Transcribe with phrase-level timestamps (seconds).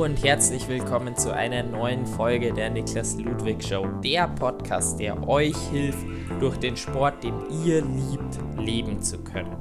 [0.00, 5.54] Und herzlich willkommen zu einer neuen Folge der Niklas Ludwig Show, der Podcast, der euch
[5.68, 6.06] hilft,
[6.40, 7.34] durch den Sport, den
[7.66, 9.58] ihr liebt, leben zu können.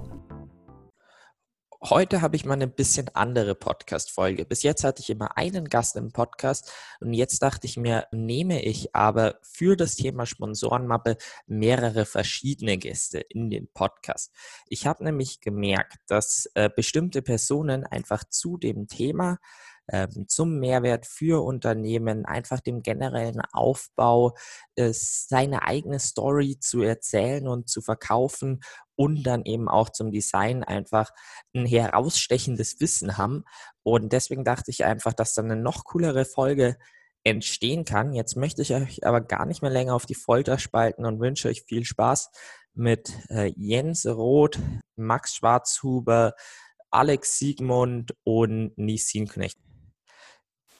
[1.82, 4.46] Heute habe ich mal eine bisschen andere Podcast-Folge.
[4.46, 6.72] Bis jetzt hatte ich immer einen Gast im Podcast
[7.02, 11.18] und jetzt dachte ich mir, nehme ich aber für das Thema Sponsorenmappe
[11.48, 14.34] mehrere verschiedene Gäste in den Podcast.
[14.70, 19.38] Ich habe nämlich gemerkt, dass äh, bestimmte Personen einfach zu dem Thema
[20.28, 24.36] zum Mehrwert für Unternehmen, einfach dem generellen Aufbau,
[24.76, 28.62] äh, seine eigene Story zu erzählen und zu verkaufen
[28.96, 31.12] und dann eben auch zum Design einfach
[31.56, 33.46] ein herausstechendes Wissen haben.
[33.84, 36.78] Und deswegen dachte ich einfach, dass dann eine noch coolere Folge
[37.24, 38.14] entstehen kann.
[38.14, 41.48] Jetzt möchte ich euch aber gar nicht mehr länger auf die Folter spalten und wünsche
[41.48, 42.30] euch viel Spaß
[42.74, 44.60] mit äh, Jens Roth,
[44.96, 46.34] Max Schwarzhuber,
[46.92, 49.58] Alex Siegmund und Nisin Knecht.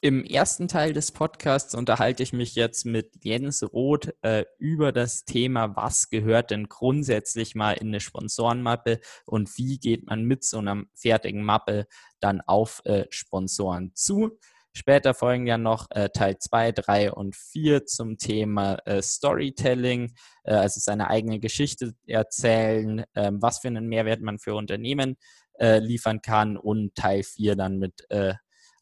[0.02, 5.26] Im ersten Teil des Podcasts unterhalte ich mich jetzt mit Jens Roth äh, über das
[5.26, 10.60] Thema, was gehört denn grundsätzlich mal in eine Sponsorenmappe und wie geht man mit so
[10.60, 11.86] einer fertigen Mappe
[12.22, 14.40] dann auf äh, Sponsoren zu.
[14.72, 20.14] Später folgen ja noch äh, Teil 2, 3 und 4 zum Thema äh, Storytelling,
[20.46, 25.18] äh, also seine eigene Geschichte erzählen, ähm, was für einen Mehrwert man für Unternehmen
[25.60, 28.08] äh, liefern kann und Teil 4 dann mit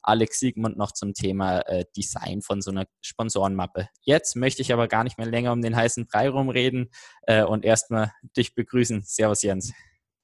[0.07, 3.89] Alex Siegmund noch zum Thema äh, Design von so einer Sponsorenmappe.
[4.01, 6.89] Jetzt möchte ich aber gar nicht mehr länger um den heißen Brei rumreden
[7.23, 9.03] äh, und erstmal dich begrüßen.
[9.03, 9.73] Servus Jens.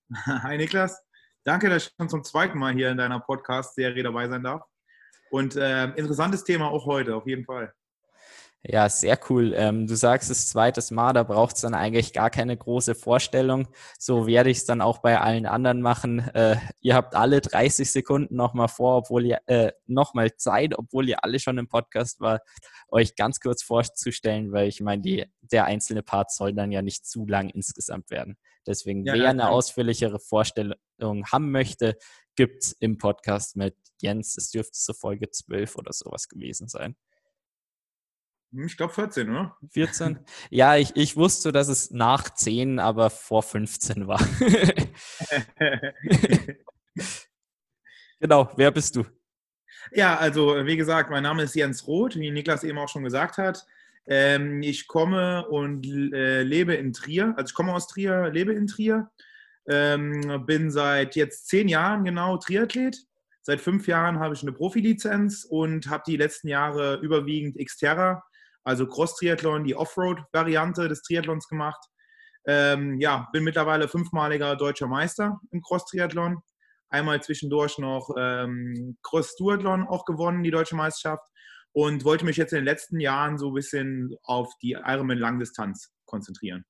[0.26, 1.04] Hi Niklas.
[1.44, 4.64] Danke, dass ich schon zum zweiten Mal hier in deiner Podcast-Serie dabei sein darf.
[5.30, 7.73] Und äh, interessantes Thema auch heute, auf jeden Fall.
[8.66, 9.53] Ja, sehr cool.
[9.58, 13.67] Ähm, du sagst es zweites Mal, da braucht es dann eigentlich gar keine große Vorstellung.
[14.00, 16.20] So werde ich es dann auch bei allen anderen machen.
[16.33, 21.26] Äh, ihr habt alle 30 Sekunden nochmal vor, obwohl ihr äh, nochmal Zeit, obwohl ihr
[21.26, 22.39] alle schon im Podcast war,
[22.88, 27.05] euch ganz kurz vorzustellen, weil ich meine, die, der einzelne Part soll dann ja nicht
[27.05, 28.38] zu lang insgesamt werden.
[28.65, 30.77] Deswegen, ja, wer eine ausführlichere Vorstellung
[31.30, 31.98] haben möchte,
[32.36, 34.38] gibt es im Podcast mit Jens.
[34.38, 36.95] Es dürfte so Folge 12 oder sowas gewesen sein.
[38.53, 39.58] Hm, ich glaube 14, oder?
[39.71, 40.19] 14?
[40.49, 44.19] Ja, ich, ich wusste, dass es nach 10, aber vor 15 war.
[48.19, 49.03] genau, wer bist du?
[49.91, 53.37] Ja, also wie gesagt, mein Name ist Jens Roth, wie Niklas eben auch schon gesagt
[53.37, 53.65] hat.
[54.05, 58.67] Ähm, ich komme und äh, lebe in Trier, also ich komme aus Trier, lebe in
[58.67, 59.09] Trier,
[59.67, 62.97] ähm, bin seit jetzt zehn Jahren genau Triathlet.
[63.41, 68.23] Seit fünf Jahren habe ich eine Profilizenz und habe die letzten Jahre überwiegend Xterra
[68.64, 71.84] also Cross-Triathlon, die Offroad-Variante des Triathlons gemacht.
[72.46, 76.42] Ähm, ja, bin mittlerweile fünfmaliger deutscher Meister im Cross-Triathlon.
[76.90, 81.24] Einmal zwischendurch noch ähm, Cross-Duathlon auch gewonnen, die deutsche Meisterschaft.
[81.72, 86.66] Und wollte mich jetzt in den letzten Jahren so ein bisschen auf die Ironman-Langdistanz konzentrieren.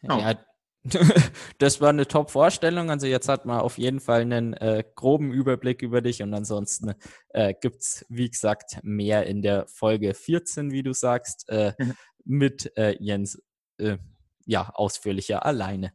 [0.00, 0.20] Genau.
[0.20, 0.34] Ja,
[1.58, 2.90] das war eine Top-Vorstellung.
[2.90, 6.94] Also jetzt hat man auf jeden Fall einen äh, groben Überblick über dich und ansonsten
[7.30, 11.94] äh, gibt es, wie gesagt, mehr in der Folge 14, wie du sagst, äh, mhm.
[12.24, 13.42] mit äh, Jens
[13.78, 13.98] äh,
[14.46, 15.92] ja, ausführlicher alleine.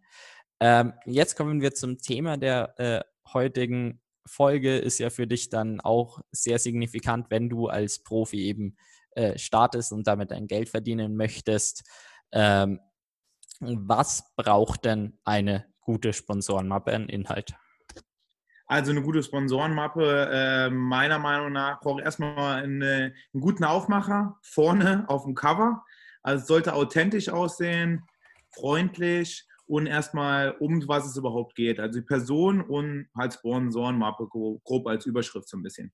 [0.60, 3.02] Ähm, jetzt kommen wir zum Thema der äh,
[3.34, 4.78] heutigen Folge.
[4.78, 8.78] Ist ja für dich dann auch sehr signifikant, wenn du als Profi eben
[9.36, 11.84] startest und damit dein Geld verdienen möchtest.
[12.32, 12.80] Ähm,
[13.88, 17.56] was braucht denn eine gute Sponsorenmappe an Inhalt?
[18.66, 25.06] Also eine gute Sponsorenmappe, äh, meiner Meinung nach, braucht erstmal eine, einen guten Aufmacher vorne
[25.10, 25.84] auf dem Cover.
[26.22, 28.04] Also es sollte authentisch aussehen,
[28.52, 31.80] freundlich und erstmal um was es überhaupt geht.
[31.80, 35.92] Also die Person und halt Sponsorenmappe grob als Überschrift so ein bisschen.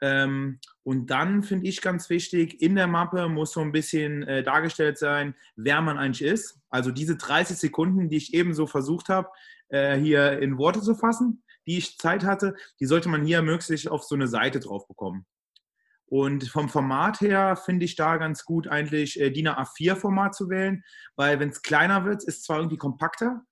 [0.00, 4.42] Ähm, und dann finde ich ganz wichtig, in der Mappe muss so ein bisschen äh,
[4.42, 6.60] dargestellt sein, wer man eigentlich ist.
[6.70, 9.28] Also diese 30 Sekunden, die ich eben so versucht habe,
[9.68, 13.88] äh, hier in Worte zu fassen, die ich Zeit hatte, die sollte man hier möglichst
[13.88, 15.26] auf so eine Seite drauf bekommen.
[16.06, 20.82] Und vom Format her finde ich da ganz gut eigentlich äh, DIN A4-Format zu wählen,
[21.16, 23.42] weil wenn es kleiner wird, ist zwar irgendwie kompakter,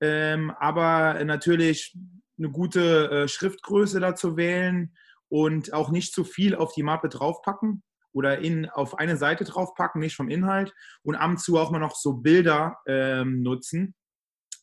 [0.00, 1.98] ähm, aber natürlich
[2.38, 4.94] eine gute äh, Schriftgröße da zu wählen
[5.28, 7.82] und auch nicht zu viel auf die Mappe draufpacken
[8.12, 11.78] oder in, auf eine Seite draufpacken, nicht vom Inhalt und ab und zu auch mal
[11.78, 13.94] noch so Bilder ähm, nutzen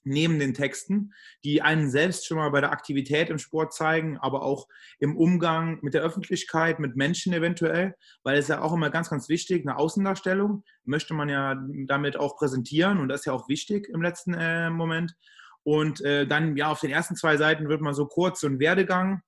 [0.04, 1.14] neben den Texten,
[1.44, 4.68] die einen selbst schon mal bei der Aktivität im Sport zeigen, aber auch
[5.00, 9.30] im Umgang mit der Öffentlichkeit, mit Menschen eventuell, weil es ja auch immer ganz, ganz
[9.30, 11.56] wichtig, eine Außendarstellung möchte man ja
[11.88, 15.16] damit auch präsentieren und das ist ja auch wichtig im letzten äh, Moment.
[15.64, 18.60] Und äh, dann, ja, auf den ersten zwei Seiten wird man so kurz so ein
[18.60, 19.22] Werdegang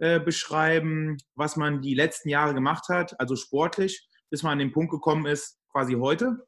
[0.00, 4.72] äh, beschreiben, was man die letzten Jahre gemacht hat, also sportlich, bis man an den
[4.72, 6.46] Punkt gekommen ist, quasi heute.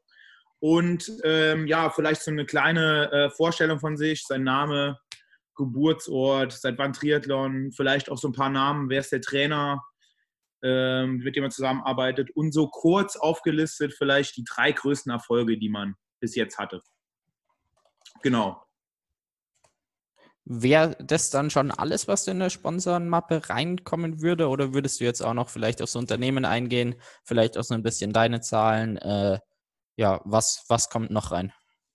[0.58, 4.98] Und ähm, ja, vielleicht so eine kleine äh, Vorstellung von sich, sein Name,
[5.54, 9.82] Geburtsort, seit wann Triathlon, vielleicht auch so ein paar Namen, wer ist der Trainer,
[10.62, 15.68] ähm, mit dem man zusammenarbeitet und so kurz aufgelistet vielleicht die drei größten Erfolge, die
[15.68, 16.80] man bis jetzt hatte.
[18.22, 18.62] Genau.
[20.44, 24.48] Wäre das dann schon alles, was in der Sponsorenmappe reinkommen würde?
[24.48, 28.12] Oder würdest du jetzt auch noch vielleicht aufs Unternehmen eingehen, vielleicht auch so ein bisschen
[28.12, 28.96] deine Zahlen?
[28.98, 29.38] Äh,
[29.96, 31.52] ja, was, was kommt noch rein?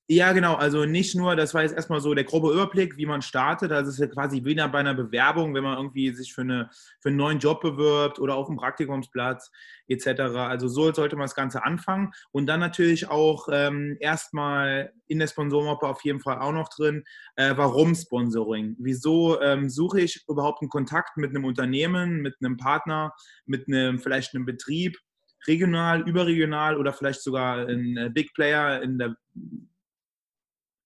[0.10, 0.56] Ja, genau.
[0.56, 3.74] Also nicht nur, das war jetzt erstmal so der grobe Überblick, wie man startet.
[3.74, 6.70] Also es ist ja quasi wieder bei einer Bewerbung, wenn man irgendwie sich für, eine,
[7.02, 9.52] für einen neuen Job bewirbt oder auf einem Praktikumsplatz
[9.90, 10.22] etc.
[10.38, 12.14] Also so sollte man das Ganze anfangen.
[12.32, 17.04] Und dann natürlich auch ähm, erstmal in der Sponsormappe auf jeden Fall auch noch drin,
[17.36, 18.78] äh, warum Sponsoring?
[18.80, 23.14] Wieso ähm, suche ich überhaupt einen Kontakt mit einem Unternehmen, mit einem Partner,
[23.46, 24.98] mit einem vielleicht einem Betrieb?
[25.46, 29.16] regional, überregional oder vielleicht sogar ein äh, Big Player in der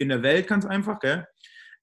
[0.01, 1.00] in der Welt, ganz einfach.
[1.00, 1.25] Gell?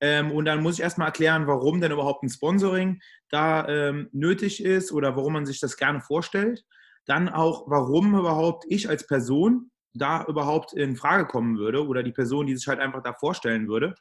[0.01, 3.01] Ähm, und dann muss ich erstmal erklären, warum denn überhaupt ein Sponsoring
[3.31, 6.65] da ähm, nötig ist oder warum man sich das gerne vorstellt.
[7.07, 12.13] Dann auch, warum überhaupt ich als Person da überhaupt in Frage kommen würde oder die
[12.13, 13.95] Person, die sich halt einfach da vorstellen würde.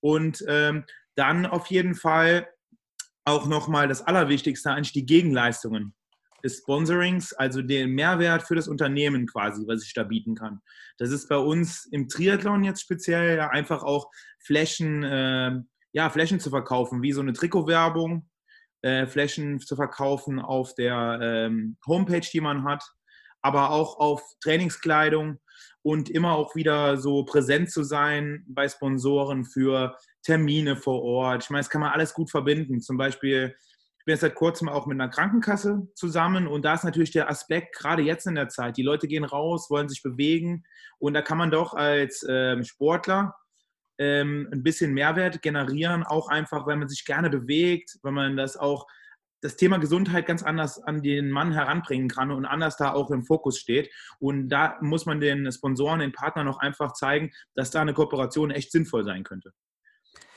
[0.00, 0.84] Und ähm,
[1.16, 2.48] dann auf jeden Fall
[3.24, 5.94] auch nochmal das Allerwichtigste, eigentlich die Gegenleistungen
[6.42, 10.60] des Sponsorings, also den Mehrwert für das Unternehmen quasi, was ich da bieten kann.
[10.98, 14.10] Das ist bei uns im Triathlon jetzt speziell ja einfach auch
[14.40, 15.60] Flächen, äh,
[15.92, 18.28] ja, Flächen zu verkaufen, wie so eine Trikotwerbung,
[18.82, 22.82] äh, Flächen zu verkaufen auf der ähm, Homepage, die man hat,
[23.40, 25.38] aber auch auf Trainingskleidung
[25.82, 31.44] und immer auch wieder so präsent zu sein bei Sponsoren für Termine vor Ort.
[31.44, 32.80] Ich meine, das kann man alles gut verbinden.
[32.80, 33.56] Zum Beispiel
[34.02, 37.30] ich bin jetzt seit kurzem auch mit einer Krankenkasse zusammen und da ist natürlich der
[37.30, 40.64] Aspekt, gerade jetzt in der Zeit, die Leute gehen raus, wollen sich bewegen
[40.98, 43.36] und da kann man doch als ähm, Sportler
[43.98, 48.56] ähm, ein bisschen Mehrwert generieren, auch einfach, weil man sich gerne bewegt, weil man das
[48.56, 48.88] auch,
[49.40, 53.22] das Thema Gesundheit ganz anders an den Mann heranbringen kann und anders da auch im
[53.22, 53.88] Fokus steht.
[54.18, 58.50] Und da muss man den Sponsoren, den Partnern noch einfach zeigen, dass da eine Kooperation
[58.50, 59.52] echt sinnvoll sein könnte.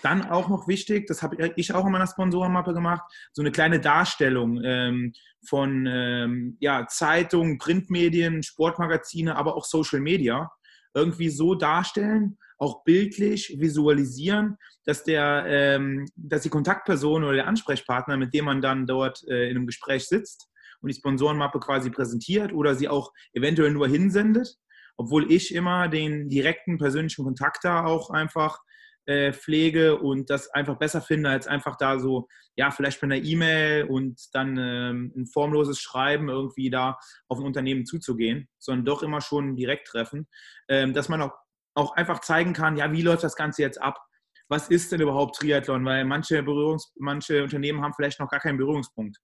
[0.01, 3.03] Dann auch noch wichtig, das habe ich auch in meiner Sponsorenmappe gemacht,
[3.33, 5.13] so eine kleine Darstellung ähm,
[5.47, 10.51] von ähm, ja, Zeitungen, Printmedien, Sportmagazine, aber auch Social Media
[10.93, 18.17] irgendwie so darstellen, auch bildlich visualisieren, dass der, ähm, dass die Kontaktperson oder der Ansprechpartner,
[18.17, 20.47] mit dem man dann dort äh, in einem Gespräch sitzt
[20.81, 24.55] und die Sponsorenmappe quasi präsentiert oder sie auch eventuell nur hinsendet,
[24.97, 28.59] obwohl ich immer den direkten persönlichen Kontakt da auch einfach
[29.05, 33.23] äh, pflege und das einfach besser finde, als einfach da so, ja, vielleicht mit einer
[33.23, 36.97] E-Mail und dann ähm, ein formloses Schreiben irgendwie da
[37.27, 40.27] auf ein Unternehmen zuzugehen, sondern doch immer schon direkt treffen,
[40.69, 41.33] ähm, dass man auch,
[41.75, 43.99] auch einfach zeigen kann, ja, wie läuft das Ganze jetzt ab?
[44.47, 45.83] Was ist denn überhaupt Triathlon?
[45.85, 49.17] Weil manche, Berührungs manche Unternehmen haben vielleicht noch gar keinen Berührungspunkt.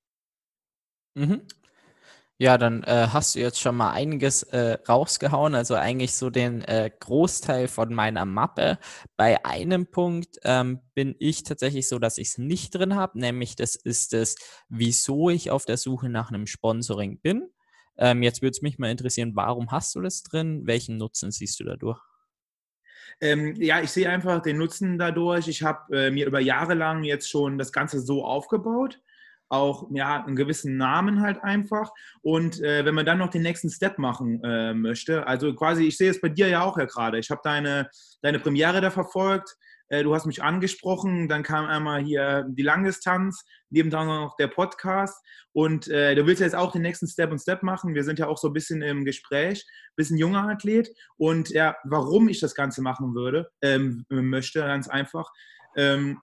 [1.16, 1.48] Mhm.
[2.42, 6.64] Ja, dann äh, hast du jetzt schon mal einiges äh, rausgehauen, also eigentlich so den
[6.64, 8.80] äh, Großteil von meiner Mappe.
[9.16, 13.56] Bei einem Punkt ähm, bin ich tatsächlich so, dass ich es nicht drin habe, nämlich
[13.56, 14.38] das ist es,
[14.70, 17.48] wieso ich auf der Suche nach einem Sponsoring bin.
[18.00, 20.64] Ähm, jetzt würde es mich mal interessieren, warum hast du das drin?
[20.66, 22.02] Welchen Nutzen siehst du dadurch?
[23.22, 25.48] Ähm, ja, ich sehe einfach den Nutzen dadurch.
[25.48, 29.00] Ich habe äh, mir über Jahre lang jetzt schon das Ganze so aufgebaut
[29.52, 31.92] auch ja, einen gewissen Namen halt einfach.
[32.22, 35.98] Und äh, wenn man dann noch den nächsten Step machen äh, möchte, also quasi, ich
[35.98, 37.20] sehe es bei dir ja auch ja gerade.
[37.20, 37.90] Ich habe deine,
[38.22, 39.58] deine Premiere da verfolgt.
[39.90, 45.22] Äh, du hast mich angesprochen, dann kam einmal hier die Langdistanz, nebenan noch der Podcast.
[45.52, 47.94] Und äh, du willst jetzt auch den nächsten Step und Step machen.
[47.94, 49.66] Wir sind ja auch so ein bisschen im Gespräch,
[49.98, 50.90] bisschen junger Athlet.
[51.18, 55.30] Und ja, warum ich das Ganze machen würde, ähm, möchte, ganz einfach.
[55.76, 56.22] Ähm,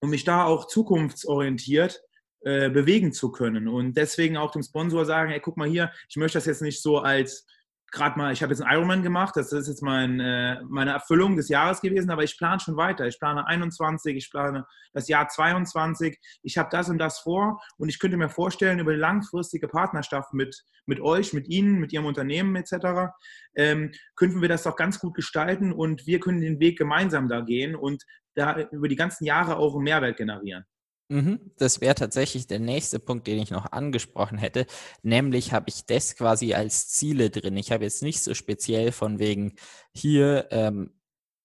[0.00, 2.02] und mich da auch zukunftsorientiert
[2.46, 3.66] äh, bewegen zu können.
[3.66, 6.80] Und deswegen auch dem Sponsor sagen, ey, guck mal hier, ich möchte das jetzt nicht
[6.80, 7.44] so als
[7.90, 11.34] gerade mal, ich habe jetzt einen Ironman gemacht, das ist jetzt mein, äh, meine Erfüllung
[11.34, 13.04] des Jahres gewesen, aber ich plane schon weiter.
[13.08, 17.88] Ich plane 21, ich plane das Jahr 22, ich habe das und das vor und
[17.88, 22.06] ich könnte mir vorstellen, über die langfristige Partnerschaft mit, mit euch, mit Ihnen, mit Ihrem
[22.06, 23.10] Unternehmen etc.,
[23.56, 27.40] ähm, könnten wir das doch ganz gut gestalten und wir können den Weg gemeinsam da
[27.40, 30.64] gehen und da über die ganzen Jahre auch einen Mehrwert generieren.
[31.10, 34.66] Mhm, das wäre tatsächlich der nächste Punkt, den ich noch angesprochen hätte.
[35.02, 37.56] Nämlich habe ich das quasi als Ziele drin.
[37.56, 39.54] Ich habe jetzt nicht so speziell von wegen
[39.92, 40.90] hier ähm,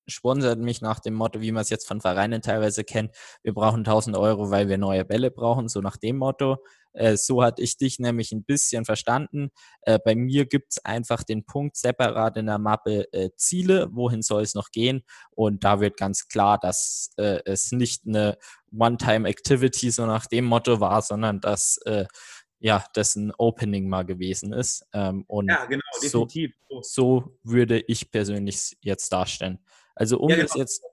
[0.08, 3.84] sponsert mich nach dem Motto, wie man es jetzt von Vereinen teilweise kennt, wir brauchen
[3.86, 6.58] 1000 Euro, weil wir neue Bälle brauchen, so nach dem Motto.
[6.94, 9.52] Äh, so hatte ich dich nämlich ein bisschen verstanden.
[9.82, 14.22] Äh, bei mir gibt es einfach den Punkt separat in der Mappe äh, Ziele, wohin
[14.22, 15.04] soll es noch gehen.
[15.32, 18.38] Und da wird ganz klar, dass äh, es nicht eine
[18.78, 22.06] One-Time-Activity so nach dem Motto war, sondern dass äh,
[22.60, 24.86] ja, das ein Opening mal gewesen ist.
[24.94, 26.54] Ähm, und ja, genau, definitiv.
[26.70, 29.60] So, so würde ich persönlich jetzt darstellen.
[29.96, 30.84] Also um ja, genau, das jetzt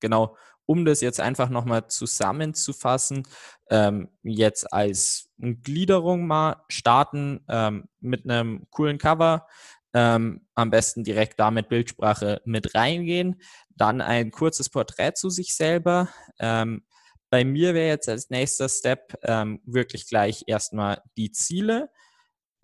[0.00, 3.26] genau, um das jetzt einfach nochmal zusammenzufassen,
[3.70, 9.46] ähm, jetzt als Gliederung mal starten ähm, mit einem coolen Cover,
[9.94, 15.54] ähm, am besten direkt da mit Bildsprache mit reingehen, dann ein kurzes Porträt zu sich
[15.54, 16.08] selber.
[16.38, 16.84] Ähm,
[17.30, 21.90] bei mir wäre jetzt als nächster Step ähm, wirklich gleich erstmal die Ziele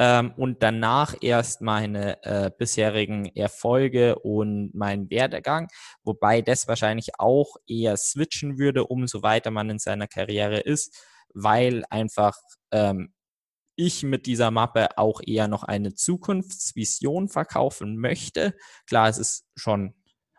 [0.02, 5.68] ähm, und danach erst meine äh, bisherigen Erfolge und meinen Werdegang,
[6.02, 10.92] wobei das wahrscheinlich auch eher switchen würde, umso weiter man in seiner Karriere ist,
[11.34, 12.36] weil einfach
[12.72, 13.14] ähm,
[13.76, 18.54] ich mit dieser Mappe auch eher noch eine Zukunftsvision verkaufen möchte.
[18.88, 19.94] Klar, es ist schon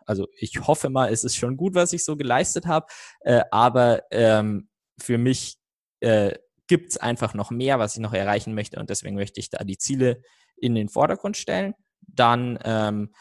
[0.06, 2.86] also ich hoffe mal, es ist schon gut, was ich so geleistet habe,
[3.20, 4.68] äh, aber ähm,
[5.00, 5.56] für mich
[6.00, 6.34] äh,
[6.66, 9.64] gibt es einfach noch mehr, was ich noch erreichen möchte und deswegen möchte ich da
[9.64, 10.22] die Ziele
[10.56, 11.74] in den Vordergrund stellen.
[12.00, 13.14] Dann ähm,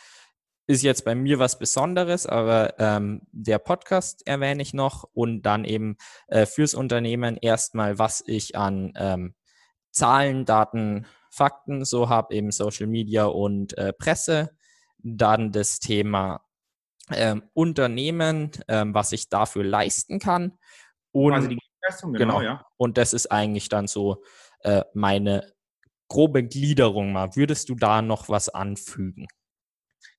[0.67, 5.65] ist jetzt bei mir was Besonderes, aber ähm, der Podcast erwähne ich noch und dann
[5.65, 5.97] eben
[6.27, 9.35] äh, fürs Unternehmen erstmal, was ich an ähm,
[9.91, 14.55] Zahlen, Daten, Fakten so habe, eben Social Media und äh, Presse.
[14.99, 16.45] Dann das Thema
[17.11, 20.57] ähm, Unternehmen, ähm, was ich dafür leisten kann.
[21.11, 22.65] Und, Quasi die Leistung, genau, genau, ja.
[22.77, 24.23] Und das ist eigentlich dann so
[24.61, 25.53] äh, meine
[26.07, 27.35] grobe Gliederung mal.
[27.35, 29.27] Würdest du da noch was anfügen?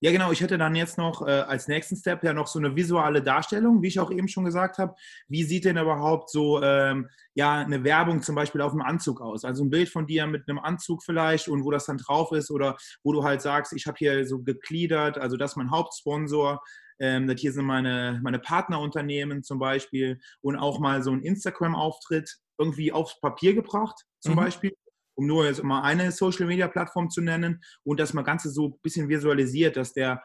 [0.01, 0.33] Ja, genau.
[0.33, 3.81] Ich hätte dann jetzt noch äh, als nächsten Step ja noch so eine visuelle Darstellung,
[3.81, 4.95] wie ich auch eben schon gesagt habe.
[5.29, 9.45] Wie sieht denn überhaupt so ähm, ja eine Werbung zum Beispiel auf dem Anzug aus?
[9.45, 12.51] Also ein Bild von dir mit einem Anzug vielleicht und wo das dann drauf ist
[12.51, 16.63] oder wo du halt sagst, ich habe hier so gegliedert, also das ist mein Hauptsponsor.
[17.01, 22.39] Ähm, das hier sind meine, meine Partnerunternehmen zum Beispiel und auch mal so ein Instagram-Auftritt
[22.59, 24.39] irgendwie aufs Papier gebracht, zum mhm.
[24.39, 24.73] Beispiel
[25.17, 29.09] um nur jetzt mal eine Social-Media-Plattform zu nennen und das mal Ganze so ein bisschen
[29.09, 30.23] visualisiert, dass der,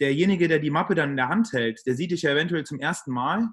[0.00, 2.80] derjenige, der die Mappe dann in der Hand hält, der sieht dich ja eventuell zum
[2.80, 3.48] ersten Mal,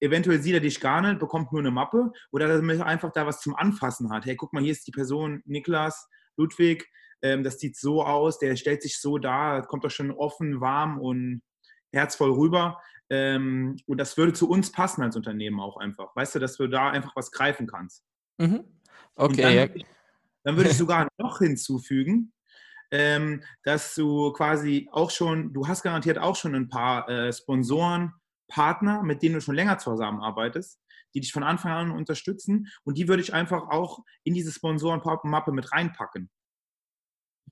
[0.00, 3.26] eventuell sieht er dich gar nicht, bekommt nur eine Mappe oder dass er einfach da
[3.26, 4.24] was zum Anfassen hat.
[4.24, 6.88] Hey, guck mal, hier ist die Person Niklas Ludwig,
[7.22, 10.98] ähm, das sieht so aus, der stellt sich so dar, kommt doch schon offen, warm
[10.98, 11.42] und
[11.92, 12.80] herzvoll rüber.
[13.10, 16.14] Ähm, und das würde zu uns passen als Unternehmen auch einfach.
[16.16, 18.04] Weißt du, dass du da einfach was greifen kannst.
[18.38, 18.64] Mhm.
[19.14, 19.68] Okay.
[19.68, 19.84] Dann,
[20.44, 22.32] dann würde ich sogar noch hinzufügen,
[22.90, 28.14] ähm, dass du quasi auch schon, du hast garantiert auch schon ein paar äh, Sponsoren,
[28.48, 30.78] Partner, mit denen du schon länger zusammenarbeitest,
[31.14, 35.52] die dich von Anfang an unterstützen und die würde ich einfach auch in diese Sponsorenmappe
[35.52, 36.30] mit reinpacken.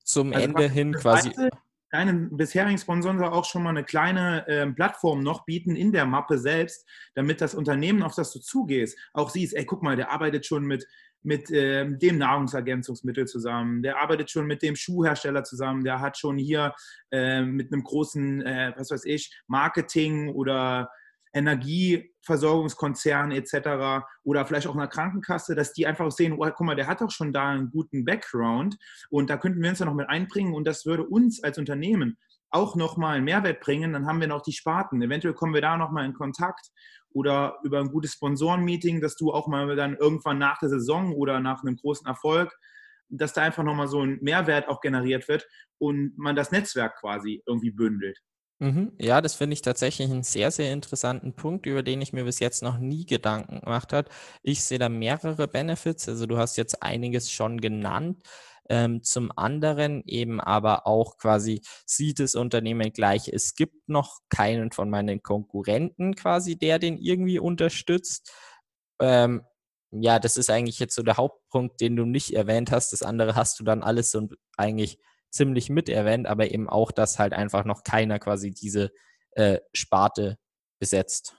[0.05, 1.33] Zum also Ende hin quasi.
[1.91, 6.39] Deinen bisherigen Sponsoren auch schon mal eine kleine äh, Plattform noch bieten in der Mappe
[6.39, 10.47] selbst, damit das Unternehmen, auf das du zugehst, auch siehst, ey, guck mal, der arbeitet
[10.47, 10.87] schon mit
[11.23, 16.39] mit äh, dem Nahrungsergänzungsmittel zusammen, der arbeitet schon mit dem Schuhhersteller zusammen, der hat schon
[16.39, 16.75] hier
[17.11, 20.91] äh, mit einem großen, äh, was weiß ich, Marketing oder
[21.33, 24.05] Energieversorgungskonzern etc.
[24.25, 27.11] oder vielleicht auch einer Krankenkasse, dass die einfach sehen, oh, guck mal, der hat doch
[27.11, 28.77] schon da einen guten Background
[29.11, 32.19] und da könnten wir uns ja noch mit einbringen und das würde uns als Unternehmen
[32.51, 35.01] auch nochmal einen Mehrwert bringen, dann haben wir noch die Sparten.
[35.01, 36.71] Eventuell kommen wir da nochmal in Kontakt
[37.13, 41.41] oder über ein gutes Sponsorenmeeting, dass du auch mal dann irgendwann nach der Saison oder
[41.41, 42.57] nach einem großen Erfolg,
[43.09, 45.47] dass da einfach nochmal so ein Mehrwert auch generiert wird
[45.79, 48.19] und man das Netzwerk quasi irgendwie bündelt.
[48.63, 48.93] Mhm.
[48.99, 52.41] Ja, das finde ich tatsächlich einen sehr, sehr interessanten Punkt, über den ich mir bis
[52.41, 54.11] jetzt noch nie Gedanken gemacht habe.
[54.43, 56.09] Ich sehe da mehrere Benefits.
[56.09, 58.23] Also du hast jetzt einiges schon genannt.
[58.69, 64.71] Ähm, zum anderen eben aber auch quasi sieht das Unternehmen gleich, es gibt noch keinen
[64.71, 68.31] von meinen Konkurrenten quasi, der den irgendwie unterstützt.
[69.01, 69.43] Ähm,
[69.93, 72.93] ja, das ist eigentlich jetzt so der Hauptpunkt, den du nicht erwähnt hast.
[72.93, 74.99] Das andere hast du dann alles so eigentlich
[75.31, 78.91] ziemlich mit erwähnt, aber eben auch, dass halt einfach noch keiner quasi diese
[79.33, 80.39] äh, Sparte
[80.79, 81.37] besetzt.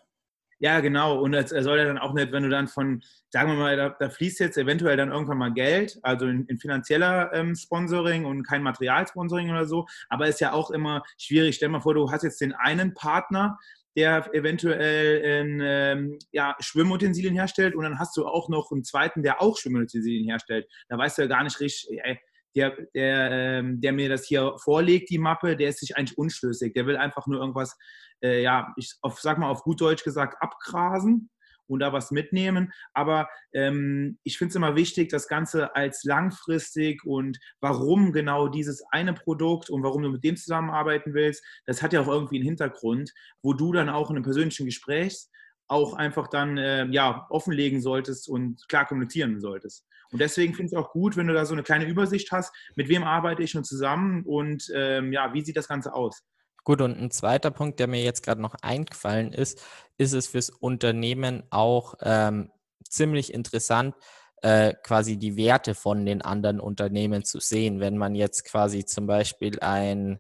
[0.59, 1.19] Ja, genau.
[1.19, 3.89] Und er soll ja dann auch nicht, wenn du dann von, sagen wir mal, da,
[3.99, 8.43] da fließt jetzt eventuell dann irgendwann mal Geld, also in, in finanzieller ähm, Sponsoring und
[8.43, 9.87] kein Materialsponsoring oder so.
[10.09, 11.55] Aber ist ja auch immer schwierig.
[11.55, 13.57] Stell dir mal vor, du hast jetzt den einen Partner,
[13.97, 19.23] der eventuell in, ähm, ja, Schwimmutensilien herstellt und dann hast du auch noch einen zweiten,
[19.23, 20.67] der auch Schwimmutensilien herstellt.
[20.89, 22.19] Da weißt du ja gar nicht richtig, ey,
[22.55, 26.73] der, der, ähm, der mir das hier vorlegt, die Mappe, der ist sich eigentlich unschlüssig.
[26.73, 27.77] Der will einfach nur irgendwas,
[28.23, 31.29] äh, ja, ich auf, sag mal auf gut Deutsch gesagt, abgrasen
[31.67, 32.71] und da was mitnehmen.
[32.93, 38.83] Aber ähm, ich finde es immer wichtig, das Ganze als langfristig und warum genau dieses
[38.91, 42.45] eine Produkt und warum du mit dem zusammenarbeiten willst, das hat ja auch irgendwie einen
[42.45, 45.27] Hintergrund, wo du dann auch in einem persönlichen Gespräch
[45.71, 49.85] auch einfach dann äh, ja, offenlegen solltest und klar kommunizieren solltest.
[50.11, 52.53] Und deswegen finde ich es auch gut, wenn du da so eine kleine Übersicht hast,
[52.75, 56.23] mit wem arbeite ich schon zusammen und ähm, ja, wie sieht das Ganze aus.
[56.65, 59.63] Gut, und ein zweiter Punkt, der mir jetzt gerade noch eingefallen ist,
[59.97, 62.51] ist es fürs Unternehmen auch ähm,
[62.87, 63.95] ziemlich interessant,
[64.41, 67.79] äh, quasi die Werte von den anderen Unternehmen zu sehen.
[67.79, 70.19] Wenn man jetzt quasi zum Beispiel ein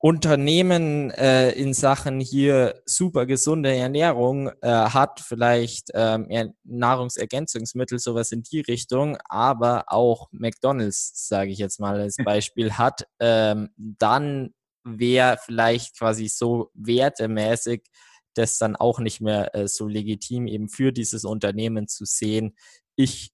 [0.00, 6.28] Unternehmen äh, in Sachen hier super gesunde Ernährung äh, hat, vielleicht ähm,
[6.62, 13.08] Nahrungsergänzungsmittel, sowas in die Richtung, aber auch McDonald's, sage ich jetzt mal als Beispiel, hat,
[13.18, 17.82] ähm, dann wäre vielleicht quasi so wertemäßig
[18.34, 22.56] das dann auch nicht mehr äh, so legitim, eben für dieses Unternehmen zu sehen.
[22.94, 23.32] Ich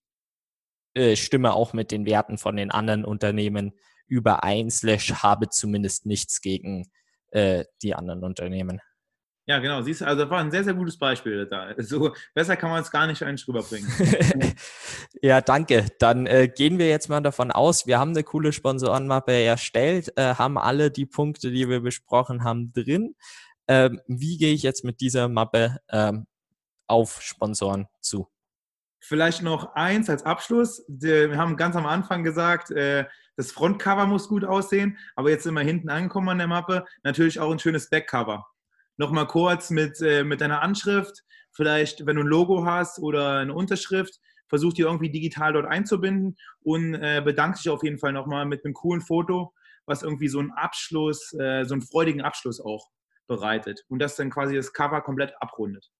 [0.94, 3.75] äh, stimme auch mit den Werten von den anderen Unternehmen
[4.06, 6.90] überein, slash habe zumindest nichts gegen
[7.30, 8.80] äh, die anderen Unternehmen.
[9.46, 9.82] Ja, genau.
[9.82, 11.75] Siehst du, also das war ein sehr, sehr gutes Beispiel da.
[11.78, 13.90] So besser kann man es gar nicht eigentlich rüberbringen.
[15.23, 15.87] ja, danke.
[15.99, 20.34] Dann äh, gehen wir jetzt mal davon aus, wir haben eine coole Sponsorenmappe erstellt, äh,
[20.37, 23.16] haben alle die Punkte, die wir besprochen haben, drin.
[23.68, 26.26] Ähm, wie gehe ich jetzt mit dieser Mappe ähm,
[26.87, 28.28] auf Sponsoren zu?
[29.00, 30.82] Vielleicht noch eins als Abschluss.
[30.88, 33.04] Wir haben ganz am Anfang gesagt, äh,
[33.37, 36.85] das Frontcover muss gut aussehen, aber jetzt sind wir hinten angekommen an der Mappe.
[37.03, 38.47] Natürlich auch ein schönes Backcover
[38.97, 43.55] nochmal kurz mit, äh, mit deiner Anschrift, vielleicht wenn du ein Logo hast oder eine
[43.55, 48.47] Unterschrift, versuch die irgendwie digital dort einzubinden und äh, bedanke dich auf jeden Fall nochmal
[48.47, 49.53] mit einem coolen Foto,
[49.87, 52.90] was irgendwie so einen Abschluss, äh, so einen freudigen Abschluss auch
[53.27, 55.90] bereitet und das dann quasi das Cover komplett abrundet.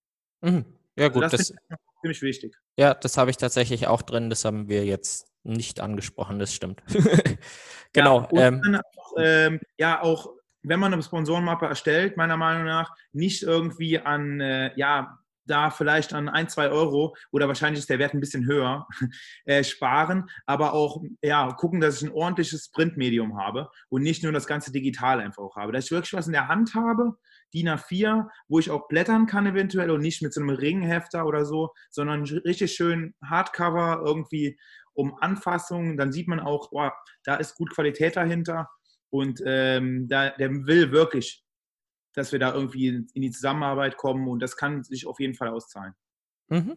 [0.43, 0.65] Mhm.
[0.97, 2.57] Ja gut, also das, das ziemlich wichtig.
[2.77, 6.83] Ja, das habe ich tatsächlich auch drin, das haben wir jetzt nicht angesprochen, das stimmt.
[7.93, 8.29] genau.
[8.33, 10.31] Ja, ähm, auch, ähm, ja, auch
[10.63, 16.15] wenn man eine Sponsorenmappe erstellt, meiner Meinung nach, nicht irgendwie an, äh, ja, da vielleicht
[16.15, 18.87] an ein, zwei Euro oder wahrscheinlich ist der Wert ein bisschen höher,
[19.45, 24.33] äh, sparen, aber auch ja, gucken, dass ich ein ordentliches Printmedium habe und nicht nur
[24.33, 25.73] das ganze digital einfach auch habe.
[25.73, 27.17] Dass ich wirklich was in der Hand habe,
[27.55, 31.45] DIN A4, wo ich auch blättern kann eventuell und nicht mit so einem Ringhefter oder
[31.45, 34.59] so, sondern richtig schön Hardcover irgendwie
[34.93, 35.97] um Anfassungen.
[35.97, 36.93] Dann sieht man auch, boah,
[37.25, 38.69] da ist gut Qualität dahinter
[39.11, 41.45] und ähm, da, der will wirklich,
[42.15, 45.49] dass wir da irgendwie in, die Zusammenarbeit kommen und das kann sich auf jeden Fall
[45.49, 45.95] auszahlen.
[46.49, 46.77] Mhm.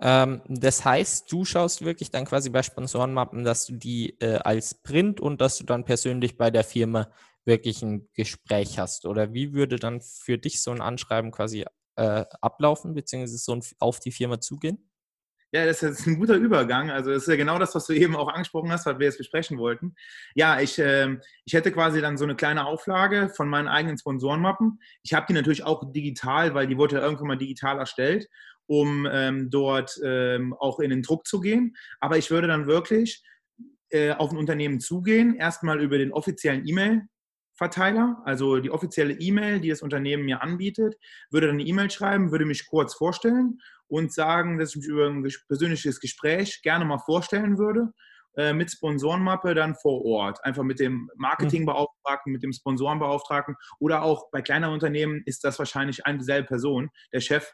[0.00, 4.74] Ähm, das heißt, du schaust wirklich dann quasi bei Sponsorenmappen, dass du die äh, als
[4.74, 7.10] Print und dass du dann persönlich bei der Firma
[7.50, 9.04] wirklich ein Gespräch hast.
[9.04, 13.62] Oder wie würde dann für dich so ein Anschreiben quasi äh, ablaufen, beziehungsweise so ein,
[13.80, 14.90] auf die Firma zugehen?
[15.52, 16.90] Ja, das ist ein guter Übergang.
[16.90, 19.18] Also das ist ja genau das, was du eben auch angesprochen hast, was wir jetzt
[19.18, 19.96] besprechen wollten.
[20.36, 24.78] Ja, ich, äh, ich hätte quasi dann so eine kleine Auflage von meinen eigenen Sponsorenmappen.
[25.02, 28.28] Ich habe die natürlich auch digital, weil die wurde ja irgendwann mal digital erstellt,
[28.66, 31.74] um ähm, dort ähm, auch in den Druck zu gehen.
[31.98, 33.20] Aber ich würde dann wirklich
[33.88, 37.02] äh, auf ein Unternehmen zugehen, erstmal über den offiziellen E-Mail
[37.60, 40.96] Verteiler, also die offizielle E-Mail, die das Unternehmen mir anbietet,
[41.30, 45.08] würde dann eine E-Mail schreiben, würde mich kurz vorstellen und sagen, dass ich mich über
[45.08, 47.92] ein persönliches Gespräch gerne mal vorstellen würde
[48.38, 50.42] äh, mit Sponsorenmappe dann vor Ort.
[50.42, 56.06] Einfach mit dem Marketingbeauftragten, mit dem Sponsorenbeauftragten oder auch bei kleineren Unternehmen ist das wahrscheinlich
[56.06, 57.52] eine dieselbe Person, der Chef.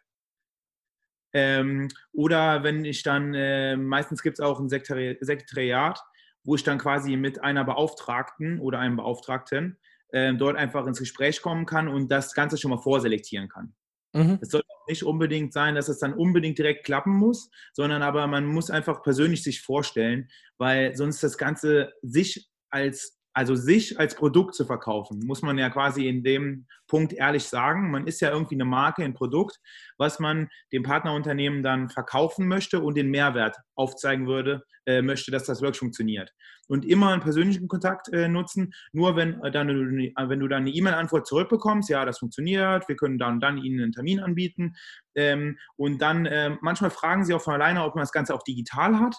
[1.32, 6.00] Ähm, oder wenn ich dann, äh, meistens gibt es auch ein Sekretariat,
[6.44, 9.78] wo ich dann quasi mit einer Beauftragten oder einem Beauftragten
[10.12, 13.74] dort einfach ins Gespräch kommen kann und das Ganze schon mal vorselektieren kann.
[14.14, 14.38] Mhm.
[14.40, 18.46] Es soll nicht unbedingt sein, dass es dann unbedingt direkt klappen muss, sondern aber man
[18.46, 24.54] muss einfach persönlich sich vorstellen, weil sonst das Ganze sich als also sich als Produkt
[24.54, 27.90] zu verkaufen, muss man ja quasi in dem Punkt ehrlich sagen.
[27.90, 29.60] Man ist ja irgendwie eine Marke, ein Produkt,
[29.98, 35.44] was man dem Partnerunternehmen dann verkaufen möchte und den Mehrwert aufzeigen würde, äh, möchte, dass
[35.44, 36.32] das wirklich funktioniert.
[36.66, 38.72] Und immer einen persönlichen Kontakt äh, nutzen.
[38.92, 42.96] Nur wenn, äh, dann, äh, wenn du dann eine E-Mail-Antwort zurückbekommst, ja, das funktioniert, wir
[42.96, 44.76] können dann, dann Ihnen einen Termin anbieten.
[45.14, 48.42] Ähm, und dann äh, manchmal fragen sie auch von alleine, ob man das Ganze auch
[48.42, 49.14] digital hat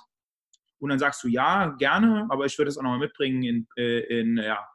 [0.80, 4.20] und dann sagst du, ja, gerne, aber ich würde es auch nochmal mitbringen in, äh,
[4.20, 4.68] in, ja,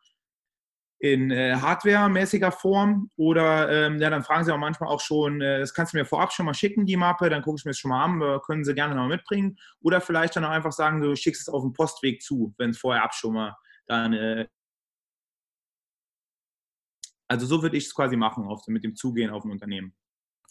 [0.98, 5.58] in äh, Hardware-mäßiger Form oder ähm, ja, dann fragen sie auch manchmal auch schon, äh,
[5.58, 7.78] das kannst du mir vorab schon mal schicken, die Mappe, dann gucke ich mir das
[7.78, 11.00] schon mal an, äh, können sie gerne noch mitbringen oder vielleicht dann auch einfach sagen,
[11.00, 14.46] du schickst es auf dem Postweg zu, wenn es vorher ab schon mal dann äh,
[17.32, 19.94] also so würde ich es quasi machen, auf, mit dem Zugehen auf ein Unternehmen.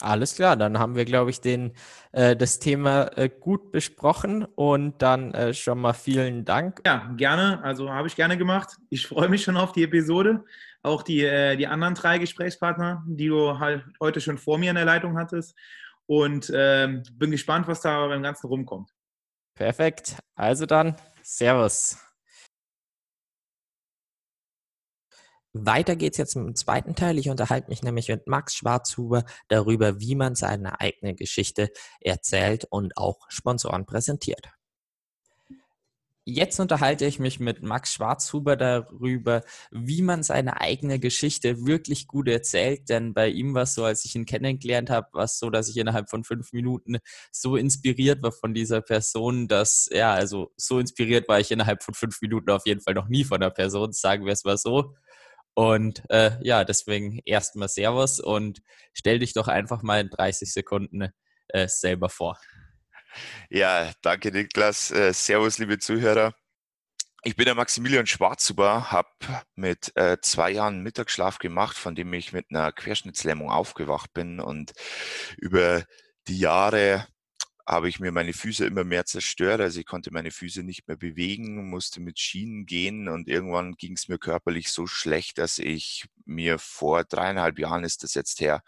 [0.02, 1.74] Alles klar, dann haben wir, glaube ich, den,
[2.12, 6.82] äh, das Thema äh, gut besprochen und dann äh, schon mal vielen Dank.
[6.86, 7.64] Ja, gerne.
[7.64, 8.78] Also habe ich gerne gemacht.
[8.90, 10.44] Ich freue mich schon auf die Episode.
[10.84, 14.76] Auch die, äh, die anderen drei Gesprächspartner, die du halt heute schon vor mir in
[14.76, 15.56] der Leitung hattest.
[16.08, 18.90] Und ähm, bin gespannt, was da beim Ganzen rumkommt.
[19.56, 20.18] Perfekt.
[20.36, 21.98] Also dann, Servus.
[25.54, 27.20] Weiter geht's jetzt im zweiten Teil.
[27.20, 32.96] Ich unterhalte mich nämlich mit Max Schwarzhuber darüber, wie man seine eigene Geschichte erzählt und
[32.96, 34.50] auch Sponsoren präsentiert.
[36.24, 42.30] Jetzt unterhalte ich mich mit Max Schwarzhuber darüber, wie man seine eigene Geschichte wirklich gut
[42.30, 42.90] erzählt.
[42.90, 45.68] Denn bei ihm war es so, als ich ihn kennengelernt habe, war es so, dass
[45.68, 47.00] ich innerhalb von fünf Minuten
[47.32, 51.96] so inspiriert war von dieser Person, dass, ja, also so inspiriert war ich innerhalb von
[51.96, 54.94] fünf Minuten auf jeden Fall noch nie von der Person, sagen wir es mal so.
[55.54, 58.62] Und äh, ja, deswegen erstmal Servus und
[58.94, 61.10] stell dich doch einfach mal in 30 Sekunden
[61.50, 62.38] äh, selber vor.
[63.50, 64.92] Ja, danke Niklas.
[64.92, 66.34] Äh, servus, liebe Zuhörer.
[67.24, 69.10] Ich bin der Maximilian Schwarzhuber, habe
[69.56, 74.72] mit äh, zwei Jahren Mittagsschlaf gemacht, von dem ich mit einer Querschnittslähmung aufgewacht bin und
[75.38, 75.84] über
[76.28, 77.06] die Jahre
[77.72, 79.62] habe ich mir meine Füße immer mehr zerstört.
[79.62, 83.94] Also ich konnte meine Füße nicht mehr bewegen, musste mit Schienen gehen und irgendwann ging
[83.94, 88.62] es mir körperlich so schlecht, dass ich mir vor dreieinhalb Jahren ist das jetzt her,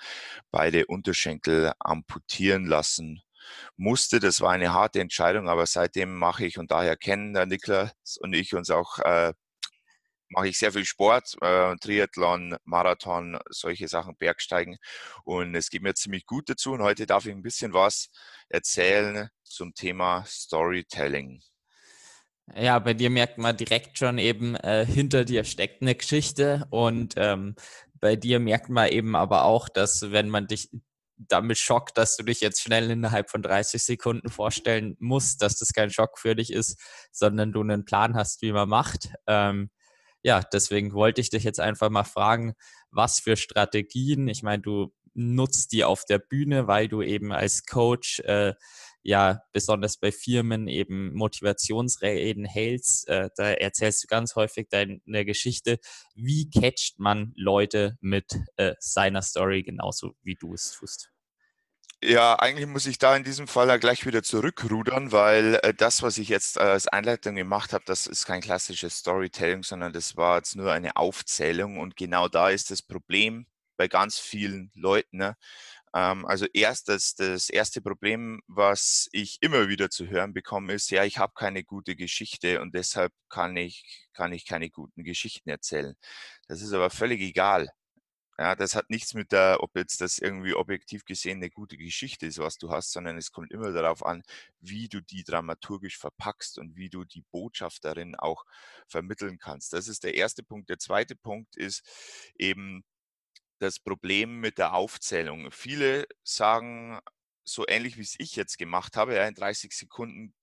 [0.51, 3.21] beide Unterschenkel amputieren lassen
[3.75, 4.21] musste.
[4.21, 8.33] Das war eine harte Entscheidung, aber seitdem mache ich und daher kennen der Niklas und
[8.33, 9.33] ich uns auch äh,
[10.33, 14.77] mache ich sehr viel Sport, äh, Triathlon, Marathon, solche Sachen, Bergsteigen.
[15.23, 16.73] Und es geht mir ziemlich gut dazu.
[16.73, 18.09] Und heute darf ich ein bisschen was
[18.49, 21.41] erzählen zum Thema Storytelling.
[22.55, 27.13] Ja, bei dir merkt man direkt schon eben, äh, hinter dir steckt eine Geschichte und
[27.15, 27.55] ähm,
[28.01, 30.69] bei dir merkt man eben aber auch, dass wenn man dich
[31.17, 35.71] damit schockt, dass du dich jetzt schnell innerhalb von 30 Sekunden vorstellen musst, dass das
[35.71, 36.77] kein Schock für dich ist,
[37.11, 39.13] sondern du einen Plan hast, wie man macht.
[39.25, 39.69] Ähm,
[40.23, 42.53] ja, deswegen wollte ich dich jetzt einfach mal fragen,
[42.91, 47.65] was für Strategien, ich meine, du nutzt die auf der Bühne, weil du eben als
[47.65, 48.53] Coach äh,
[49.03, 53.07] ja besonders bei Firmen eben Motivationsreden hältst.
[53.09, 55.79] Äh, da erzählst du ganz häufig deine Geschichte.
[56.15, 61.12] Wie catcht man Leute mit äh, seiner Story genauso wie du es tust?
[62.05, 66.01] Ja, eigentlich muss ich da in diesem Fall ja gleich wieder zurückrudern, weil äh, das,
[66.01, 70.35] was ich jetzt als Einleitung gemacht habe, das ist kein klassisches Storytelling, sondern das war
[70.37, 71.79] jetzt nur eine Aufzählung.
[71.79, 73.45] Und genau da ist das Problem
[73.77, 75.17] bei ganz vielen Leuten.
[75.17, 75.37] Ne?
[75.95, 80.91] Ähm, also erst das, das erste Problem, was ich immer wieder zu hören bekomme, ist,
[80.91, 85.49] ja, ich habe keine gute Geschichte und deshalb kann ich, kann ich keine guten Geschichten
[85.49, 85.95] erzählen.
[86.49, 87.69] Das ist aber völlig egal.
[88.39, 92.25] Ja, das hat nichts mit der, ob jetzt das irgendwie objektiv gesehen eine gute Geschichte
[92.25, 94.23] ist, was du hast, sondern es kommt immer darauf an,
[94.59, 98.43] wie du die dramaturgisch verpackst und wie du die Botschaft darin auch
[98.87, 99.73] vermitteln kannst.
[99.73, 100.69] Das ist der erste Punkt.
[100.69, 101.83] Der zweite Punkt ist
[102.39, 102.83] eben
[103.59, 105.51] das Problem mit der Aufzählung.
[105.51, 106.99] Viele sagen,
[107.45, 110.33] so ähnlich wie es ich jetzt gemacht habe, ja, in 30 Sekunden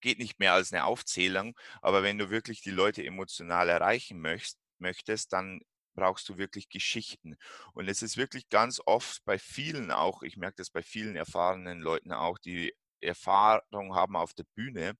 [0.00, 4.58] geht nicht mehr als eine Aufzählung, aber wenn du wirklich die Leute emotional erreichen möchtest,
[4.78, 5.60] möchtest, dann
[5.94, 7.36] brauchst du wirklich Geschichten.
[7.72, 11.80] Und es ist wirklich ganz oft bei vielen auch, ich merke das bei vielen erfahrenen
[11.80, 14.94] Leuten auch, die Erfahrung haben auf der Bühne,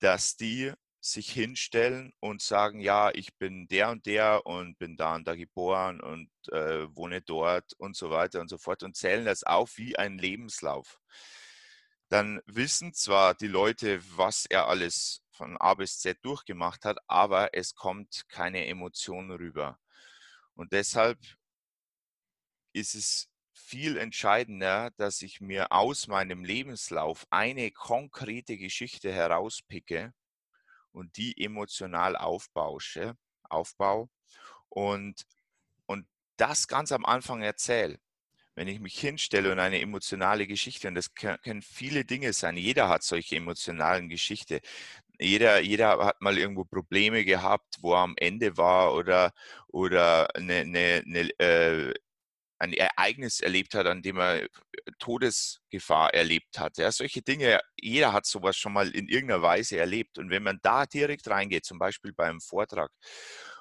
[0.00, 5.14] dass die sich hinstellen und sagen, ja, ich bin der und der und bin da
[5.14, 9.24] und da geboren und äh, wohne dort und so weiter und so fort und zählen
[9.24, 11.00] das auf wie ein Lebenslauf.
[12.10, 17.54] Dann wissen zwar die Leute, was er alles von A bis Z durchgemacht hat, aber
[17.54, 19.78] es kommt keine Emotion rüber.
[20.54, 21.18] Und deshalb
[22.74, 30.12] ist es viel entscheidender, dass ich mir aus meinem Lebenslauf eine konkrete Geschichte herauspicke
[30.92, 34.10] und die emotional aufbausche, aufbau
[34.68, 35.24] und,
[35.86, 37.98] und das ganz am Anfang erzähle.
[38.54, 42.90] Wenn ich mich hinstelle und eine emotionale Geschichte, und das können viele Dinge sein, jeder
[42.90, 44.60] hat solche emotionalen Geschichten,
[45.20, 49.32] jeder, jeder hat mal irgendwo Probleme gehabt, wo er am Ende war oder,
[49.68, 51.94] oder eine, eine, eine, äh,
[52.58, 54.46] ein Ereignis erlebt hat, an dem er
[54.98, 56.78] Todesgefahr erlebt hat.
[56.78, 60.18] Ja, solche Dinge, jeder hat sowas schon mal in irgendeiner Weise erlebt.
[60.18, 62.90] Und wenn man da direkt reingeht, zum Beispiel beim Vortrag,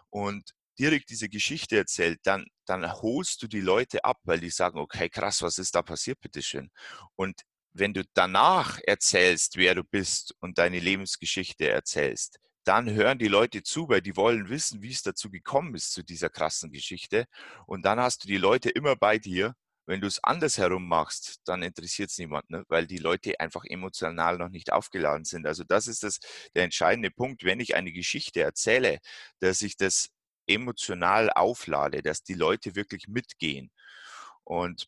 [0.10, 4.80] und direkt diese Geschichte erzählt, dann, dann holst du die Leute ab, weil die sagen,
[4.80, 6.72] okay, krass, was ist da passiert, bitteschön.
[7.16, 7.42] Und
[7.74, 13.64] wenn du danach erzählst, wer du bist und deine Lebensgeschichte erzählst, dann hören die Leute
[13.64, 17.26] zu, weil die wollen wissen, wie es dazu gekommen ist zu dieser krassen Geschichte.
[17.66, 19.56] Und dann hast du die Leute immer bei dir.
[19.86, 22.64] Wenn du es andersherum machst, dann interessiert es niemand, ne?
[22.68, 25.48] weil die Leute einfach emotional noch nicht aufgeladen sind.
[25.48, 26.20] Also das ist das,
[26.54, 29.00] der entscheidende Punkt, wenn ich eine Geschichte erzähle,
[29.40, 30.10] dass ich das
[30.46, 33.72] emotional auflade, dass die Leute wirklich mitgehen.
[34.44, 34.88] Und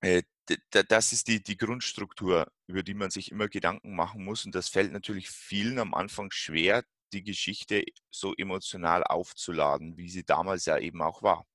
[0.00, 0.22] äh,
[0.70, 4.44] das ist die, die Grundstruktur, über die man sich immer Gedanken machen muss.
[4.44, 10.24] Und das fällt natürlich vielen am Anfang schwer, die Geschichte so emotional aufzuladen, wie sie
[10.24, 11.46] damals ja eben auch war.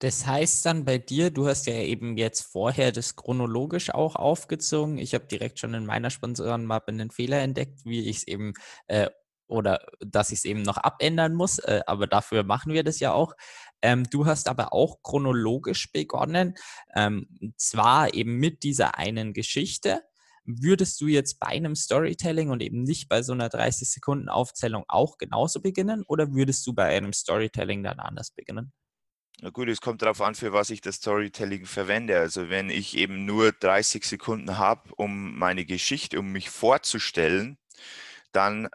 [0.00, 4.98] Das heißt dann bei dir, du hast ja eben jetzt vorher das chronologisch auch aufgezogen.
[4.98, 8.52] Ich habe direkt schon in meiner Sponsorenmappe einen Fehler entdeckt, wie ich es eben
[8.86, 9.08] äh,
[9.46, 13.12] oder dass ich es eben noch abändern muss, äh, aber dafür machen wir das ja
[13.12, 13.34] auch.
[13.84, 16.54] Ähm, du hast aber auch chronologisch begonnen,
[16.96, 20.00] ähm, zwar eben mit dieser einen Geschichte.
[20.46, 24.84] Würdest du jetzt bei einem Storytelling und eben nicht bei so einer 30 Sekunden Aufzählung
[24.88, 28.72] auch genauso beginnen oder würdest du bei einem Storytelling dann anders beginnen?
[29.42, 32.18] Na gut, es kommt darauf an, für was ich das Storytelling verwende.
[32.18, 37.58] Also wenn ich eben nur 30 Sekunden habe, um meine Geschichte, um mich vorzustellen,
[38.32, 38.68] dann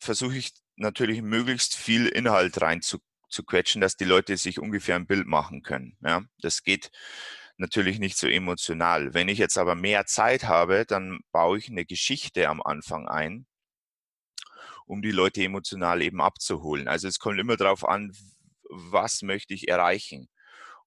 [0.00, 2.82] versuche ich natürlich möglichst viel Inhalt rein
[3.30, 5.96] zu, quetschen, dass die Leute sich ungefähr ein Bild machen können.
[6.00, 6.90] Ja, das geht
[7.56, 9.14] natürlich nicht so emotional.
[9.14, 13.46] Wenn ich jetzt aber mehr Zeit habe, dann baue ich eine Geschichte am Anfang ein,
[14.86, 16.88] um die Leute emotional eben abzuholen.
[16.88, 18.12] Also es kommt immer darauf an,
[18.70, 20.28] was möchte ich erreichen.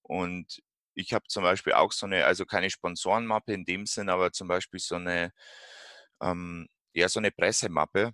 [0.02, 0.62] Und
[0.96, 4.48] ich habe zum Beispiel auch so eine, also keine Sponsorenmappe in dem Sinn, aber zum
[4.48, 5.32] Beispiel so eine,
[6.22, 8.14] ähm, ja, so eine Pressemappe,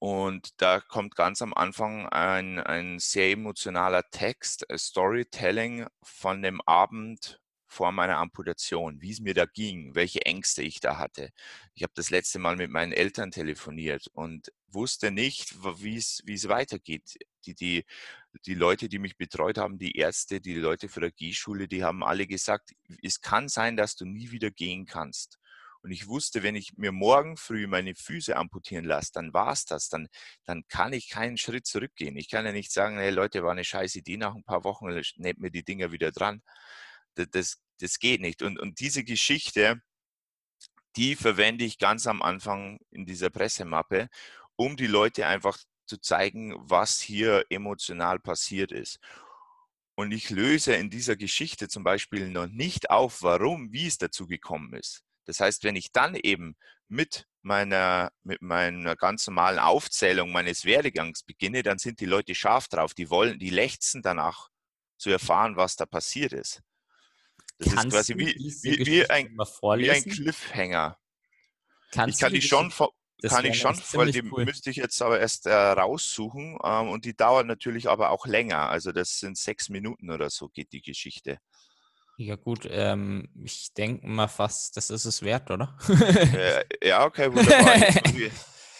[0.00, 6.62] und da kommt ganz am Anfang ein, ein sehr emotionaler Text, äh, Storytelling von dem
[6.62, 11.30] Abend vor meiner Amputation, wie es mir da ging, welche Ängste ich da hatte.
[11.74, 16.34] Ich habe das letzte Mal mit meinen Eltern telefoniert und wusste nicht, wie es, wie
[16.34, 17.18] es weitergeht.
[17.44, 17.84] Die, die,
[18.46, 22.02] die Leute, die mich betreut haben, die Ärzte, die Leute für der G-Schule, die haben
[22.02, 25.38] alle gesagt, es kann sein, dass du nie wieder gehen kannst.
[25.82, 29.64] Und ich wusste, wenn ich mir morgen früh meine Füße amputieren lasse, dann war es
[29.64, 29.88] das.
[29.88, 30.08] Dann,
[30.44, 32.16] dann kann ich keinen Schritt zurückgehen.
[32.16, 34.88] Ich kann ja nicht sagen, hey Leute, war eine scheiß Idee, nach ein paar Wochen
[35.16, 36.42] nehmt mir die Dinger wieder dran.
[37.14, 38.42] Das, das, das geht nicht.
[38.42, 39.80] Und, und diese Geschichte,
[40.96, 44.08] die verwende ich ganz am Anfang in dieser Pressemappe,
[44.56, 48.98] um die Leute einfach zu zeigen, was hier emotional passiert ist.
[49.94, 54.26] Und ich löse in dieser Geschichte zum Beispiel noch nicht auf, warum, wie es dazu
[54.26, 55.04] gekommen ist.
[55.30, 56.56] Das heißt, wenn ich dann eben
[56.88, 62.66] mit meiner, mit meiner ganz normalen Aufzählung meines Werdegangs beginne, dann sind die Leute scharf
[62.66, 62.94] drauf.
[62.94, 64.48] Die wollen, die lechzen danach
[64.98, 66.62] zu erfahren, was da passiert ist.
[67.58, 70.98] Das Kannst ist quasi wie, wie, wie, ein, wie ein Cliffhanger.
[71.92, 72.72] Kannst ich kann die, schon,
[73.22, 74.44] kann ich schon, weil die cool.
[74.44, 78.68] müsste ich jetzt aber erst äh, raussuchen ähm, und die dauert natürlich aber auch länger.
[78.68, 81.38] Also das sind sechs Minuten oder so geht die Geschichte.
[82.16, 85.76] Ja gut, ähm, ich denke mal fast, das ist es wert, oder?
[85.88, 87.76] äh, ja, okay, wunderbar.
[87.76, 88.32] Jetzt muss, ich,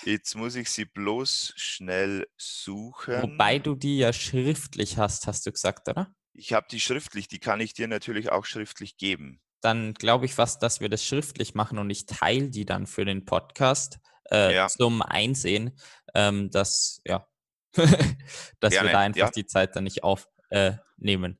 [0.04, 3.22] jetzt muss, ich, sie bloß schnell suchen.
[3.22, 6.14] Wobei du die ja schriftlich hast, hast du gesagt, oder?
[6.34, 9.40] Ich habe die schriftlich, die kann ich dir natürlich auch schriftlich geben.
[9.60, 13.04] Dann glaube ich fast, dass wir das schriftlich machen und ich teile die dann für
[13.04, 13.98] den Podcast
[14.30, 14.68] äh, ja.
[14.68, 15.78] zum Einsehen,
[16.14, 17.26] ähm, dass, ja,
[17.74, 19.30] dass Gerne, wir da einfach ja.
[19.30, 20.28] die Zeit dann nicht aufnehmen.
[20.48, 21.39] Äh,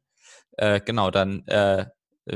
[0.61, 1.87] äh, genau, dann äh,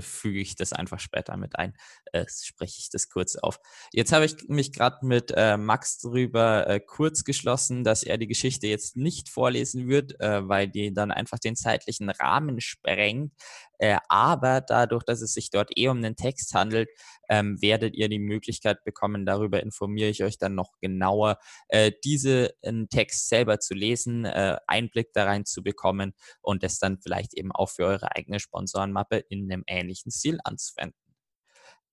[0.01, 1.75] füge ich das einfach später mit ein,
[2.13, 3.61] äh, spreche ich das kurz auf.
[3.93, 8.27] Jetzt habe ich mich gerade mit äh, Max darüber äh, kurz geschlossen, dass er die
[8.27, 13.33] Geschichte jetzt nicht vorlesen wird, äh, weil die dann einfach den zeitlichen Rahmen sprengt.
[13.79, 16.89] Äh, aber dadurch, dass es sich dort eh um einen Text handelt,
[17.29, 22.49] ähm, werdet ihr die Möglichkeit bekommen, darüber informiere ich euch dann noch genauer, äh, diesen
[22.91, 27.53] Text selber zu lesen, äh, Einblick da rein zu bekommen und es dann vielleicht eben
[27.53, 31.04] auch für eure eigene Sponsorenmappe in einem ähnlichen Stil anzuwenden.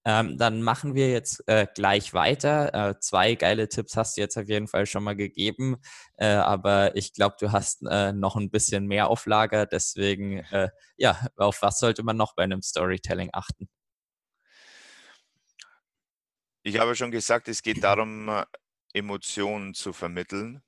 [0.03, 2.89] Ähm, dann machen wir jetzt äh, gleich weiter.
[2.89, 5.77] Äh, zwei geile Tipps hast du jetzt auf jeden Fall schon mal gegeben,
[6.17, 9.67] äh, aber ich glaube, du hast äh, noch ein bisschen mehr auf Lager.
[9.67, 13.69] Deswegen, äh, ja, auf was sollte man noch bei einem Storytelling achten?
[16.63, 18.45] Ich habe schon gesagt, es geht darum, äh,
[18.93, 20.63] Emotionen zu vermitteln.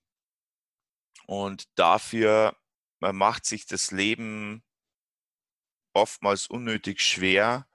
[1.25, 2.55] Und dafür
[2.99, 4.63] macht sich das Leben
[5.93, 7.67] oftmals unnötig schwer,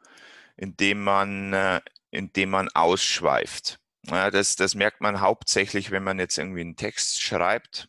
[0.58, 3.78] indem man, äh, indem man ausschweift.
[4.06, 7.88] Ja, das, das merkt man hauptsächlich, wenn man jetzt irgendwie einen Text schreibt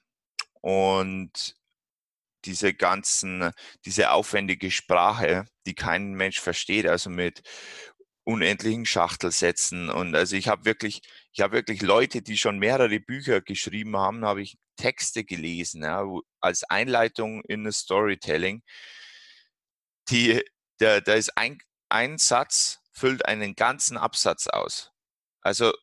[0.62, 1.56] und
[2.46, 3.52] diese ganzen,
[3.86, 7.42] diese aufwendige Sprache, die kein Mensch versteht, also mit
[8.24, 9.90] unendlichen Schachtelsätzen.
[9.90, 11.02] Und also ich habe wirklich,
[11.34, 16.06] ich habe wirklich Leute, die schon mehrere Bücher geschrieben haben, habe ich Texte gelesen, ja,
[16.40, 18.62] als Einleitung in das Storytelling.
[20.10, 20.42] Die,
[20.78, 24.92] da, da ist ein, ein Satz, füllt einen ganzen Absatz aus.
[25.42, 25.74] Also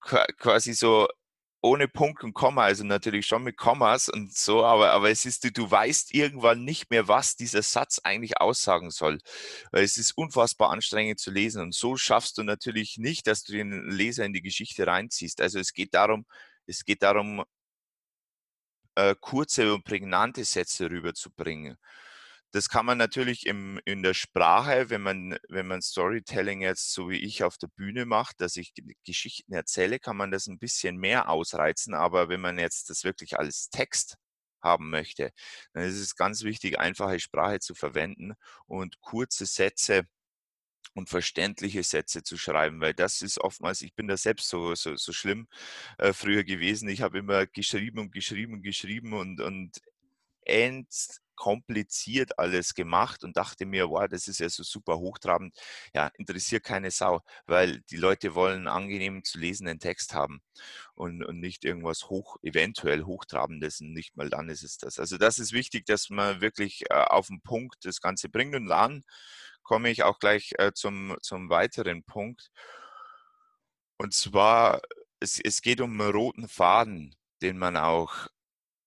[0.00, 1.08] quasi so
[1.62, 5.44] ohne Punkt und Komma, also natürlich schon mit Kommas und so, aber, aber es ist,
[5.44, 9.18] du, du weißt irgendwann nicht mehr, was dieser Satz eigentlich aussagen soll.
[9.72, 13.90] Es ist unfassbar anstrengend zu lesen und so schaffst du natürlich nicht, dass du den
[13.90, 15.40] Leser in die Geschichte reinziehst.
[15.42, 16.24] Also es geht darum,
[16.66, 17.44] es geht darum,
[18.94, 21.76] äh, kurze und prägnante Sätze rüberzubringen.
[22.52, 27.08] Das kann man natürlich im, in der Sprache, wenn man, wenn man Storytelling jetzt so
[27.08, 28.72] wie ich auf der Bühne macht, dass ich
[29.04, 31.94] Geschichten erzähle, kann man das ein bisschen mehr ausreizen.
[31.94, 34.16] Aber wenn man jetzt das wirklich als Text
[34.62, 35.30] haben möchte,
[35.72, 38.34] dann ist es ganz wichtig, einfache Sprache zu verwenden
[38.66, 40.04] und kurze Sätze
[40.94, 44.96] und verständliche Sätze zu schreiben, weil das ist oftmals, ich bin da selbst so, so,
[44.96, 45.48] so schlimm
[45.98, 46.88] äh, früher gewesen.
[46.88, 49.80] Ich habe immer geschrieben und geschrieben und geschrieben und, und
[51.40, 55.56] kompliziert alles gemacht und dachte mir, wow, das ist ja so super hochtrabend.
[55.94, 60.42] Ja, interessiert keine Sau, weil die Leute wollen angenehm zu lesenden Text haben
[60.94, 64.98] und, und nicht irgendwas hoch, eventuell hochtrabendes und nicht mal dann ist es das.
[64.98, 68.66] Also das ist wichtig, dass man wirklich äh, auf den Punkt das Ganze bringt und
[68.66, 69.02] dann
[69.62, 72.50] komme ich auch gleich äh, zum, zum weiteren Punkt.
[73.96, 74.82] Und zwar,
[75.20, 78.28] es, es geht um einen roten Faden, den man auch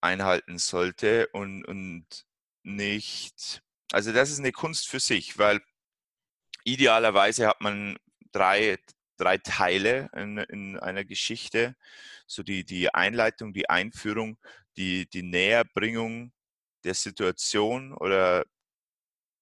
[0.01, 2.27] einhalten sollte und, und
[2.63, 5.62] nicht, also das ist eine Kunst für sich, weil
[6.63, 7.97] idealerweise hat man
[8.32, 8.78] drei,
[9.17, 11.76] drei Teile in, in einer Geschichte,
[12.28, 14.38] so die, die Einleitung, die Einführung,
[14.78, 16.32] die, die Näherbringung
[16.84, 18.45] der Situation oder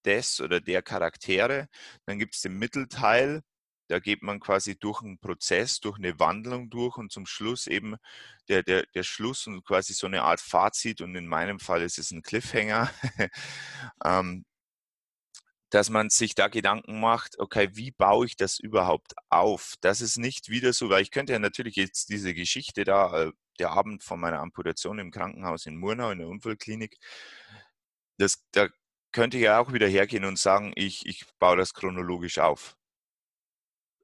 [0.06, 1.68] des oder der Charaktere.
[2.06, 3.42] Dann gibt es den Mittelteil,
[3.92, 7.98] da geht man quasi durch einen Prozess, durch eine Wandlung durch und zum Schluss eben
[8.48, 12.00] der, der, der Schluss und quasi so eine Art Fazit und in meinem Fall ist
[12.00, 12.90] es ein Cliffhanger,
[14.06, 14.46] ähm,
[15.70, 19.76] dass man sich da Gedanken macht, okay, wie baue ich das überhaupt auf?
[19.82, 23.32] Das ist nicht wieder so, weil ich könnte ja natürlich jetzt diese Geschichte da, äh,
[23.60, 26.98] der Abend von meiner Amputation im Krankenhaus in Murnau in der Unfallklinik,
[28.18, 28.70] das, da
[29.12, 32.78] könnte ich ja auch wieder hergehen und sagen, ich, ich baue das chronologisch auf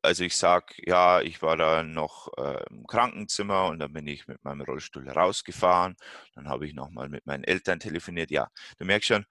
[0.08, 4.28] also ich sage, ja, ich war da noch äh, im Krankenzimmer und dann bin ich
[4.28, 5.98] mit meinem Rollstuhl rausgefahren.
[6.34, 8.32] Dann habe ich nochmal mit meinen Eltern telefoniert.
[8.32, 9.26] Ja, du merkst schon,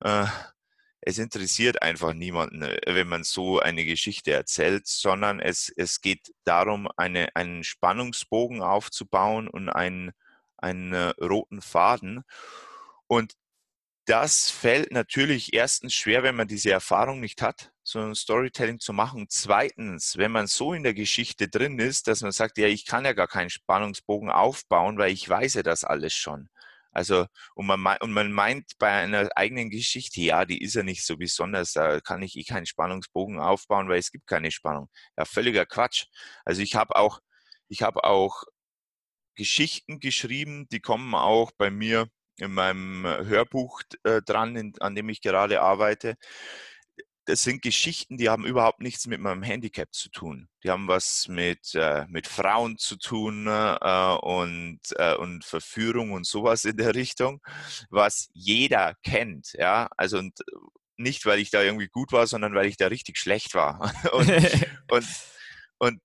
[0.00, 0.26] äh,
[1.02, 6.32] es interessiert einfach niemanden, äh, wenn man so eine Geschichte erzählt, sondern es, es geht
[6.44, 10.12] darum, eine, einen Spannungsbogen aufzubauen und einen,
[10.56, 12.24] einen äh, roten Faden.
[13.08, 13.34] Und
[14.06, 18.92] das fällt natürlich erstens schwer, wenn man diese Erfahrung nicht hat, so ein Storytelling zu
[18.92, 19.26] machen.
[19.28, 23.04] Zweitens, wenn man so in der Geschichte drin ist, dass man sagt, ja, ich kann
[23.04, 26.48] ja gar keinen Spannungsbogen aufbauen, weil ich weiß ja das alles schon.
[26.92, 31.04] Also, und man, und man meint bei einer eigenen Geschichte, ja, die ist ja nicht
[31.04, 34.88] so besonders, da kann ich eh keinen Spannungsbogen aufbauen, weil es gibt keine Spannung.
[35.16, 36.06] Ja, völliger Quatsch.
[36.44, 37.20] Also ich habe auch,
[37.68, 38.44] ich habe auch
[39.36, 44.94] Geschichten geschrieben, die kommen auch bei mir in meinem äh, Hörbuch äh, dran, in, an
[44.94, 46.16] dem ich gerade arbeite.
[47.26, 50.48] Das sind Geschichten, die haben überhaupt nichts mit meinem Handicap zu tun.
[50.62, 56.26] Die haben was mit, äh, mit Frauen zu tun äh, und, äh, und Verführung und
[56.26, 57.40] sowas in der Richtung,
[57.90, 59.52] was jeder kennt.
[59.54, 60.38] Ja, also und
[60.96, 63.92] nicht, weil ich da irgendwie gut war, sondern weil ich da richtig schlecht war.
[64.12, 64.28] und,
[64.90, 65.06] und,
[65.78, 66.00] und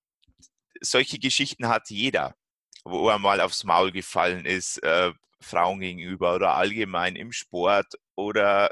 [0.82, 2.36] solche Geschichten hat jeder
[2.84, 8.72] wo er mal aufs Maul gefallen ist, äh, Frauen gegenüber oder allgemein im Sport oder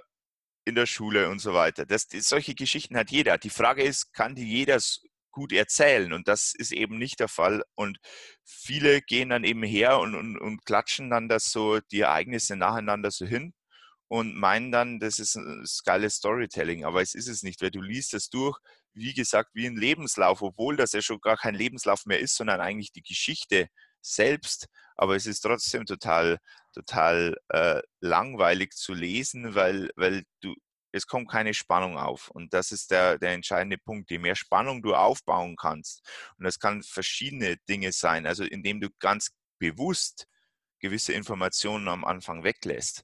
[0.67, 1.85] in der Schule und so weiter.
[1.85, 3.37] Das, solche Geschichten hat jeder.
[3.37, 4.79] Die Frage ist, kann die jeder
[5.31, 6.13] gut erzählen?
[6.13, 7.63] Und das ist eben nicht der Fall.
[7.75, 7.99] Und
[8.43, 13.11] viele gehen dann eben her und, und, und klatschen dann das so, die Ereignisse nacheinander
[13.11, 13.53] so hin
[14.09, 16.85] und meinen dann, das ist ein geiles Storytelling.
[16.85, 18.57] Aber es ist es nicht, weil du liest das durch,
[18.93, 22.59] wie gesagt, wie ein Lebenslauf, obwohl das ja schon gar kein Lebenslauf mehr ist, sondern
[22.59, 23.67] eigentlich die Geschichte
[24.07, 26.39] selbst, aber es ist trotzdem total,
[26.73, 30.55] total äh, langweilig zu lesen, weil, weil du,
[30.91, 32.29] es kommt keine Spannung auf.
[32.29, 34.09] Und das ist der, der entscheidende Punkt.
[34.09, 36.01] Je mehr Spannung du aufbauen kannst,
[36.37, 39.29] und das kann verschiedene Dinge sein, also indem du ganz
[39.59, 40.27] bewusst
[40.79, 43.03] gewisse Informationen am Anfang weglässt.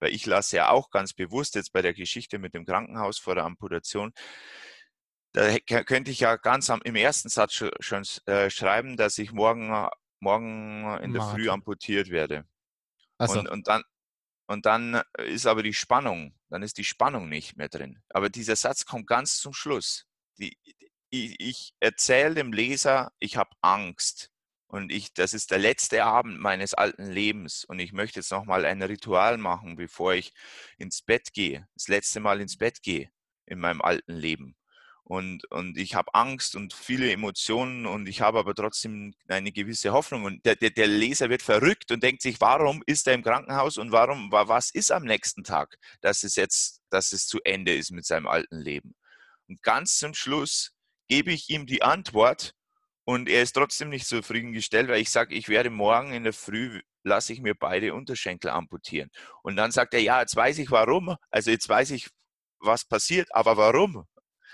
[0.00, 3.34] Weil ich lasse ja auch ganz bewusst jetzt bei der Geschichte mit dem Krankenhaus vor
[3.34, 4.12] der Amputation,
[5.32, 9.88] da könnte ich ja ganz am, im ersten Satz schon äh, schreiben, dass ich morgen
[10.22, 12.46] morgen in der Früh amputiert werde.
[13.18, 13.40] Also.
[13.40, 13.82] Und, und, dann,
[14.46, 18.02] und dann ist aber die Spannung, dann ist die Spannung nicht mehr drin.
[18.10, 20.06] Aber dieser Satz kommt ganz zum Schluss.
[20.38, 20.56] Die,
[21.10, 24.30] ich, ich erzähle dem Leser, ich habe Angst.
[24.68, 27.64] Und ich, das ist der letzte Abend meines alten Lebens.
[27.64, 30.32] Und ich möchte jetzt nochmal ein Ritual machen, bevor ich
[30.78, 31.68] ins Bett gehe.
[31.74, 33.10] Das letzte Mal ins Bett gehe
[33.44, 34.56] in meinem alten Leben.
[35.12, 39.92] Und, und ich habe Angst und viele Emotionen und ich habe aber trotzdem eine gewisse
[39.92, 40.24] Hoffnung.
[40.24, 43.76] Und der, der, der Leser wird verrückt und denkt sich, warum ist er im Krankenhaus
[43.76, 47.90] und warum, was ist am nächsten Tag, dass es jetzt, dass es zu Ende ist
[47.90, 48.94] mit seinem alten Leben.
[49.48, 50.72] Und ganz zum Schluss
[51.08, 52.54] gebe ich ihm die Antwort
[53.04, 56.80] und er ist trotzdem nicht zufriedengestellt, weil ich sage, ich werde morgen in der Früh,
[57.04, 59.10] lasse ich mir beide Unterschenkel amputieren.
[59.42, 62.08] Und dann sagt er, ja, jetzt weiß ich warum, also jetzt weiß ich,
[62.60, 64.06] was passiert, aber warum?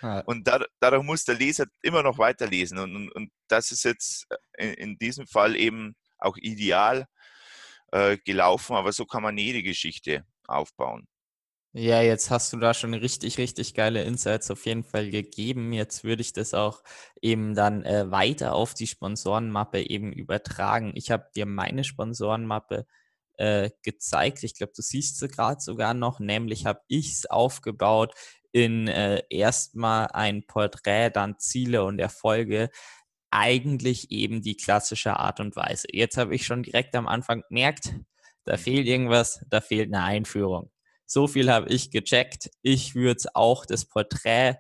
[0.02, 0.20] Ja.
[0.20, 2.78] Und da, darauf muss der Leser immer noch weiterlesen.
[2.78, 4.26] Und, und, und das ist jetzt
[4.56, 7.06] in, in, diesem Fall eben auch ideal
[7.92, 11.06] äh, gelaufen, aber so kann man jede Geschichte aufbauen.
[11.74, 15.72] Ja, jetzt hast du da schon richtig, richtig geile Insights auf jeden Fall gegeben.
[15.72, 16.82] Jetzt würde ich das auch
[17.20, 20.92] eben dann äh, weiter auf die Sponsorenmappe eben übertragen.
[20.94, 22.86] Ich habe dir meine Sponsorenmappe
[23.38, 24.42] äh, gezeigt.
[24.42, 26.20] Ich glaube, du siehst sie gerade sogar noch.
[26.20, 28.14] Nämlich habe ich es aufgebaut
[28.52, 32.70] in äh, erstmal ein Porträt, dann Ziele und Erfolge.
[33.30, 35.88] Eigentlich eben die klassische Art und Weise.
[35.92, 37.92] Jetzt habe ich schon direkt am Anfang gemerkt,
[38.44, 40.70] da fehlt irgendwas, da fehlt eine Einführung.
[41.04, 42.50] So viel habe ich gecheckt.
[42.62, 44.56] Ich würde auch das Porträt,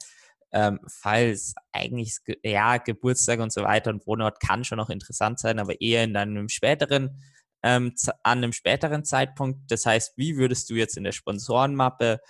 [0.52, 5.58] ähm, falls eigentlich, ja, Geburtstag und so weiter und Wohnort kann schon noch interessant sein,
[5.58, 7.22] aber eher in einem späteren,
[7.62, 9.70] ähm, an einem späteren Zeitpunkt.
[9.70, 12.20] Das heißt, wie würdest du jetzt in der Sponsorenmappe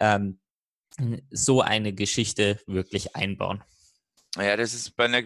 [0.00, 0.40] ähm,
[1.30, 3.62] so eine Geschichte wirklich einbauen?
[4.36, 5.22] Ja, das ist bei einer,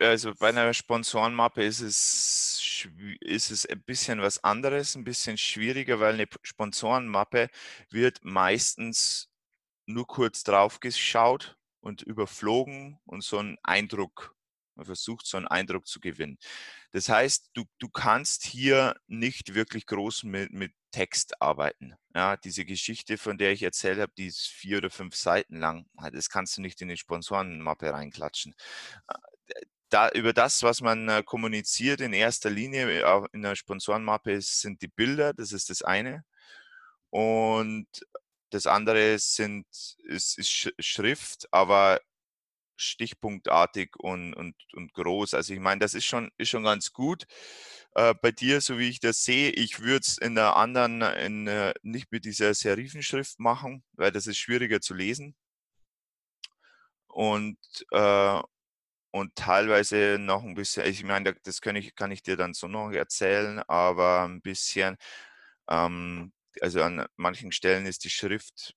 [0.00, 2.60] also bei einer Sponsorenmappe ist es
[3.20, 7.48] ist es ein bisschen was anderes, ein bisschen schwieriger, weil eine Sponsorenmappe
[7.90, 9.30] wird meistens
[9.86, 14.33] nur kurz drauf geschaut und überflogen und so einen Eindruck,
[14.74, 16.38] man versucht so einen Eindruck zu gewinnen.
[16.92, 21.94] Das heißt, du, du kannst hier nicht wirklich groß mit, mit Text arbeiten.
[22.14, 25.86] Ja, diese Geschichte, von der ich erzählt habe, die ist vier oder fünf Seiten lang.
[26.12, 28.54] Das kannst du nicht in die Sponsorenmappe reinklatschen
[29.94, 34.82] da, über das, was man äh, kommuniziert in erster Linie äh, in der Sponsorenmappe, sind
[34.82, 36.24] die Bilder, das ist das eine.
[37.10, 37.86] Und
[38.50, 39.66] das andere sind,
[40.04, 42.00] ist, ist Schrift, aber
[42.76, 45.34] stichpunktartig und, und, und groß.
[45.34, 47.26] Also ich meine, das ist schon, ist schon ganz gut.
[47.94, 51.46] Äh, bei dir, so wie ich das sehe, ich würde es in der anderen, in,
[51.46, 55.36] äh, nicht mit dieser Serifenschrift machen, weil das ist schwieriger zu lesen.
[57.08, 57.58] Und,
[57.92, 58.40] äh,
[59.12, 62.66] und teilweise noch ein bisschen, ich meine, das kann ich, kann ich dir dann so
[62.68, 64.96] noch erzählen, aber ein bisschen,
[65.68, 68.74] ähm, also an manchen Stellen ist die Schrift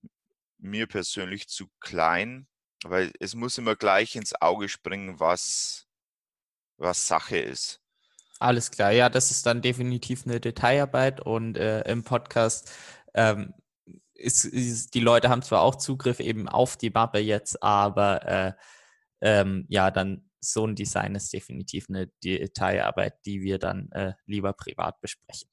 [0.60, 2.48] mir persönlich zu klein,
[2.90, 5.88] weil es muss immer gleich ins Auge springen, was,
[6.78, 7.82] was Sache ist.
[8.40, 12.72] Alles klar, ja, das ist dann definitiv eine Detailarbeit und äh, im Podcast
[13.16, 13.54] ähm,
[14.14, 18.54] ist, ist, die Leute haben zwar auch Zugriff eben auf die Mappe jetzt, aber äh,
[19.22, 24.54] ähm, ja, dann so ein Design ist definitiv eine Detailarbeit, die wir dann äh, lieber
[24.54, 25.50] privat besprechen.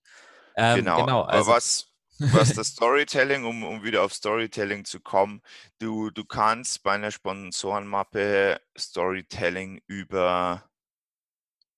[0.57, 5.01] Ähm, genau, genau also, aber was, was das Storytelling, um, um wieder auf Storytelling zu
[5.01, 5.43] kommen,
[5.79, 10.71] du, du kannst bei einer Sponsorenmappe Storytelling über,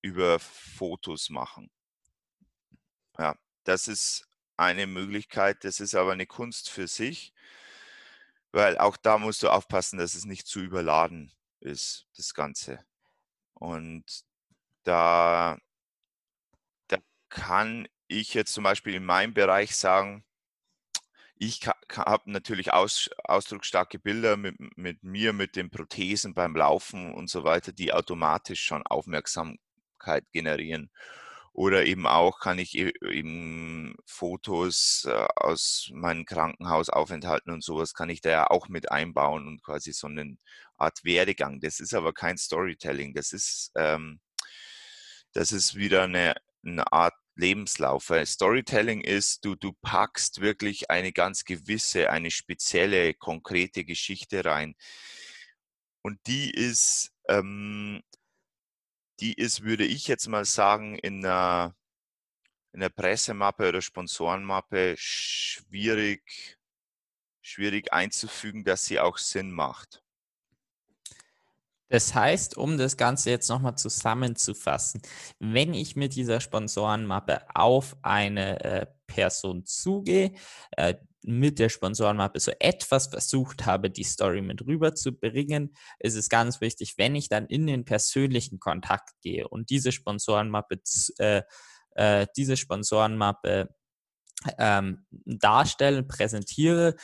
[0.03, 1.71] über Fotos machen.
[3.19, 7.33] Ja, das ist eine Möglichkeit, das ist aber eine Kunst für sich,
[8.53, 12.85] weil auch da musst du aufpassen, dass es nicht zu überladen ist, das Ganze.
[13.55, 14.05] Und
[14.85, 15.59] da,
[16.89, 20.25] da kann ich jetzt zum Beispiel in meinem Bereich sagen,
[21.39, 27.29] ich habe natürlich aus, ausdrucksstarke Bilder mit, mit mir, mit den Prothesen beim Laufen und
[27.29, 30.91] so weiter, die automatisch schon Aufmerksamkeit generieren.
[31.53, 38.11] Oder eben auch kann ich e, eben Fotos äh, aus meinen Krankenhausaufenthalten und sowas kann
[38.11, 40.37] ich da ja auch mit einbauen und quasi so eine
[40.77, 41.61] Art Werdegang.
[41.61, 43.15] Das ist aber kein Storytelling.
[43.15, 44.21] Das ist, ähm,
[45.33, 46.35] das ist wieder eine,
[46.65, 48.11] eine Art Lebenslauf.
[48.11, 54.75] Weil Storytelling ist, du, du packst wirklich eine ganz gewisse, eine spezielle, konkrete Geschichte rein.
[56.03, 58.03] Und die ist, ähm,
[59.21, 61.75] die ist, würde ich jetzt mal sagen, in einer,
[62.73, 66.59] in der Pressemappe oder Sponsorenmappe schwierig,
[67.41, 70.06] schwierig einzufügen, dass sie auch Sinn macht.
[71.89, 75.03] Das heißt, um das Ganze jetzt nochmal zusammenzufassen,
[75.39, 80.33] wenn ich mit dieser Sponsorenmappe auf eine äh, Person zugehe,
[80.73, 86.61] äh, mit der Sponsorenmappe so etwas versucht habe, die Story mit rüberzubringen, ist es ganz
[86.61, 90.81] wichtig, wenn ich dann in den persönlichen Kontakt gehe und diese Sponsorenmappe,
[91.19, 91.43] äh,
[91.97, 93.75] äh, diese Sponsorenmappe
[94.59, 96.95] ähm, darstelle, präsentiere,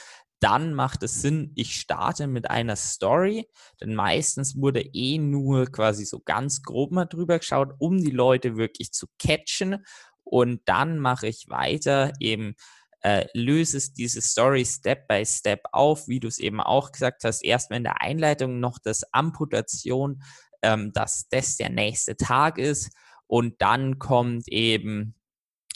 [0.43, 3.49] dann macht es Sinn, ich starte mit einer Story,
[3.80, 8.57] denn meistens wurde eh nur quasi so ganz grob mal drüber geschaut, um die Leute
[8.57, 9.84] wirklich zu catchen.
[10.24, 12.55] Und dann mache ich weiter eben
[13.03, 17.45] äh, löse diese Story Step by Step auf, wie du es eben auch gesagt hast,
[17.45, 20.22] erstmal in der Einleitung noch das Amputation,
[20.62, 22.90] ähm, dass das der nächste Tag ist.
[23.26, 25.14] Und dann kommt eben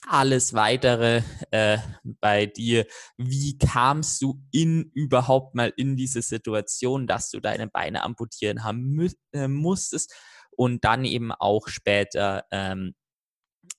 [0.06, 2.86] alles weitere äh, bei dir.
[3.16, 8.94] Wie kamst du in überhaupt mal in diese Situation, dass du deine Beine amputieren haben
[8.94, 10.14] mü äh, musstest
[10.52, 12.94] und dann eben auch später, ähm,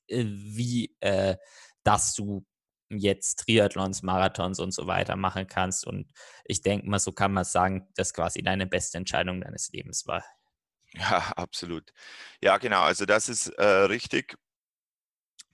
[0.07, 1.37] äh, wie äh,
[1.83, 2.45] dass du
[2.89, 5.87] jetzt Triathlons, Marathons und so weiter machen kannst.
[5.87, 6.11] Und
[6.45, 10.23] ich denke mal, so kann man sagen, dass quasi deine beste Entscheidung deines Lebens war.
[10.93, 11.91] Ja, absolut.
[12.41, 12.81] Ja, genau.
[12.81, 14.37] Also das ist äh, richtig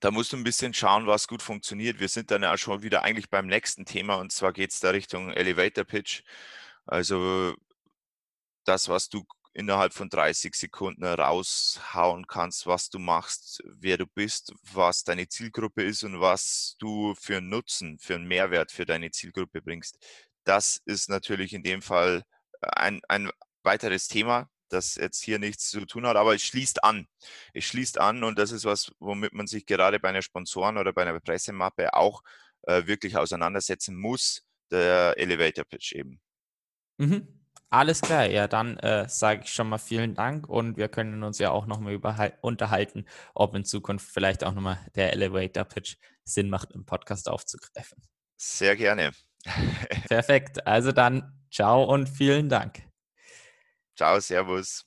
[0.03, 2.01] da musst du ein bisschen schauen, was gut funktioniert.
[2.01, 4.89] Wir sind dann ja schon wieder eigentlich beim nächsten Thema und zwar geht es da
[4.89, 6.23] Richtung Elevator Pitch.
[6.85, 7.55] Also
[8.65, 9.23] das, was du
[9.53, 15.83] innerhalb von 30 Sekunden raushauen kannst, was du machst, wer du bist, was deine Zielgruppe
[15.83, 19.97] ist und was du für einen Nutzen, für einen Mehrwert für deine Zielgruppe bringst.
[20.43, 22.23] Das ist natürlich in dem Fall
[22.59, 23.31] ein, ein
[23.63, 27.07] weiteres Thema, das jetzt hier nichts zu tun hat, aber es schließt an.
[27.53, 30.93] Es schließt an und das ist was, womit man sich gerade bei einer Sponsoren oder
[30.93, 32.24] bei einer Pressemappe auch
[32.64, 36.20] äh, wirklich auseinandersetzen muss, der Elevator Pitch eben.
[36.97, 37.43] Mhm.
[37.70, 41.39] Alles klar, ja, dann äh, sage ich schon mal vielen Dank und wir können uns
[41.39, 41.99] ja auch nochmal
[42.41, 47.97] unterhalten, ob in Zukunft vielleicht auch nochmal der Elevator Pitch Sinn macht, im Podcast aufzugreifen.
[48.38, 49.11] Sehr gerne.
[50.07, 52.92] Perfekt, also dann ciao und vielen Dank.
[53.95, 54.85] Ciao, Servus.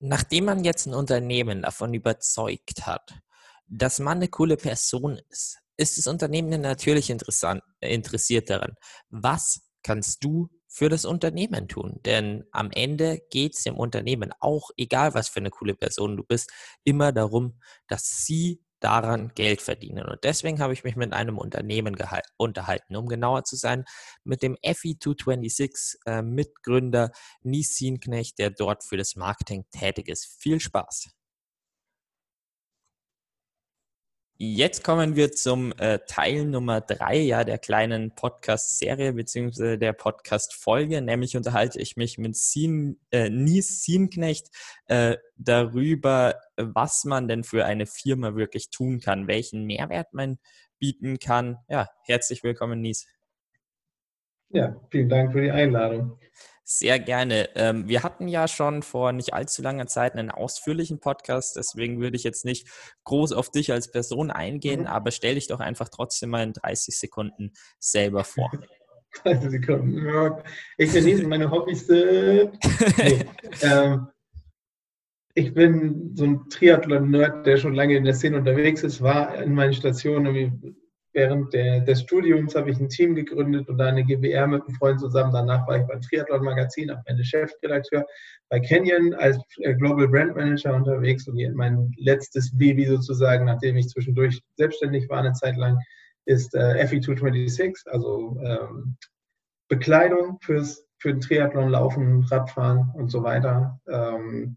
[0.00, 3.18] Nachdem man jetzt ein Unternehmen davon überzeugt hat,
[3.66, 8.74] dass man eine coole Person ist, ist das Unternehmen natürlich interessant, interessiert daran,
[9.10, 12.00] was kannst du für das Unternehmen tun?
[12.04, 16.24] Denn am Ende geht es dem Unternehmen auch, egal was für eine coole Person du
[16.24, 16.50] bist,
[16.84, 20.06] immer darum, dass sie daran Geld verdienen.
[20.06, 21.96] Und deswegen habe ich mich mit einem Unternehmen
[22.36, 23.84] unterhalten, um genauer zu sein,
[24.24, 27.10] mit dem FE226 äh, Mitgründer
[27.42, 30.26] Nies Sienknecht, der dort für das Marketing tätig ist.
[30.40, 31.17] Viel Spaß!
[34.40, 41.02] Jetzt kommen wir zum äh, Teil Nummer drei ja, der kleinen Podcast-Serie beziehungsweise der Podcast-Folge.
[41.02, 44.46] Nämlich unterhalte ich mich mit Sien, äh, Nies Sienknecht
[44.86, 50.38] äh, darüber, was man denn für eine Firma wirklich tun kann, welchen Mehrwert man
[50.78, 51.56] bieten kann.
[51.68, 53.08] Ja, herzlich willkommen, Nies.
[54.50, 56.16] Ja, vielen Dank für die Einladung.
[56.70, 57.48] Sehr gerne.
[57.54, 62.16] Ähm, wir hatten ja schon vor nicht allzu langer Zeit einen ausführlichen Podcast, deswegen würde
[62.16, 62.68] ich jetzt nicht
[63.04, 64.86] groß auf dich als Person eingehen, mhm.
[64.86, 68.50] aber stell dich doch einfach trotzdem mal in 30 Sekunden selber vor.
[69.22, 70.06] 30 Sekunden.
[70.76, 72.58] Ich genieße meine Hobbys sind.
[72.98, 73.24] Nee,
[73.62, 74.08] ähm,
[75.32, 79.54] ich bin so ein Triathlon-Nerd, der schon lange in der Szene unterwegs ist, war in
[79.54, 80.76] meinen Stationen
[81.18, 85.00] während der, des Studiums habe ich ein Team gegründet und eine GBR mit einem Freund
[85.00, 85.32] zusammen.
[85.32, 88.06] Danach war ich beim Triathlon Magazin, am Ende Chefredakteur
[88.48, 93.88] bei Canyon als äh, Global Brand Manager unterwegs und mein letztes Baby sozusagen, nachdem ich
[93.88, 95.76] zwischendurch selbstständig war eine Zeit lang,
[96.24, 98.96] ist äh, FE226, also ähm,
[99.68, 104.56] Bekleidung fürs, für den Triathlon, Laufen, Radfahren und so weiter, ähm,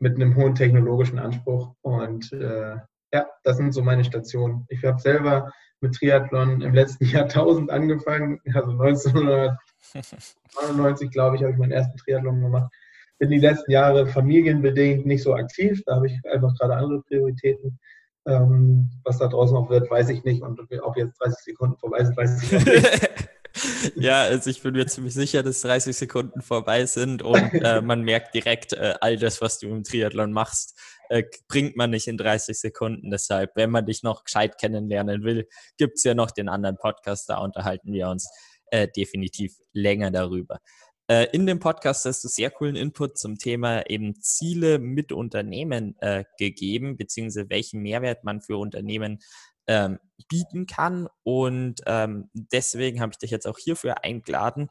[0.00, 1.72] mit einem hohen technologischen Anspruch.
[1.82, 2.76] Und äh,
[3.12, 4.66] ja, das sind so meine Stationen.
[4.70, 8.40] Ich habe selber mit Triathlon im letzten Jahrtausend angefangen.
[8.54, 12.72] Also 1999, glaube ich, habe ich meinen ersten Triathlon gemacht.
[13.18, 15.82] Bin die letzten Jahre familienbedingt nicht so aktiv.
[15.86, 17.78] Da habe ich einfach gerade andere Prioritäten.
[18.26, 20.42] Ähm, was da draußen noch wird, weiß ich nicht.
[20.42, 23.10] Und ob jetzt 30 Sekunden vorbei sind, weiß ich nicht.
[23.96, 28.02] ja, also ich bin mir ziemlich sicher, dass 30 Sekunden vorbei sind und äh, man
[28.02, 30.78] merkt direkt, äh, all das, was du im Triathlon machst,
[31.10, 33.10] äh, bringt man nicht in 30 Sekunden.
[33.10, 37.28] Deshalb, wenn man dich noch gescheit kennenlernen will, gibt es ja noch den anderen Podcast,
[37.28, 38.30] da unterhalten wir uns
[38.70, 40.60] äh, definitiv länger darüber.
[41.08, 45.96] Äh, in dem Podcast hast du sehr coolen Input zum Thema eben Ziele mit Unternehmen
[45.98, 49.18] äh, gegeben, beziehungsweise welchen Mehrwert man für Unternehmen
[49.66, 49.98] ähm,
[50.28, 51.08] bieten kann.
[51.24, 54.68] Und ähm, deswegen habe ich dich jetzt auch hierfür eingeladen.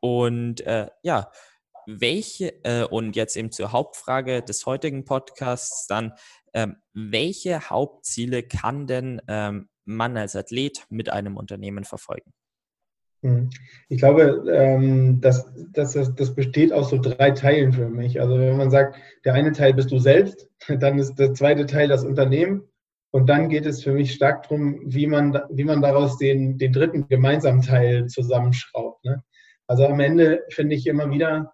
[0.00, 1.30] Und äh, ja,
[1.86, 6.12] welche, äh, und jetzt eben zur Hauptfrage des heutigen Podcasts dann,
[6.52, 12.32] ähm, welche Hauptziele kann denn ähm, man als Athlet mit einem Unternehmen verfolgen?
[13.24, 13.48] Hm.
[13.88, 18.20] Ich glaube, ähm, dass, dass das, das besteht aus so drei Teilen für mich.
[18.20, 21.88] Also wenn man sagt, der eine Teil bist du selbst, dann ist der zweite Teil
[21.88, 22.68] das Unternehmen
[23.12, 26.72] und dann geht es für mich stark darum, wie man, wie man daraus den, den
[26.72, 29.02] dritten gemeinsamen Teil zusammenschraubt.
[29.04, 29.22] Ne?
[29.66, 31.53] Also am Ende finde ich immer wieder,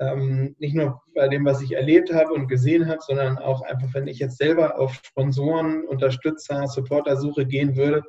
[0.00, 3.92] ähm, nicht nur bei dem, was ich erlebt habe und gesehen habe, sondern auch einfach,
[3.94, 8.02] wenn ich jetzt selber auf Sponsoren, Unterstützer, Supportersuche gehen würde,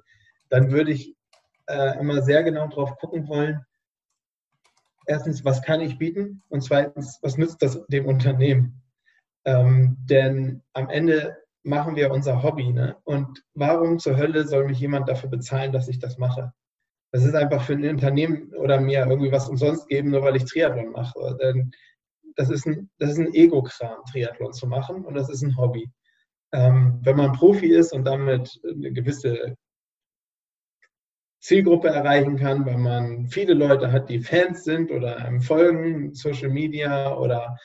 [0.49, 1.15] dann würde ich
[1.67, 3.65] äh, immer sehr genau drauf gucken wollen.
[5.05, 6.43] Erstens, was kann ich bieten?
[6.49, 8.83] Und zweitens, was nützt das dem Unternehmen?
[9.45, 12.71] Ähm, denn am Ende machen wir unser Hobby.
[12.71, 12.95] Ne?
[13.03, 16.53] Und warum zur Hölle soll mich jemand dafür bezahlen, dass ich das mache?
[17.11, 20.45] Das ist einfach für ein Unternehmen oder mir irgendwie was umsonst geben, nur weil ich
[20.45, 21.37] Triathlon mache.
[21.41, 21.71] Denn
[22.35, 25.89] das ist ein, ein Ego-Kram, Triathlon zu machen und das ist ein Hobby.
[26.51, 29.55] Ähm, wenn man Profi ist und damit eine gewisse
[31.41, 36.49] Zielgruppe erreichen kann, wenn man viele Leute hat, die Fans sind oder einem folgen, Social
[36.49, 37.57] Media oder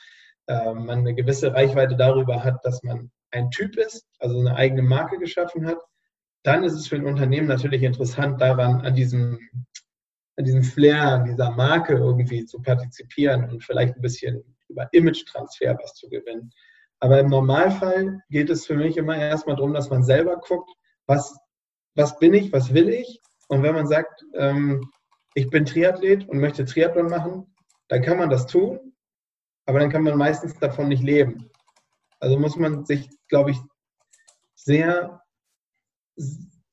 [0.47, 4.83] äh, man eine gewisse Reichweite darüber hat, dass man ein Typ ist, also eine eigene
[4.83, 5.79] Marke geschaffen hat,
[6.45, 9.39] dann ist es für ein Unternehmen natürlich interessant, daran an diesem,
[10.37, 15.77] an diesem Flair, an dieser Marke irgendwie zu partizipieren und vielleicht ein bisschen über Image-Transfer
[15.81, 16.51] was zu gewinnen.
[16.99, 20.69] Aber im Normalfall geht es für mich immer erstmal darum, dass man selber guckt,
[21.07, 21.35] was,
[21.95, 23.21] was bin ich, was will ich.
[23.47, 24.87] Und wenn man sagt, ähm,
[25.33, 27.55] ich bin Triathlet und möchte Triathlon machen,
[27.87, 28.93] dann kann man das tun,
[29.65, 31.49] aber dann kann man meistens davon nicht leben.
[32.19, 33.57] Also muss man sich, glaube ich,
[34.53, 35.21] sehr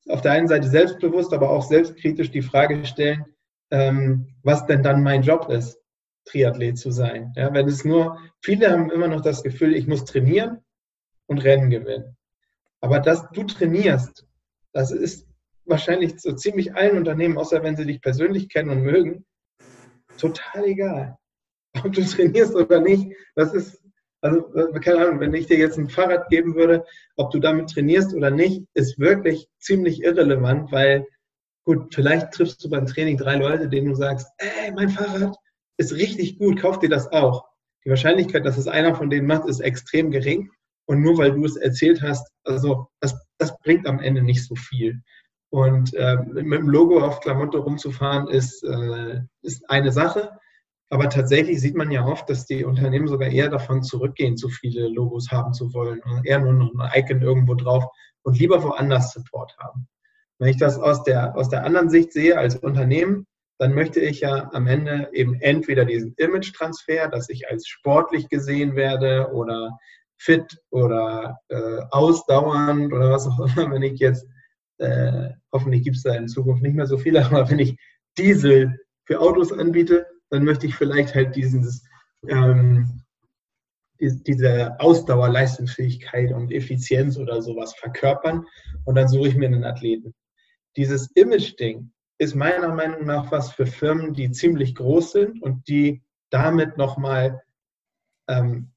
[0.09, 3.25] auf der einen Seite selbstbewusst, aber auch selbstkritisch die Frage stellen,
[3.71, 5.79] ähm, was denn dann mein Job ist,
[6.25, 7.33] Triathlet zu sein.
[7.35, 10.59] Ja, wenn es nur, viele haben immer noch das Gefühl, ich muss trainieren
[11.27, 12.15] und Rennen gewinnen.
[12.81, 14.25] Aber dass du trainierst,
[14.73, 15.27] das ist
[15.65, 19.25] wahrscheinlich so ziemlich allen Unternehmen, außer wenn sie dich persönlich kennen und mögen,
[20.17, 21.17] total egal.
[21.83, 23.82] Ob du trainierst oder nicht, das ist
[24.23, 26.85] also, äh, keine Ahnung, wenn ich dir jetzt ein Fahrrad geben würde,
[27.17, 31.05] ob du damit trainierst oder nicht, ist wirklich ziemlich irrelevant, weil,
[31.65, 35.35] gut, vielleicht triffst du beim Training drei Leute, denen du sagst, ey, mein Fahrrad
[35.77, 37.43] ist richtig gut, kauf dir das auch.
[37.85, 40.49] Die Wahrscheinlichkeit, dass es einer von denen macht, ist extrem gering.
[40.85, 44.55] Und nur weil du es erzählt hast, also das, das bringt am Ende nicht so
[44.55, 45.01] viel.
[45.49, 50.31] Und äh, mit dem Logo auf Klamotte rumzufahren, ist, äh, ist eine Sache.
[50.93, 54.87] Aber tatsächlich sieht man ja oft, dass die Unternehmen sogar eher davon zurückgehen, zu viele
[54.89, 57.85] Logos haben zu wollen und eher nur noch ein Icon irgendwo drauf
[58.21, 59.87] und lieber woanders Support haben.
[60.37, 63.25] Wenn ich das aus der, aus der anderen Sicht sehe als Unternehmen,
[63.57, 68.75] dann möchte ich ja am Ende eben entweder diesen Image-Transfer, dass ich als sportlich gesehen
[68.75, 69.75] werde oder
[70.19, 74.27] fit oder äh, ausdauernd oder was auch immer, wenn ich jetzt,
[74.77, 77.79] äh, hoffentlich gibt es da in Zukunft nicht mehr so viele, aber wenn ich
[78.15, 81.83] Diesel für Autos anbiete, dann möchte ich vielleicht halt dieses,
[82.27, 83.03] ähm,
[83.99, 88.45] diese Ausdauer, Leistungsfähigkeit und Effizienz oder sowas verkörpern
[88.85, 90.15] und dann suche ich mir einen Athleten.
[90.75, 96.01] Dieses Image-Ding ist meiner Meinung nach was für Firmen, die ziemlich groß sind und die
[96.31, 97.43] damit nochmal
[98.27, 98.71] ähm,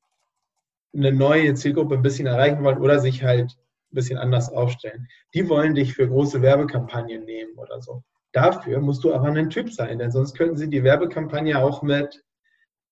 [0.94, 5.08] eine neue Zielgruppe ein bisschen erreichen wollen oder sich halt ein bisschen anders aufstellen.
[5.32, 8.04] Die wollen dich für große Werbekampagnen nehmen oder so.
[8.36, 12.22] Dafür musst du aber ein Typ sein, denn sonst könnten sie die Werbekampagne auch mit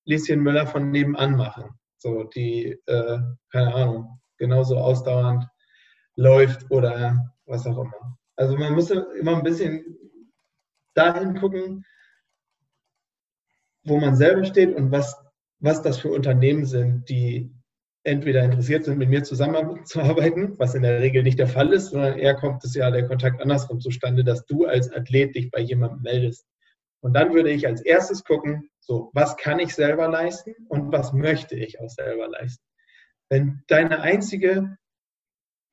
[0.07, 1.79] Lieschen Müller von nebenan machen.
[1.99, 3.19] So, die, äh,
[3.51, 5.47] keine Ahnung, genauso ausdauernd
[6.17, 8.17] läuft oder was auch immer.
[8.37, 9.85] Also man muss immer ein bisschen
[10.95, 11.85] dahin gucken,
[13.83, 15.15] wo man selber steht und was,
[15.59, 17.55] was das für Unternehmen sind, die
[18.05, 22.19] entweder interessiert sind, mit mir zusammenzuarbeiten, was in der Regel nicht der Fall ist, sondern
[22.19, 26.03] eher kommt es ja der Kontakt andersrum zustande, dass du als Athlet dich bei jemandem
[26.03, 26.47] meldest.
[27.01, 31.13] Und dann würde ich als erstes gucken, so, was kann ich selber leisten und was
[31.13, 32.63] möchte ich auch selber leisten.
[33.31, 34.77] Wenn deine einzige,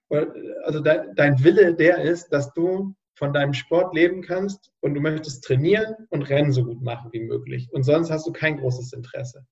[0.09, 5.43] also dein Wille der ist, dass du von deinem Sport leben kannst und du möchtest
[5.43, 9.45] trainieren und Rennen so gut machen wie möglich und sonst hast du kein großes Interesse,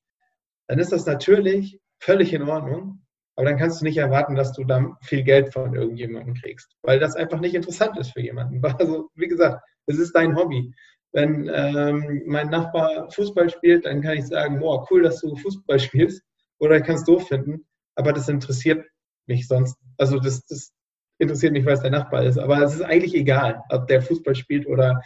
[0.68, 3.02] dann ist das natürlich völlig in Ordnung.
[3.36, 7.00] Aber dann kannst du nicht erwarten, dass du dann viel Geld von irgendjemandem kriegst, weil
[7.00, 8.62] das einfach nicht interessant ist für jemanden.
[8.80, 10.74] Also, wie gesagt, es ist dein Hobby.
[11.14, 15.80] Wenn ähm, mein Nachbar Fußball spielt, dann kann ich sagen, boah, cool, dass du Fußball
[15.80, 16.22] spielst.
[16.60, 18.86] Oder ich kann es doof finden, aber das interessiert
[19.26, 19.78] mich sonst.
[19.98, 20.74] Also das, das
[21.18, 22.38] interessiert mich, weil es der Nachbar ist.
[22.38, 25.02] Aber es ist eigentlich egal, ob der Fußball spielt oder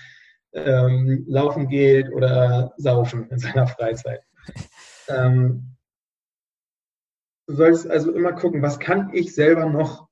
[0.53, 4.21] ähm, laufen geht oder saufen in seiner Freizeit.
[5.09, 5.75] Ähm,
[7.47, 10.07] Du solltest also immer gucken, was kann ich selber noch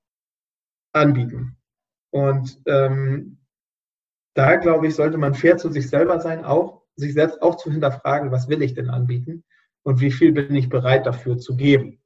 [0.93, 1.57] anbieten?
[2.11, 3.39] Und ähm,
[4.35, 7.71] da, glaube ich, sollte man fair zu sich selber sein, auch sich selbst auch zu
[7.71, 9.43] hinterfragen, was will ich denn anbieten
[9.83, 12.01] und wie viel bin ich bereit dafür zu geben.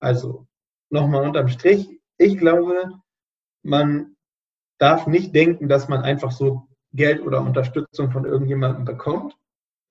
[0.00, 0.46] Also
[0.90, 2.92] nochmal unterm Strich, ich glaube,
[3.62, 4.16] man
[4.78, 9.36] darf nicht denken, dass man einfach so Geld oder Unterstützung von irgendjemandem bekommt,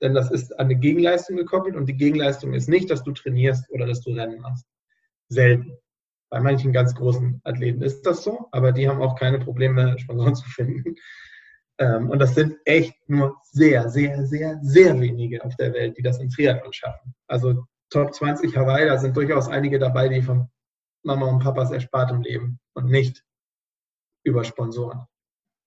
[0.01, 3.69] denn das ist an eine Gegenleistung gekoppelt und die Gegenleistung ist nicht, dass du trainierst
[3.71, 4.65] oder dass du Rennen machst.
[5.29, 5.77] Selten.
[6.29, 10.35] Bei manchen ganz großen Athleten ist das so, aber die haben auch keine Probleme, Sponsoren
[10.35, 10.95] zu finden.
[11.77, 16.01] Ähm, und das sind echt nur sehr, sehr, sehr, sehr wenige auf der Welt, die
[16.01, 17.13] das im Triathlon schaffen.
[17.27, 20.49] Also Top 20 Hawaii, da sind durchaus einige dabei, die von
[21.03, 23.23] Mama und Papas erspartem leben und nicht
[24.23, 25.05] über Sponsoren.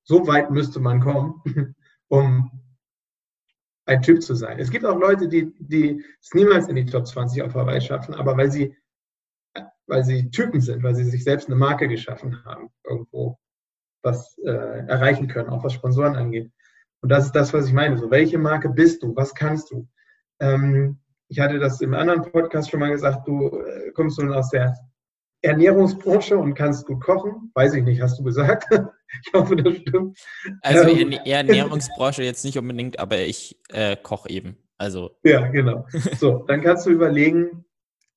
[0.04, 1.42] So weit müsste man kommen,
[2.08, 2.50] um
[3.86, 4.58] ein Typ zu sein.
[4.58, 8.14] Es gibt auch Leute, die, die es niemals in die Top 20 auf Hawaii schaffen,
[8.14, 8.76] aber weil sie,
[9.86, 13.38] weil sie Typen sind, weil sie sich selbst eine Marke geschaffen haben, irgendwo
[14.02, 14.50] was äh,
[14.86, 16.50] erreichen können, auch was Sponsoren angeht.
[17.00, 17.96] Und das ist das, was ich meine.
[17.96, 19.14] So, welche Marke bist du?
[19.16, 19.88] Was kannst du?
[20.40, 24.50] Ähm, ich hatte das im anderen Podcast schon mal gesagt, du äh, kommst nun aus
[24.50, 24.74] der
[25.42, 27.50] Ernährungsbranche und kannst gut kochen.
[27.54, 28.66] Weiß ich nicht, hast du gesagt?
[28.72, 30.18] ich hoffe, das stimmt.
[30.62, 34.56] Also ähm, Ernährungsbranche jetzt nicht unbedingt, aber ich äh, koche eben.
[34.78, 35.10] Also.
[35.22, 35.86] Ja, genau.
[36.18, 37.64] So, dann kannst du überlegen,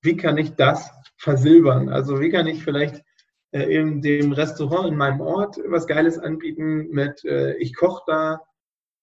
[0.01, 1.89] wie kann ich das versilbern?
[1.89, 3.01] Also wie kann ich vielleicht
[3.51, 8.41] äh, in dem Restaurant in meinem Ort was Geiles anbieten mit, äh, ich koche da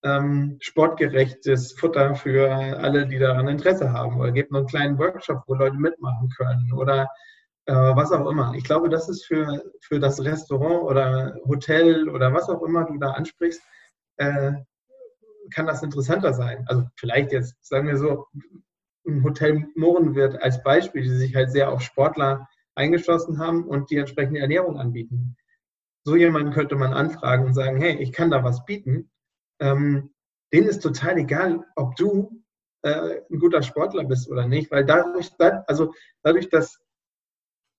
[0.03, 4.19] ähm, sportgerechtes Futter für alle, die daran Interesse haben.
[4.19, 6.73] Oder gebt noch einen kleinen Workshop, wo Leute mitmachen können.
[6.73, 7.09] Oder
[7.67, 8.55] äh, was auch immer.
[8.55, 12.99] Ich glaube, das ist für, für das Restaurant oder Hotel oder was auch immer du
[12.99, 13.61] da ansprichst,
[14.17, 14.53] äh,
[15.53, 16.65] kann das interessanter sein.
[16.69, 18.27] Also vielleicht jetzt, sagen wir so,
[19.09, 23.97] ein Hotel Mohrenwirt als Beispiel, die sich halt sehr auf Sportler eingeschlossen haben und die
[23.97, 25.37] entsprechende Ernährung anbieten.
[26.05, 29.11] So jemanden könnte man anfragen und sagen, hey, ich kann da was bieten.
[29.61, 30.11] Ähm,
[30.53, 32.43] denen ist total egal, ob du
[32.83, 35.31] äh, ein guter Sportler bist oder nicht, weil dadurch,
[35.67, 35.93] also
[36.23, 36.81] dadurch, dass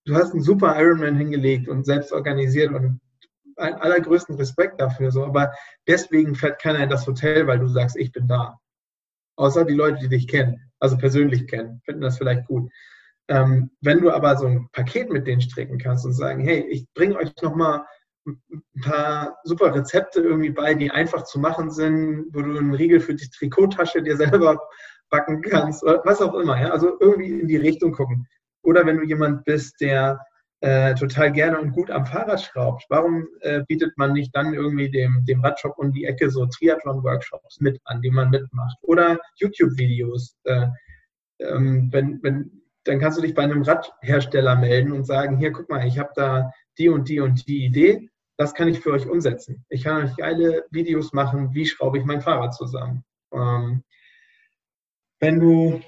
[0.06, 3.00] du hast einen super Ironman hingelegt und selbst organisiert und
[3.56, 5.12] einen allergrößten Respekt dafür.
[5.12, 5.24] So.
[5.24, 5.54] Aber
[5.88, 8.60] deswegen fährt keiner in das Hotel, weil du sagst, ich bin da.
[9.40, 12.70] Außer die Leute, die dich kennen, also persönlich kennen, finden das vielleicht gut.
[13.30, 16.86] Ähm, wenn du aber so ein Paket mit denen stricken kannst und sagen, hey, ich
[16.94, 17.86] bringe euch nochmal
[18.26, 23.00] ein paar super Rezepte irgendwie bei, die einfach zu machen sind, wo du einen Riegel
[23.00, 24.60] für die Trikottasche dir selber
[25.10, 26.60] backen kannst, oder was auch immer.
[26.60, 26.72] Ja?
[26.72, 28.28] Also irgendwie in die Richtung gucken.
[28.62, 30.20] Oder wenn du jemand bist, der
[30.62, 34.92] äh, total gerne und gut am Fahrrad schraubt, warum äh, bietet man nicht dann irgendwie
[34.92, 38.78] dem, dem Radshop um die Ecke so Triathlon-Workshops mit an, die man mitmacht?
[38.82, 40.36] Oder YouTube-Videos.
[40.44, 40.68] Äh,
[41.40, 42.52] ähm, wenn, wenn,
[42.84, 46.12] dann kannst du dich bei einem Radhersteller melden und sagen, hier, guck mal, ich habe
[46.16, 49.66] da die und die und die Idee, das kann ich für euch umsetzen.
[49.70, 53.04] Ich kann euch geile Videos machen, wie schraube ich mein Fahrrad zusammen.
[53.34, 53.84] Ähm,
[55.20, 55.82] wenn du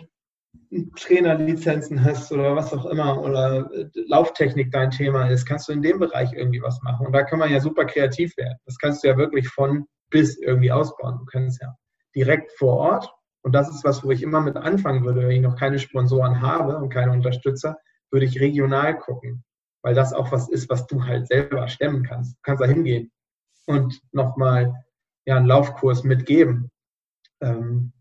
[0.95, 5.99] Trainerlizenzen hast oder was auch immer oder Lauftechnik dein Thema ist, kannst du in dem
[5.99, 7.05] Bereich irgendwie was machen.
[7.05, 8.57] Und da kann man ja super kreativ werden.
[8.65, 11.17] Das kannst du ja wirklich von bis irgendwie ausbauen.
[11.19, 11.75] Du kannst ja
[12.15, 13.11] direkt vor Ort,
[13.43, 16.41] und das ist was, wo ich immer mit anfangen würde, wenn ich noch keine Sponsoren
[16.41, 17.77] habe und keine Unterstützer,
[18.11, 19.43] würde ich regional gucken.
[19.81, 22.35] Weil das auch was ist, was du halt selber stemmen kannst.
[22.35, 23.11] Du kannst da hingehen
[23.65, 24.85] und nochmal
[25.25, 26.69] ja, einen Laufkurs mitgeben.
[27.41, 27.93] Ähm,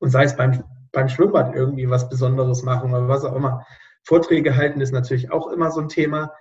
[0.00, 0.64] und sei es beim
[0.98, 3.64] beim Schwimmbad irgendwie was Besonderes machen oder was auch immer.
[4.02, 6.32] Vorträge halten ist natürlich auch immer so ein Thema.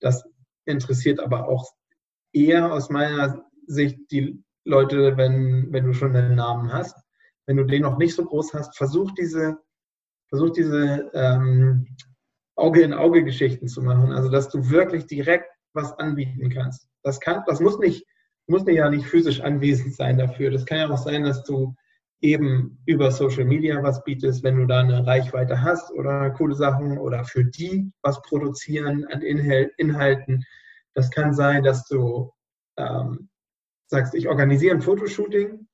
[0.00, 0.22] Das
[0.66, 1.68] interessiert aber auch
[2.32, 6.96] eher aus meiner Sicht die Leute, wenn, wenn du schon einen Namen hast.
[7.46, 9.56] Wenn du den noch nicht so groß hast, versuch diese,
[10.28, 11.88] versuch diese ähm,
[12.54, 14.12] Auge-in-Auge-Geschichten zu machen.
[14.12, 16.86] Also, dass du wirklich direkt was anbieten kannst.
[17.02, 18.06] Das, kann, das muss nicht,
[18.46, 20.52] muss ja nicht physisch anwesend sein dafür.
[20.52, 21.74] Das kann ja auch sein, dass du
[22.24, 26.96] eben über Social Media was bietest, wenn du da eine Reichweite hast oder coole Sachen
[26.96, 30.42] oder für die was produzieren an Inhalten.
[30.94, 32.32] Das kann sein, dass du
[32.78, 33.28] ähm,
[33.88, 35.68] sagst, ich organisiere ein Fotoshooting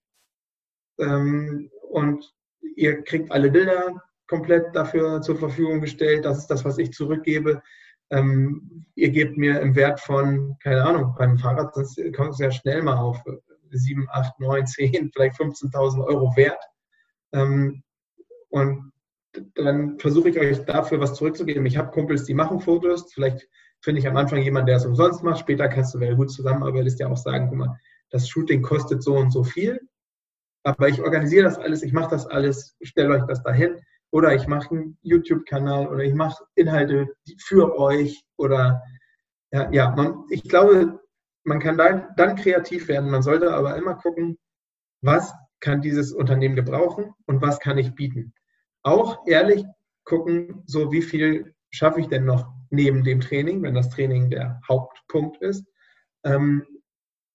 [0.98, 2.34] ähm, und
[2.74, 6.24] ihr kriegt alle Bilder komplett dafür zur Verfügung gestellt.
[6.24, 7.62] Das ist das, was ich zurückgebe.
[8.10, 11.72] Ähm, ihr gebt mir im Wert von, keine Ahnung, beim Fahrrad
[12.16, 13.22] kommt es ja schnell mal auf
[13.78, 16.62] 7, 8, 9, 10, vielleicht 15.000 Euro wert.
[17.32, 17.82] Ähm,
[18.48, 18.92] und
[19.54, 21.64] dann versuche ich euch dafür was zurückzugeben.
[21.66, 23.12] Ich habe Kumpels, die machen Fotos.
[23.12, 23.48] Vielleicht
[23.80, 25.40] finde ich am Anfang jemanden, der es umsonst macht.
[25.40, 27.78] Später kannst du, wenn du gut zusammenarbeitest, ja auch sagen, guck mal,
[28.10, 29.80] das Shooting kostet so und so viel.
[30.62, 33.80] Aber ich organisiere das alles, ich mache das alles, stelle euch das dahin.
[34.10, 37.08] Oder ich mache einen YouTube-Kanal oder ich mache Inhalte
[37.38, 38.24] für euch.
[38.36, 38.82] Oder
[39.52, 41.00] ja, ja man, ich glaube,
[41.44, 43.10] man kann dann, dann kreativ werden.
[43.10, 44.38] Man sollte aber immer gucken,
[45.02, 48.32] was kann dieses Unternehmen gebrauchen und was kann ich bieten.
[48.82, 49.64] Auch ehrlich
[50.04, 54.60] gucken, so wie viel schaffe ich denn noch neben dem Training, wenn das Training der
[54.68, 55.64] Hauptpunkt ist.
[56.24, 56.66] Ähm,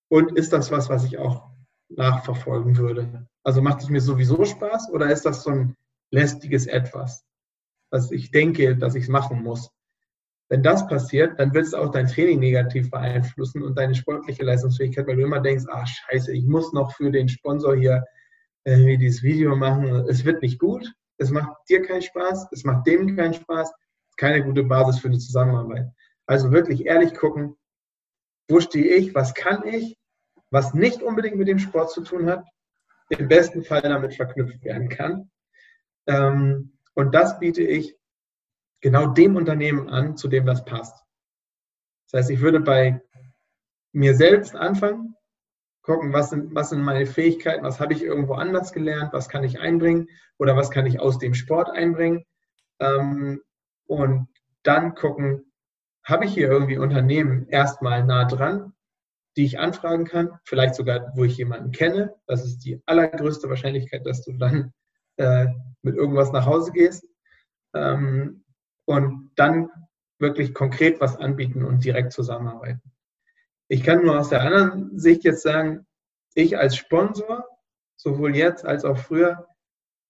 [0.10, 1.50] und ist das was, was ich auch
[1.90, 3.28] nachverfolgen würde?
[3.44, 5.76] Also macht es mir sowieso Spaß oder ist das so ein
[6.12, 7.24] lästiges Etwas,
[7.92, 9.72] was ich denke, dass ich es machen muss?
[10.50, 15.08] Wenn das passiert, dann wird es auch dein Training negativ beeinflussen und deine sportliche Leistungsfähigkeit,
[15.08, 18.04] weil du immer denkst, ah scheiße, ich muss noch für den Sponsor hier
[18.64, 20.08] irgendwie dieses Video machen.
[20.08, 20.88] Es wird nicht gut,
[21.18, 23.72] es macht dir keinen Spaß, es macht dem keinen Spaß,
[24.18, 25.88] keine gute Basis für eine Zusammenarbeit.
[26.28, 27.56] Also wirklich ehrlich gucken,
[28.48, 29.98] wo stehe ich, was kann ich,
[30.52, 32.46] was nicht unbedingt mit dem Sport zu tun hat,
[33.10, 35.32] im besten Fall damit verknüpft werden kann.
[36.08, 37.96] Ähm, und das biete ich
[38.82, 41.04] genau dem Unternehmen an, zu dem das passt.
[42.12, 43.02] Das heißt, ich würde bei
[43.92, 45.16] mir selbst anfangen,
[45.82, 49.44] gucken, was sind, was sind meine Fähigkeiten, was habe ich irgendwo anders gelernt, was kann
[49.44, 52.26] ich einbringen oder was kann ich aus dem Sport einbringen.
[52.80, 53.42] Ähm,
[53.88, 54.28] und
[54.64, 55.52] dann gucken,
[56.04, 58.74] habe ich hier irgendwie Unternehmen erstmal nah dran,
[59.38, 62.16] die ich anfragen kann, vielleicht sogar, wo ich jemanden kenne.
[62.26, 64.74] Das ist die allergrößte Wahrscheinlichkeit, dass du dann
[65.18, 65.48] äh,
[65.82, 67.06] mit irgendwas nach Hause gehst.
[67.74, 68.45] Ähm,
[68.86, 69.70] und dann
[70.20, 72.92] wirklich konkret was anbieten und direkt zusammenarbeiten.
[73.68, 75.86] Ich kann nur aus der anderen Sicht jetzt sagen,
[76.36, 77.46] ich als Sponsor,
[77.96, 79.48] sowohl jetzt als auch früher,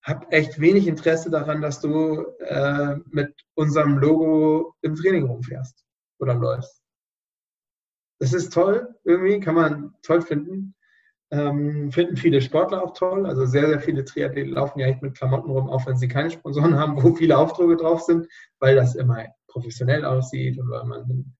[0.03, 5.83] habe echt wenig Interesse daran, dass du äh, mit unserem Logo im Training rumfährst
[6.19, 6.81] oder läufst.
[8.19, 10.74] Das ist toll, irgendwie, kann man toll finden.
[11.35, 13.25] Ähm, finden viele Sportler auch toll.
[13.25, 16.31] Also sehr, sehr viele Triathleten laufen ja echt mit Klamotten rum, auch wenn sie keine
[16.31, 18.27] Sponsoren haben, wo viele Aufdrucke drauf sind,
[18.59, 21.35] weil das immer professionell aussieht und weil man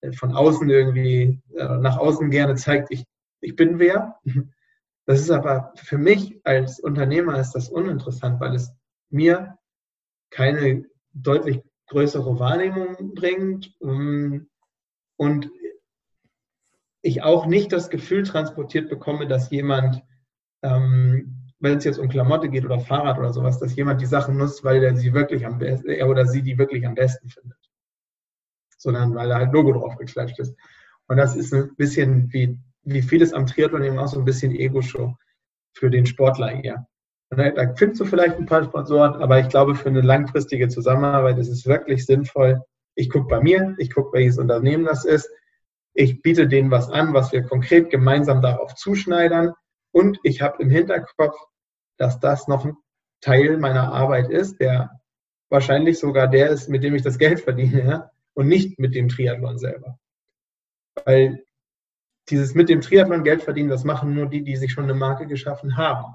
[0.00, 3.04] äh, von außen irgendwie äh, nach außen gerne zeigt, ich,
[3.40, 4.18] ich bin wer.
[5.06, 8.72] Das ist aber für mich als Unternehmer ist das uninteressant, weil es
[9.08, 9.56] mir
[10.30, 10.84] keine
[11.14, 14.50] deutlich größere Wahrnehmung bringt ähm,
[15.16, 15.50] und
[17.02, 20.02] ich auch nicht das Gefühl transportiert bekomme, dass jemand,
[20.62, 24.36] ähm, wenn es jetzt um Klamotte geht oder Fahrrad oder sowas, dass jemand die Sachen
[24.36, 27.58] nutzt, weil er sie wirklich am besten, er oder sie die wirklich am besten findet.
[28.76, 30.54] Sondern weil da halt Logo drauf geklatscht ist.
[31.08, 34.52] Und das ist ein bisschen wie wie vieles am Triathlon eben auch so ein bisschen
[34.52, 35.14] Ego-Show
[35.74, 36.86] für den Sportler eher.
[37.30, 41.38] Da, da findest du vielleicht ein paar Sponsoren, aber ich glaube, für eine langfristige Zusammenarbeit
[41.38, 42.62] ist es wirklich sinnvoll.
[42.94, 45.28] Ich gucke bei mir, ich gucke, welches Unternehmen das ist.
[45.98, 49.52] Ich biete denen was an, was wir konkret gemeinsam darauf zuschneidern.
[49.90, 51.36] Und ich habe im Hinterkopf,
[51.96, 52.76] dass das noch ein
[53.20, 55.00] Teil meiner Arbeit ist, der
[55.50, 58.10] wahrscheinlich sogar der ist, mit dem ich das Geld verdiene, ja?
[58.34, 59.98] und nicht mit dem Triathlon selber.
[61.04, 61.42] Weil
[62.28, 65.26] dieses mit dem Triathlon Geld verdienen, das machen nur die, die sich schon eine Marke
[65.26, 66.14] geschaffen haben.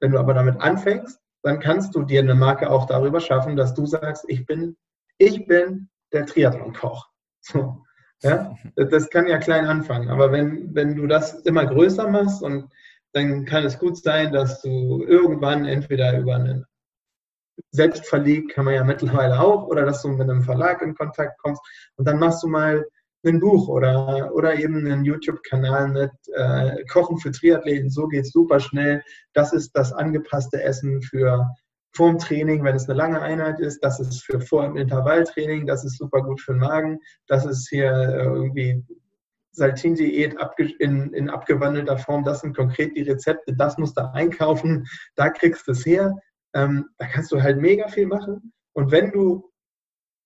[0.00, 3.74] Wenn du aber damit anfängst, dann kannst du dir eine Marke auch darüber schaffen, dass
[3.74, 4.78] du sagst, ich bin,
[5.18, 7.10] ich bin der Triathlon-Koch.
[7.42, 7.85] So,
[8.22, 8.56] ja?
[8.76, 12.70] Das kann ja klein anfangen, aber wenn, wenn du das immer größer machst und
[13.12, 16.66] dann kann es gut sein, dass du irgendwann entweder über einen
[17.70, 21.62] Selbstverleg kann man ja mittlerweile auch, oder dass du mit einem Verlag in Kontakt kommst
[21.96, 22.84] und dann machst du mal
[23.24, 27.90] ein Buch oder, oder eben einen YouTube-Kanal mit äh, Kochen für Triathleten.
[27.90, 29.02] So geht es super schnell.
[29.32, 31.48] Das ist das angepasste Essen für
[31.96, 33.80] vorm Training, wenn es eine lange Einheit ist.
[33.80, 35.66] Das ist für vor im Intervalltraining.
[35.66, 36.98] Das ist super gut für den Magen.
[37.26, 38.84] Das ist hier äh, irgendwie
[39.52, 40.36] Saltin-Diät
[40.78, 42.24] in, in abgewandelter Form.
[42.24, 43.54] Das sind konkret die Rezepte.
[43.56, 44.86] Das musst du einkaufen.
[45.14, 46.14] Da kriegst du es her.
[46.54, 48.52] Ähm, da kannst du halt mega viel machen.
[48.74, 49.50] Und wenn du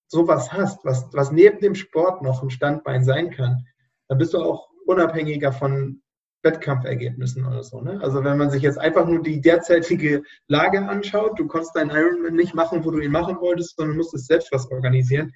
[0.09, 3.65] sowas hast, was, was neben dem Sport noch ein Standbein sein kann,
[4.09, 6.03] dann bist du auch unabhängiger von
[6.43, 7.81] Wettkampfergebnissen oder so.
[7.81, 8.01] Ne?
[8.03, 12.35] Also wenn man sich jetzt einfach nur die derzeitige Lage anschaut, du konntest deinen Ironman
[12.35, 15.33] nicht machen, wo du ihn machen wolltest, sondern musstest selbst was organisieren.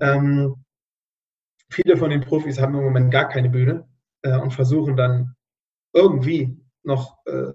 [0.00, 0.64] Ähm,
[1.70, 3.88] viele von den Profis haben im Moment gar keine Bühne
[4.22, 5.34] äh, und versuchen dann
[5.92, 7.52] irgendwie noch äh,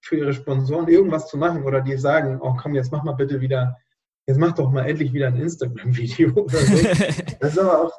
[0.00, 3.40] für ihre Sponsoren irgendwas zu machen oder die sagen, oh komm, jetzt mach mal bitte
[3.40, 3.76] wieder
[4.28, 6.76] jetzt mach doch mal endlich wieder ein Instagram-Video oder so.
[7.40, 7.92] das ist aber auch,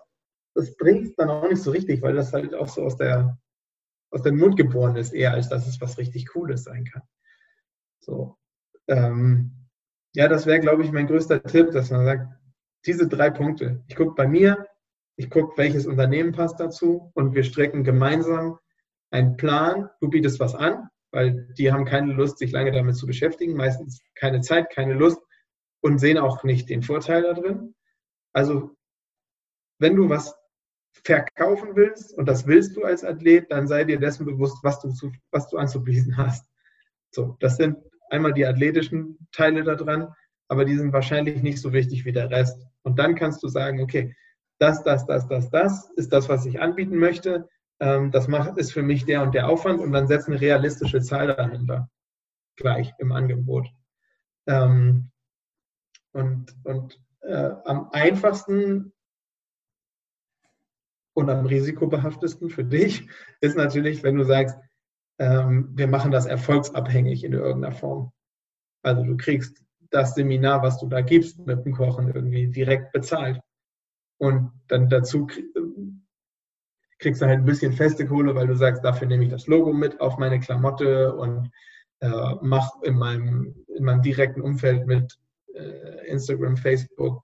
[0.53, 3.37] das bringt es dann auch nicht so richtig, weil das halt auch so aus der
[4.11, 7.03] aus dem Mund geboren ist, eher als dass es was richtig Cooles sein kann.
[7.99, 8.37] So.
[8.87, 9.67] Ähm,
[10.15, 12.27] ja, das wäre, glaube ich, mein größter Tipp, dass man sagt,
[12.85, 13.83] diese drei Punkte.
[13.87, 14.67] Ich gucke bei mir,
[15.15, 18.57] ich gucke, welches Unternehmen passt dazu und wir strecken gemeinsam
[19.11, 19.89] einen Plan.
[19.99, 24.01] Du bietest was an, weil die haben keine Lust, sich lange damit zu beschäftigen, meistens
[24.15, 25.21] keine Zeit, keine Lust
[25.81, 27.75] und sehen auch nicht den Vorteil da drin.
[28.33, 28.71] Also
[29.79, 30.38] wenn du was
[30.91, 34.89] verkaufen willst, und das willst du als Athlet, dann sei dir dessen bewusst, was du,
[34.91, 36.45] zu, was du anzubieten hast.
[37.11, 37.77] So, das sind
[38.09, 40.13] einmal die athletischen Teile da dran,
[40.47, 42.65] aber die sind wahrscheinlich nicht so wichtig wie der Rest.
[42.83, 44.15] Und dann kannst du sagen, okay,
[44.59, 47.47] das, das, das, das, das ist das, was ich anbieten möchte.
[47.79, 51.01] Ähm, das macht, ist für mich der und der Aufwand und dann setzt eine realistische
[51.01, 51.89] Zahl dahinter.
[52.57, 53.67] Gleich im Angebot.
[54.47, 55.11] Ähm,
[56.11, 58.91] und und äh, am einfachsten
[61.19, 63.07] und am risikobehaftesten für dich
[63.41, 64.57] ist natürlich, wenn du sagst,
[65.19, 68.11] ähm, wir machen das erfolgsabhängig in irgendeiner Form.
[68.83, 69.61] Also du kriegst
[69.91, 73.41] das Seminar, was du da gibst mit dem Kochen irgendwie direkt bezahlt.
[74.17, 75.27] Und dann dazu
[76.99, 79.73] kriegst du halt ein bisschen feste Kohle, weil du sagst, dafür nehme ich das Logo
[79.73, 81.51] mit auf meine Klamotte und
[81.99, 85.17] äh, mache in meinem, in meinem direkten Umfeld mit
[85.53, 87.23] äh, Instagram, Facebook,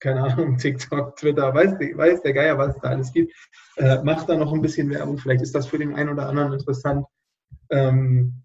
[0.00, 3.32] keine Ahnung, TikTok, Twitter, weiß, weiß der Geier, was es da alles gibt,
[3.76, 5.18] äh, mach da noch ein bisschen Werbung.
[5.18, 7.06] Vielleicht ist das für den einen oder anderen interessant.
[7.70, 8.42] Ähm,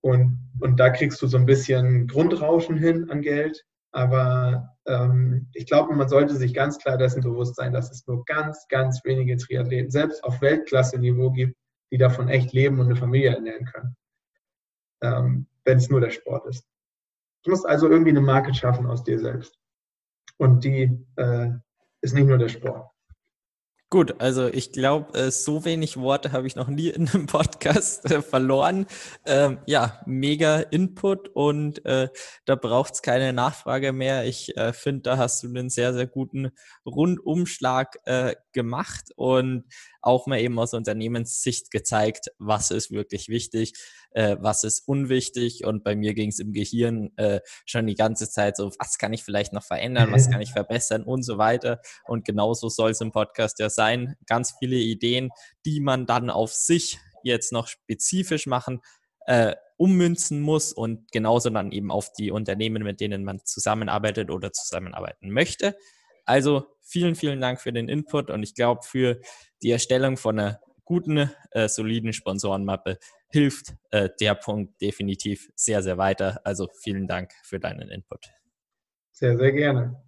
[0.00, 3.64] und, und da kriegst du so ein bisschen Grundrauschen hin an Geld.
[3.92, 8.24] Aber ähm, ich glaube, man sollte sich ganz klar dessen bewusst sein, dass es nur
[8.24, 11.56] ganz, ganz wenige Triathleten, selbst auf Weltklasse-Niveau gibt,
[11.90, 13.96] die davon echt leben und eine Familie ernähren können.
[15.02, 16.66] Ähm, wenn es nur der Sport ist.
[17.44, 19.58] Du musst also irgendwie eine Marke schaffen aus dir selbst.
[20.38, 21.50] Und die äh,
[22.00, 22.90] ist nicht nur der Sport.
[23.88, 28.10] Gut, also ich glaube, äh, so wenig Worte habe ich noch nie in einem Podcast
[28.10, 28.86] äh, verloren.
[29.24, 32.08] Ähm, ja, mega Input und äh,
[32.46, 34.24] da braucht es keine Nachfrage mehr.
[34.24, 36.50] Ich äh, finde, da hast du einen sehr, sehr guten
[36.84, 39.66] Rundumschlag äh, gemacht und
[40.06, 43.74] auch mal eben aus Unternehmenssicht gezeigt, was ist wirklich wichtig,
[44.12, 45.64] äh, was ist unwichtig.
[45.64, 49.12] Und bei mir ging es im Gehirn äh, schon die ganze Zeit so, was kann
[49.12, 51.80] ich vielleicht noch verändern, was kann ich verbessern und so weiter.
[52.04, 54.14] Und genauso soll es im Podcast ja sein.
[54.26, 55.30] Ganz viele Ideen,
[55.64, 58.80] die man dann auf sich jetzt noch spezifisch machen,
[59.26, 64.52] äh, ummünzen muss und genauso dann eben auf die Unternehmen, mit denen man zusammenarbeitet oder
[64.52, 65.76] zusammenarbeiten möchte.
[66.26, 69.20] Also vielen, vielen Dank für den Input und ich glaube, für
[69.62, 72.98] die Erstellung von einer guten, äh, soliden Sponsorenmappe
[73.28, 76.40] hilft äh, der Punkt definitiv sehr, sehr weiter.
[76.44, 78.30] Also vielen Dank für deinen Input.
[79.12, 80.02] Sehr, sehr gerne.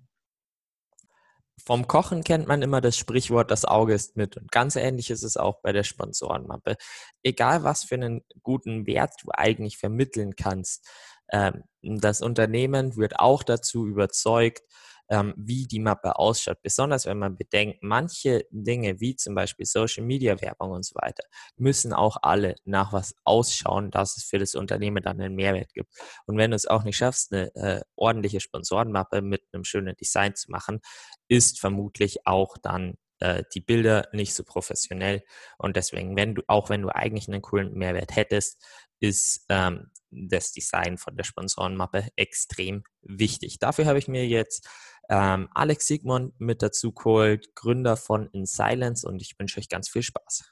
[1.65, 4.37] Vom Kochen kennt man immer das Sprichwort, das Auge ist mit.
[4.37, 6.77] Und ganz ähnlich ist es auch bei der Sponsorenmappe.
[7.23, 10.89] Egal, was für einen guten Wert du eigentlich vermitteln kannst,
[11.31, 14.63] ähm, das Unternehmen wird auch dazu überzeugt,
[15.11, 16.59] ähm, wie die Mappe ausschaut.
[16.63, 21.25] Besonders wenn man bedenkt, manche Dinge wie zum Beispiel Social Media Werbung und so weiter,
[21.57, 25.91] müssen auch alle nach was ausschauen, dass es für das Unternehmen dann einen Mehrwert gibt.
[26.27, 30.35] Und wenn du es auch nicht schaffst, eine äh, ordentliche Sponsorenmappe mit einem schönen Design
[30.35, 30.81] zu machen,
[31.29, 35.23] ist vermutlich auch dann äh, die Bilder nicht so professionell.
[35.59, 38.63] Und deswegen, wenn du, auch wenn du eigentlich einen coolen Mehrwert hättest,
[39.01, 43.59] ist ähm, das Design von der Sponsorenmappe extrem wichtig.
[43.59, 44.69] Dafür habe ich mir jetzt
[45.09, 49.89] ähm, Alex Siegmund mit dazu geholt, Gründer von In Silence und ich wünsche euch ganz
[49.89, 50.45] viel Spaß.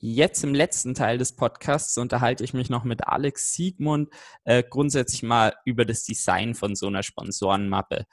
[0.00, 4.10] Jetzt im letzten Teil des Podcasts unterhalte ich mich noch mit Alex Siegmund
[4.44, 8.04] äh, grundsätzlich mal über das Design von so einer Sponsorenmappe.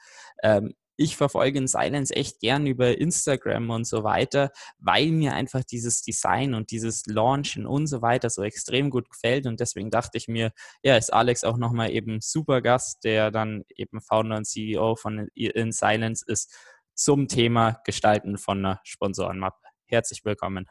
[0.42, 5.64] Ähm, ich verfolge in Silence echt gern über Instagram und so weiter, weil mir einfach
[5.64, 9.46] dieses Design und dieses Launchen und so weiter so extrem gut gefällt.
[9.46, 13.64] Und deswegen dachte ich mir, ja, ist Alex auch nochmal eben super Gast, der dann
[13.74, 16.54] eben Founder und CEO von In Silence ist,
[16.94, 19.66] zum Thema Gestalten von einer Sponsorenmappe.
[19.86, 20.68] Herzlich willkommen.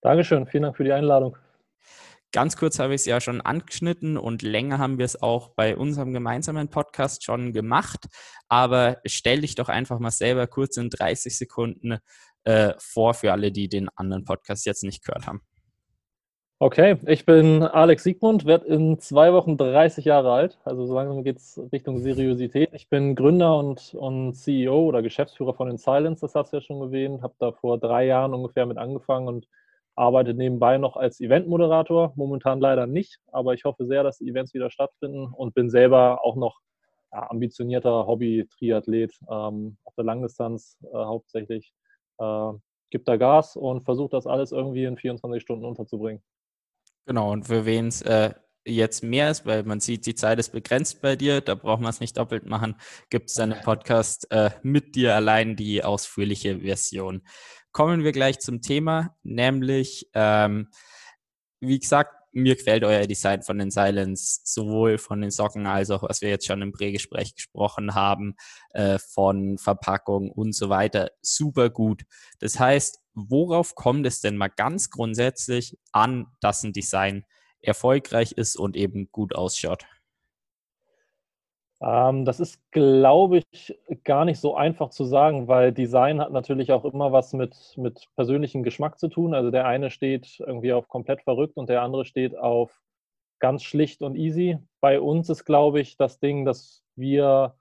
[0.00, 1.36] Dankeschön, vielen Dank für die Einladung.
[2.32, 5.76] Ganz kurz habe ich es ja schon angeschnitten und länger haben wir es auch bei
[5.76, 8.06] unserem gemeinsamen Podcast schon gemacht.
[8.48, 11.98] Aber stell dich doch einfach mal selber kurz in 30 Sekunden
[12.44, 15.40] äh, vor für alle, die den anderen Podcast jetzt nicht gehört haben.
[16.58, 20.58] Okay, ich bin Alex Siegmund, werde in zwei Wochen 30 Jahre alt.
[20.64, 22.70] Also so langsam geht es Richtung Seriosität.
[22.72, 26.60] Ich bin Gründer und, und CEO oder Geschäftsführer von In Silence, das hast du ja
[26.62, 27.20] schon erwähnt.
[27.20, 29.46] Habe da vor drei Jahren ungefähr mit angefangen und
[29.96, 34.54] arbeite nebenbei noch als Eventmoderator, momentan leider nicht, aber ich hoffe sehr, dass die Events
[34.54, 36.60] wieder stattfinden und bin selber auch noch
[37.12, 41.72] ja, ambitionierter Hobby-Triathlet ähm, auf der Langdistanz äh, hauptsächlich.
[42.18, 42.52] Äh,
[42.90, 46.22] gibt da Gas und versucht das alles irgendwie in 24 Stunden unterzubringen.
[47.06, 48.32] Genau, und für wen es äh,
[48.64, 51.90] jetzt mehr ist, weil man sieht, die Zeit ist begrenzt bei dir, da braucht man
[51.90, 52.76] es nicht doppelt machen,
[53.10, 57.22] gibt es einen Podcast äh, mit dir allein, die ausführliche Version
[57.76, 60.70] kommen wir gleich zum Thema, nämlich, ähm,
[61.60, 66.02] wie gesagt, mir gefällt euer Design von den Silence, sowohl von den Socken als auch,
[66.02, 68.34] was wir jetzt schon im Prägespräch gesprochen haben,
[68.70, 72.04] äh, von Verpackung und so weiter, super gut.
[72.38, 77.26] Das heißt, worauf kommt es denn mal ganz grundsätzlich an, dass ein Design
[77.60, 79.84] erfolgreich ist und eben gut ausschaut?
[81.80, 86.72] Ähm, das ist, glaube ich, gar nicht so einfach zu sagen, weil Design hat natürlich
[86.72, 89.34] auch immer was mit, mit persönlichem Geschmack zu tun.
[89.34, 92.80] Also der eine steht irgendwie auf komplett verrückt und der andere steht auf
[93.38, 94.58] ganz schlicht und easy.
[94.80, 97.54] Bei uns ist, glaube ich, das Ding, dass wir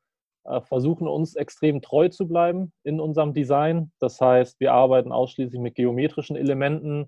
[0.45, 3.91] äh, versuchen, uns extrem treu zu bleiben in unserem Design.
[3.99, 7.07] Das heißt, wir arbeiten ausschließlich mit geometrischen Elementen.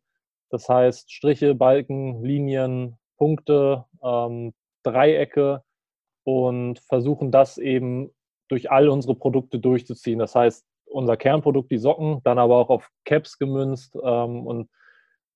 [0.49, 4.53] Das heißt, Striche, Balken, Linien, Punkte, ähm,
[4.83, 5.63] Dreiecke
[6.27, 8.11] und versuchen das eben
[8.49, 10.19] durch all unsere Produkte durchzuziehen.
[10.19, 14.69] Das heißt, unser Kernprodukt, die Socken, dann aber auch auf Caps gemünzt ähm, und,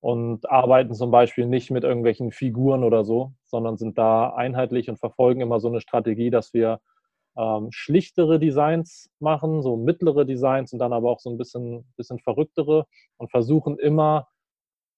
[0.01, 4.97] und arbeiten zum Beispiel nicht mit irgendwelchen Figuren oder so, sondern sind da einheitlich und
[4.97, 6.81] verfolgen immer so eine Strategie, dass wir
[7.37, 12.19] ähm, schlichtere Designs machen, so mittlere Designs und dann aber auch so ein bisschen, bisschen
[12.19, 12.85] verrücktere
[13.15, 14.27] und versuchen immer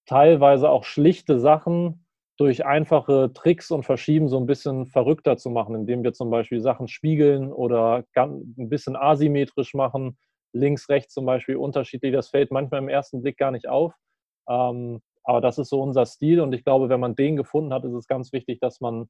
[0.08, 2.03] teilweise auch schlichte Sachen
[2.38, 6.62] durch einfache Tricks und Verschieben so ein bisschen verrückter zu machen, indem wir zum Beispiel
[6.62, 10.18] Sachen spiegeln oder ein bisschen asymmetrisch machen,
[10.52, 12.14] links, rechts zum Beispiel unterschiedlich.
[12.14, 13.94] Das fällt manchmal im ersten Blick gar nicht auf.
[14.50, 17.86] Ähm, aber das ist so unser Stil und ich glaube, wenn man den gefunden hat,
[17.86, 19.08] ist es ganz wichtig, dass man,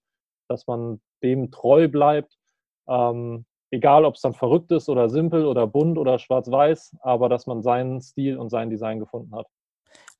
[0.47, 2.37] dass man dem treu bleibt.
[2.87, 7.47] Ähm, egal, ob es dann verrückt ist oder simpel oder bunt oder schwarz-weiß, aber dass
[7.47, 9.47] man seinen Stil und sein Design gefunden hat.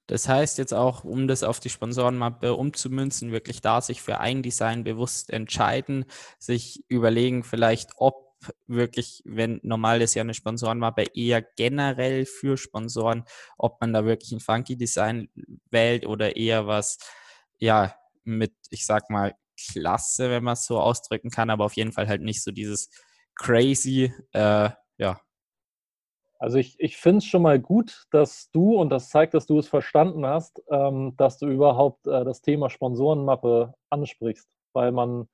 [0.07, 4.43] Das heißt jetzt auch, um das auf die Sponsorenmappe umzumünzen, wirklich da sich für ein
[4.43, 6.05] Design bewusst entscheiden,
[6.39, 8.33] sich überlegen vielleicht, ob
[8.67, 13.23] wirklich, wenn normal ist ja eine Sponsorenmappe eher generell für Sponsoren,
[13.57, 15.29] ob man da wirklich ein funky Design
[15.69, 16.97] wählt oder eher was,
[17.59, 17.95] ja,
[18.25, 19.35] mit, ich sag mal,
[19.71, 22.89] Klasse, wenn man es so ausdrücken kann, aber auf jeden Fall halt nicht so dieses
[23.35, 25.19] crazy, äh, ja,
[26.43, 29.59] also ich, ich finde es schon mal gut, dass du, und das zeigt, dass du
[29.59, 35.29] es verstanden hast, ähm, dass du überhaupt äh, das Thema Sponsorenmappe ansprichst, weil man,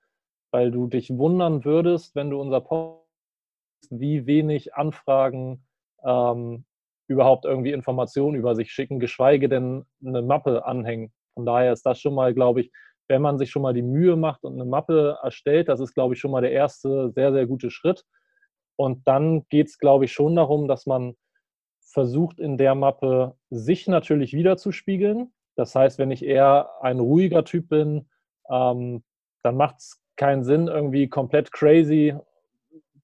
[0.51, 3.01] weil du dich wundern würdest, wenn du unser Post,
[3.89, 5.65] wie wenig Anfragen
[6.03, 6.65] ähm,
[7.07, 11.11] überhaupt irgendwie Informationen über sich schicken, geschweige denn eine Mappe anhängen.
[11.33, 12.71] Von daher ist das schon mal, glaube ich,
[13.07, 16.13] wenn man sich schon mal die Mühe macht und eine Mappe erstellt, das ist, glaube
[16.13, 18.05] ich, schon mal der erste sehr, sehr gute Schritt.
[18.79, 21.17] Und dann geht es, glaube ich, schon darum, dass man
[21.81, 25.33] versucht, in der Mappe sich natürlich wiederzuspiegeln.
[25.57, 28.07] Das heißt, wenn ich eher ein ruhiger Typ bin,
[28.49, 29.03] ähm,
[29.43, 32.15] dann macht es keinen Sinn, irgendwie komplett crazy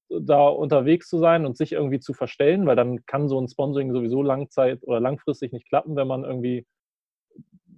[0.07, 3.91] da unterwegs zu sein und sich irgendwie zu verstellen, weil dann kann so ein Sponsoring
[3.91, 6.65] sowieso langzeit oder langfristig nicht klappen, wenn man irgendwie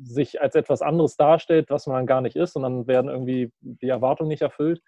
[0.03, 3.51] sich als etwas anderes darstellt, was man dann gar nicht ist und dann werden irgendwie
[3.61, 4.83] die Erwartungen nicht erfüllt.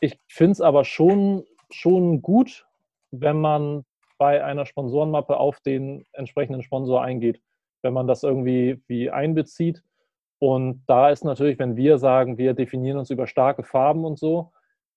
[0.00, 1.44] Ich finde es aber schon
[1.74, 2.66] schon gut,
[3.10, 3.84] wenn man
[4.18, 7.40] bei einer Sponsorenmappe auf den entsprechenden Sponsor eingeht,
[7.82, 9.82] wenn man das irgendwie wie einbezieht.
[10.38, 14.52] Und da ist natürlich, wenn wir sagen, wir definieren uns über starke Farben und so,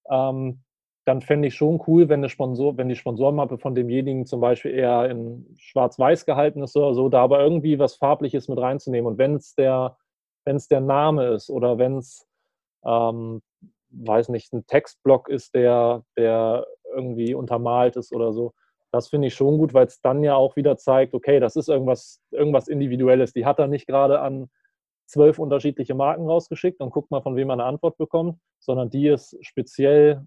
[0.10, 0.64] ähm,
[1.06, 5.10] dann fände ich schon cool, wenn, Sponsor, wenn die Sponsorenmappe von demjenigen zum Beispiel eher
[5.10, 9.08] in schwarz-weiß gehalten ist oder so, da aber irgendwie was Farbliches mit reinzunehmen.
[9.08, 9.98] Und wenn es der,
[10.46, 12.26] der Name ist oder wenn es
[12.86, 13.42] ähm,
[13.94, 16.66] weiß nicht, ein Textblock ist, der, der
[16.96, 18.54] irgendwie untermalt ist oder so.
[18.92, 21.70] Das finde ich schon gut, weil es dann ja auch wieder zeigt, okay, das ist
[21.70, 23.34] irgendwas, irgendwas Individuelles.
[23.34, 24.50] Die hat er nicht gerade an
[25.08, 29.08] zwölf unterschiedliche Marken rausgeschickt und guckt mal, von wem man eine Antwort bekommt, sondern die
[29.08, 30.26] ist speziell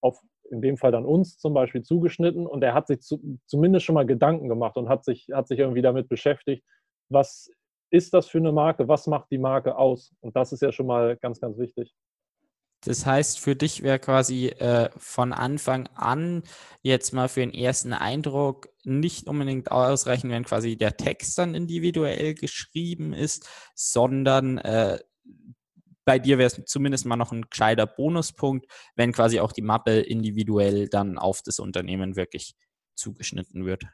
[0.00, 0.20] auf,
[0.50, 3.94] in dem Fall dann uns zum Beispiel zugeschnitten und er hat sich zu, zumindest schon
[3.94, 6.64] mal Gedanken gemacht und hat sich, hat sich irgendwie damit beschäftigt,
[7.08, 7.50] was
[7.90, 10.14] ist das für eine Marke, was macht die Marke aus?
[10.20, 11.94] Und das ist ja schon mal ganz, ganz wichtig.
[12.84, 16.44] Das heißt, für dich wäre quasi äh, von Anfang an
[16.82, 22.34] jetzt mal für den ersten Eindruck nicht unbedingt ausreichend, wenn quasi der Text dann individuell
[22.34, 24.98] geschrieben ist, sondern äh,
[26.04, 29.98] bei dir wäre es zumindest mal noch ein gescheiter Bonuspunkt, wenn quasi auch die Mappe
[29.98, 32.54] individuell dann auf das Unternehmen wirklich
[32.94, 33.84] zugeschnitten wird.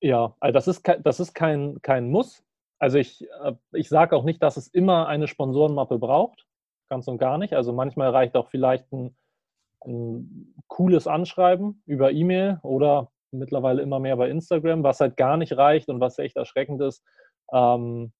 [0.00, 2.44] Ja, also das ist, kein, das ist kein, kein Muss.
[2.78, 6.47] Also ich, äh, ich sage auch nicht, dass es immer eine Sponsorenmappe braucht
[6.88, 7.54] ganz und gar nicht.
[7.54, 9.16] Also manchmal reicht auch vielleicht ein,
[9.84, 15.56] ein cooles Anschreiben über E-Mail oder mittlerweile immer mehr bei Instagram, was halt gar nicht
[15.56, 17.02] reicht und was echt erschreckend ist.
[17.52, 18.12] Ähm,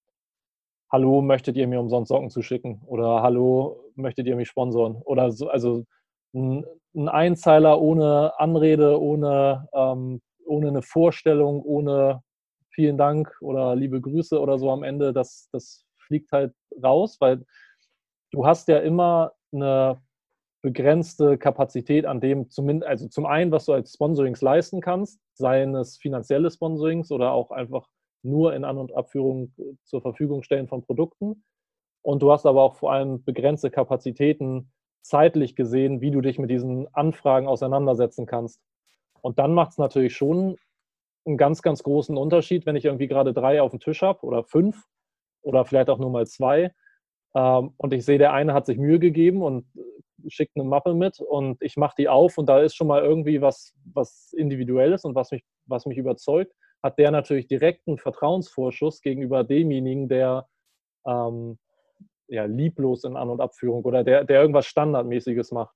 [0.90, 2.82] hallo, möchtet ihr mir umsonst Socken zuschicken?
[2.86, 4.97] Oder hallo, möchtet ihr mich sponsoren?
[5.03, 5.85] Oder so, also
[6.35, 6.65] ein,
[6.95, 12.23] ein Einzeiler ohne Anrede, ohne, ähm, ohne eine Vorstellung, ohne
[12.70, 17.45] vielen Dank oder liebe Grüße oder so am Ende, das, das fliegt halt raus, weil
[18.33, 20.01] du hast ja immer eine
[20.63, 25.75] begrenzte Kapazität an dem, zumindest, also zum einen, was du als Sponsorings leisten kannst, seien
[25.75, 27.89] es finanzielle Sponsorings oder auch einfach
[28.23, 31.45] nur in An- und Abführung äh, zur Verfügung stellen von Produkten.
[32.03, 34.73] Und du hast aber auch vor allem begrenzte Kapazitäten
[35.03, 38.61] zeitlich gesehen, wie du dich mit diesen Anfragen auseinandersetzen kannst.
[39.21, 40.57] Und dann macht es natürlich schon
[41.25, 44.45] einen ganz, ganz großen Unterschied, wenn ich irgendwie gerade drei auf dem Tisch habe oder
[44.45, 44.85] fünf
[45.43, 46.73] oder vielleicht auch nur mal zwei.
[47.39, 50.94] Ähm, und ich sehe, der eine hat sich Mühe gegeben und äh, schickt eine Mappe
[50.94, 55.05] mit und ich mache die auf und da ist schon mal irgendwie was, was Individuelles
[55.05, 56.52] und was mich, was mich überzeugt,
[56.82, 60.48] hat der natürlich direkt einen Vertrauensvorschuss gegenüber demjenigen, der
[61.06, 61.59] ähm,
[62.27, 65.74] ja, lieblos in An- und Abführung oder der, der irgendwas Standardmäßiges macht.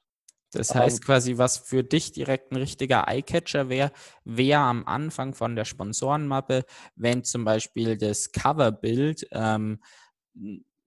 [0.52, 3.93] Das heißt um, quasi, was für dich direkt ein richtiger Eyecatcher wäre,
[4.24, 6.64] wäre am Anfang von der Sponsorenmappe,
[6.97, 9.80] wenn zum Beispiel das Coverbild ähm,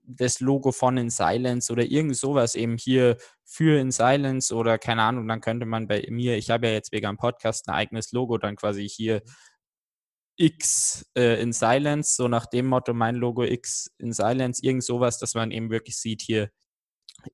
[0.07, 5.03] das Logo von In Silence oder irgend sowas eben hier für In Silence oder keine
[5.03, 8.11] Ahnung, dann könnte man bei mir, ich habe ja jetzt wegen am Podcast ein eigenes
[8.11, 9.22] Logo, dann quasi hier
[10.38, 15.18] X äh, in Silence, so nach dem Motto, mein Logo X in Silence, irgend sowas,
[15.18, 16.49] dass man eben wirklich sieht, hier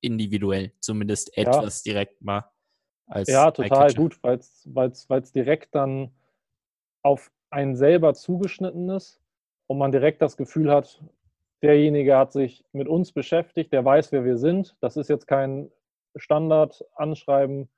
[0.00, 1.92] individuell, zumindest etwas ja.
[1.92, 2.44] direkt mal.
[3.06, 6.12] Als ja, total gut, weil es direkt dann
[7.02, 9.20] auf einen selber zugeschnitten ist
[9.66, 11.02] und man direkt das Gefühl hat,
[11.62, 14.76] derjenige hat sich mit uns beschäftigt, der weiß, wer wir sind.
[14.80, 15.70] Das ist jetzt kein
[16.16, 17.68] Standard-Anschreiben,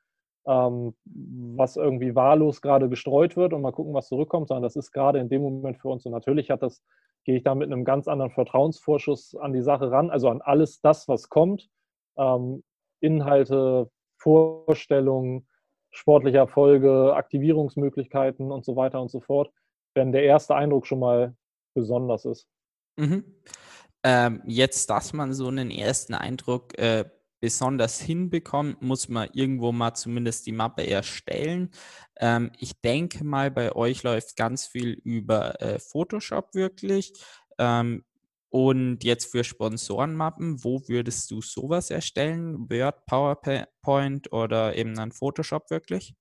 [0.47, 4.93] ähm, was irgendwie wahllos gerade gestreut wird und mal gucken, was zurückkommt, sondern das ist
[4.93, 6.05] gerade in dem Moment für uns.
[6.07, 6.83] Und natürlich hat das,
[7.25, 10.81] gehe ich da mit einem ganz anderen Vertrauensvorschuss an die Sache ran, also an alles
[10.81, 11.69] das, was kommt.
[12.17, 12.63] Ähm,
[13.01, 15.47] Inhalte, Vorstellungen,
[15.91, 19.53] sportliche Erfolge, Aktivierungsmöglichkeiten und so weiter und so fort,
[19.95, 21.37] wenn der erste Eindruck schon mal
[21.75, 22.49] besonders ist.
[22.97, 23.25] Mhm.
[24.03, 27.05] Ähm, jetzt, dass man so einen ersten Eindruck äh,
[27.41, 31.71] besonders hinbekommt, muss man irgendwo mal zumindest die Mappe erstellen.
[32.19, 37.13] Ähm, ich denke mal, bei euch läuft ganz viel über äh, Photoshop wirklich.
[37.59, 38.05] Ähm,
[38.51, 42.71] und jetzt für Sponsorenmappen, wo würdest du sowas erstellen?
[42.71, 46.15] Word, PowerPoint oder eben dann Photoshop wirklich?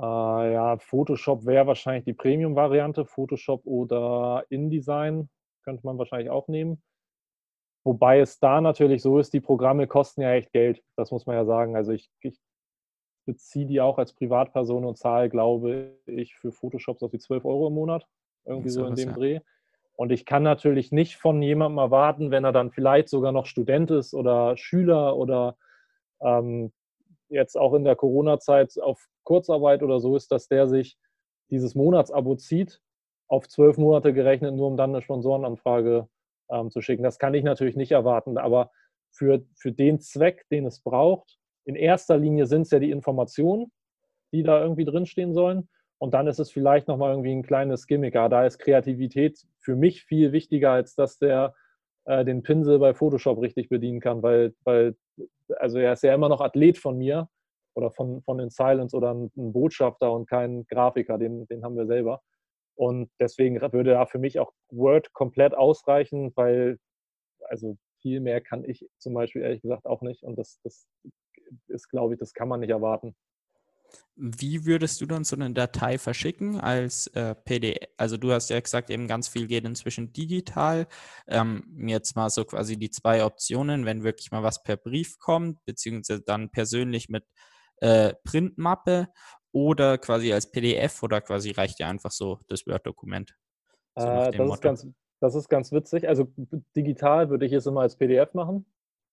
[0.00, 3.04] Äh, ja, Photoshop wäre wahrscheinlich die Premium-Variante.
[3.04, 5.28] Photoshop oder InDesign
[5.64, 6.82] könnte man wahrscheinlich auch nehmen.
[7.84, 10.82] Wobei es da natürlich so ist, die Programme kosten ja echt Geld.
[10.96, 11.76] Das muss man ja sagen.
[11.76, 12.38] Also ich, ich
[13.26, 17.68] beziehe die auch als Privatperson und zahle, glaube ich, für Photoshop so wie 12 Euro
[17.68, 18.06] im Monat.
[18.46, 19.14] Irgendwie so in dem ja.
[19.14, 19.40] Dreh.
[19.96, 23.90] Und ich kann natürlich nicht von jemandem erwarten, wenn er dann vielleicht sogar noch Student
[23.90, 25.56] ist oder Schüler oder
[26.20, 26.72] ähm,
[27.28, 30.98] jetzt auch in der Corona-Zeit auf Kurzarbeit oder so ist, dass der sich
[31.50, 32.80] dieses Monatsabo zieht,
[33.34, 36.08] auf zwölf Monate gerechnet, nur um dann eine Sponsorenanfrage
[36.50, 37.02] ähm, zu schicken.
[37.02, 38.70] Das kann ich natürlich nicht erwarten, aber
[39.10, 43.72] für, für den Zweck, den es braucht, in erster Linie sind es ja die Informationen,
[44.32, 45.68] die da irgendwie drinstehen sollen.
[45.98, 48.16] Und dann ist es vielleicht nochmal irgendwie ein kleines Gimmick.
[48.16, 51.54] Aber da ist Kreativität für mich viel wichtiger, als dass der
[52.04, 54.96] äh, den Pinsel bei Photoshop richtig bedienen kann, weil, weil,
[55.56, 57.28] also er ist ja immer noch Athlet von mir
[57.74, 61.76] oder von, von In Silence oder ein, ein Botschafter und kein Grafiker, den, den haben
[61.76, 62.20] wir selber.
[62.76, 66.78] Und deswegen würde da für mich auch Word komplett ausreichen, weil
[67.48, 70.22] also viel mehr kann ich zum Beispiel ehrlich gesagt auch nicht.
[70.22, 70.86] Und das, das
[71.68, 73.14] ist, glaube ich, das kann man nicht erwarten.
[74.16, 77.88] Wie würdest du dann so eine Datei verschicken als äh, PDF?
[77.96, 80.86] Also du hast ja gesagt, eben ganz viel geht inzwischen digital.
[81.28, 85.64] Ähm, jetzt mal so quasi die zwei Optionen, wenn wirklich mal was per Brief kommt,
[85.64, 87.24] beziehungsweise dann persönlich mit
[87.78, 89.08] äh, Printmappe
[89.54, 93.34] oder quasi als PDF oder quasi reicht dir einfach so das Word-Dokument?
[93.96, 94.86] So äh, das, ist ganz,
[95.20, 96.08] das ist ganz witzig.
[96.08, 96.26] Also
[96.76, 98.66] digital würde ich es immer als PDF machen.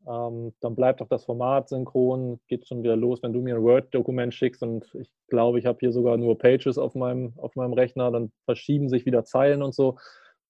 [0.08, 3.62] Ähm, dann bleibt auch das Format synchron, geht schon wieder los, wenn du mir ein
[3.62, 7.74] Word-Dokument schickst und ich glaube, ich habe hier sogar nur Pages auf meinem, auf meinem
[7.74, 10.00] Rechner, dann verschieben sich wieder Zeilen und so.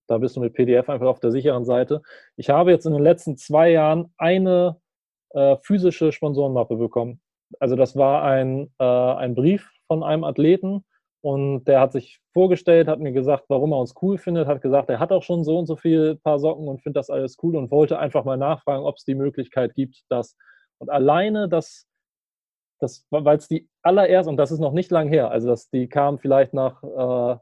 [0.07, 2.01] Da bist du mit PDF einfach auf der sicheren Seite.
[2.38, 4.80] Ich habe jetzt in den letzten zwei Jahren eine
[5.31, 7.19] äh, physische Sponsorenmappe bekommen.
[7.59, 10.85] Also das war ein, äh, ein Brief von einem Athleten
[11.19, 14.89] und der hat sich vorgestellt, hat mir gesagt, warum er uns cool findet, hat gesagt,
[14.89, 17.57] er hat auch schon so und so viel Paar Socken und findet das alles cool
[17.57, 20.38] und wollte einfach mal nachfragen, ob es die Möglichkeit gibt, dass
[20.77, 21.88] und alleine das,
[22.80, 25.89] das weil es die allererst und das ist noch nicht lang her, also das, die
[25.89, 27.38] kam vielleicht nach, äh,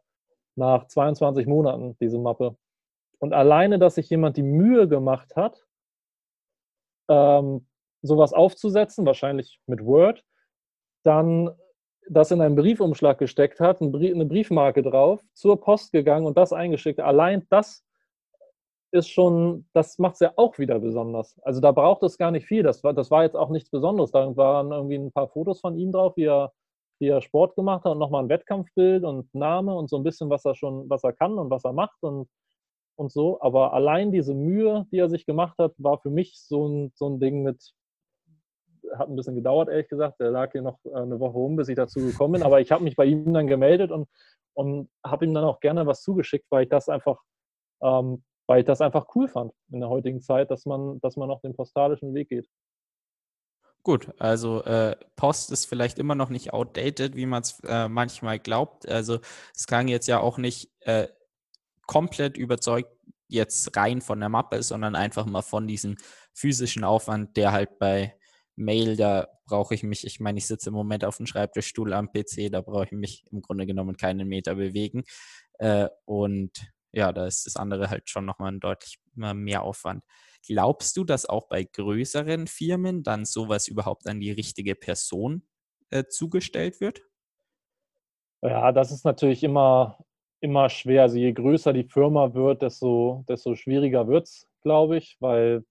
[0.56, 2.58] nach 22 Monaten, diese Mappe.
[3.20, 5.68] Und alleine, dass sich jemand die Mühe gemacht hat,
[7.10, 7.68] ähm,
[8.02, 10.24] sowas aufzusetzen, wahrscheinlich mit Word,
[11.04, 11.52] dann
[12.10, 17.00] das in einen Briefumschlag gesteckt hat, eine Briefmarke drauf, zur Post gegangen und das eingeschickt.
[17.00, 17.86] Allein das
[18.92, 21.40] ist schon, das macht es ja auch wieder besonders.
[21.44, 22.64] Also da braucht es gar nicht viel.
[22.64, 24.12] Das war, das war jetzt auch nichts Besonderes.
[24.12, 26.52] Da waren irgendwie ein paar Fotos von ihm drauf, wie er,
[27.00, 30.30] wie er Sport gemacht hat und nochmal ein Wettkampfbild und Name und so ein bisschen,
[30.30, 32.28] was er schon, was er kann und was er macht und,
[32.96, 33.40] und so.
[33.42, 37.08] Aber allein diese Mühe, die er sich gemacht hat, war für mich so ein, so
[37.08, 37.74] ein Ding mit,
[38.98, 40.20] hat ein bisschen gedauert, ehrlich gesagt.
[40.20, 42.44] Der lag hier noch äh, eine Woche rum, bis ich dazu gekommen bin.
[42.44, 44.08] Aber ich habe mich bei ihm dann gemeldet und,
[44.54, 47.22] und habe ihm dann auch gerne was zugeschickt, weil ich das einfach
[47.82, 51.30] ähm, weil ich das einfach cool fand in der heutigen Zeit, dass man, dass man
[51.30, 52.50] auf den postalischen Weg geht.
[53.84, 58.40] Gut, also äh, Post ist vielleicht immer noch nicht outdated, wie man es äh, manchmal
[58.40, 58.90] glaubt.
[58.90, 59.20] Also
[59.56, 61.08] es klang jetzt ja auch nicht äh,
[61.86, 62.92] komplett überzeugt
[63.28, 65.98] jetzt rein von der Mappe, sondern einfach mal von diesem
[66.34, 68.19] physischen Aufwand, der halt bei
[68.60, 72.12] Mail, da brauche ich mich, ich meine, ich sitze im Moment auf dem Schreibtischstuhl am
[72.12, 75.04] PC, da brauche ich mich im Grunde genommen keinen Meter bewegen.
[75.58, 76.52] Äh, und
[76.92, 80.04] ja, da ist das andere halt schon nochmal ein deutlich mehr Aufwand.
[80.46, 85.44] Glaubst du, dass auch bei größeren Firmen dann sowas überhaupt an die richtige Person
[85.90, 87.02] äh, zugestellt wird?
[88.42, 89.98] Ja, das ist natürlich immer,
[90.40, 91.04] immer schwer.
[91.04, 95.64] Also je größer die Firma wird, desto, desto schwieriger wird es, glaube ich, weil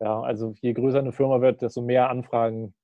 [0.00, 2.74] ja, also je größer eine Firma wird, desto mehr Anfragen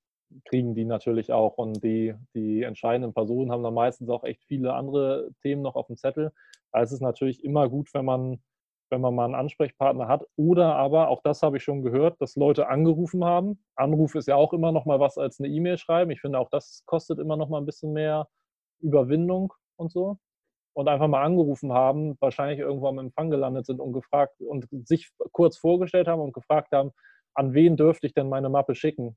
[0.46, 1.58] kriegen die natürlich auch.
[1.58, 5.86] Und die, die entscheidenden Personen haben dann meistens auch echt viele andere Themen noch auf
[5.86, 6.32] dem Zettel.
[6.72, 8.42] Da ist es natürlich immer gut, wenn man,
[8.90, 10.26] wenn man mal einen Ansprechpartner hat.
[10.36, 13.62] Oder aber, auch das habe ich schon gehört, dass Leute angerufen haben.
[13.76, 16.10] Anruf ist ja auch immer noch mal was als eine E-Mail schreiben.
[16.10, 18.28] Ich finde, auch das kostet immer noch mal ein bisschen mehr
[18.80, 20.18] Überwindung und so.
[20.74, 25.10] Und einfach mal angerufen haben, wahrscheinlich irgendwo am Empfang gelandet sind und gefragt und sich
[25.32, 26.90] kurz vorgestellt haben und gefragt haben,
[27.34, 29.16] an wen dürfte ich denn meine Mappe schicken?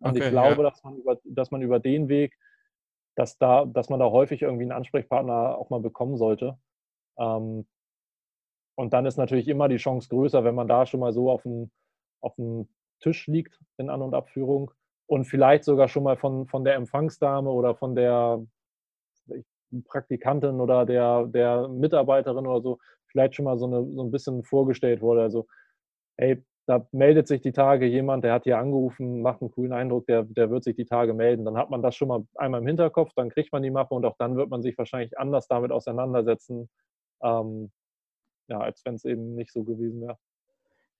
[0.00, 0.70] Und okay, ich glaube, ja.
[0.70, 2.36] dass, man über, dass man über den Weg,
[3.16, 6.56] dass, da, dass man da häufig irgendwie einen Ansprechpartner auch mal bekommen sollte.
[7.18, 7.66] Ähm,
[8.76, 11.42] und dann ist natürlich immer die Chance größer, wenn man da schon mal so auf
[11.42, 11.70] dem,
[12.20, 12.68] auf dem
[13.00, 14.70] Tisch liegt in An- und Abführung
[15.06, 18.44] und vielleicht sogar schon mal von, von der Empfangsdame oder von der
[19.84, 22.78] Praktikantin oder der, der Mitarbeiterin oder so
[23.12, 25.22] vielleicht schon mal so, eine, so ein bisschen vorgestellt wurde.
[25.22, 25.46] Also,
[26.18, 30.06] hey, da meldet sich die Tage jemand, der hat hier angerufen, macht einen coolen Eindruck,
[30.06, 31.44] der, der wird sich die Tage melden.
[31.44, 34.04] Dann hat man das schon mal einmal im Hinterkopf, dann kriegt man die Mappe und
[34.04, 36.70] auch dann wird man sich wahrscheinlich anders damit auseinandersetzen,
[37.22, 37.72] ähm,
[38.48, 40.18] ja, als wenn es eben nicht so gewesen wäre.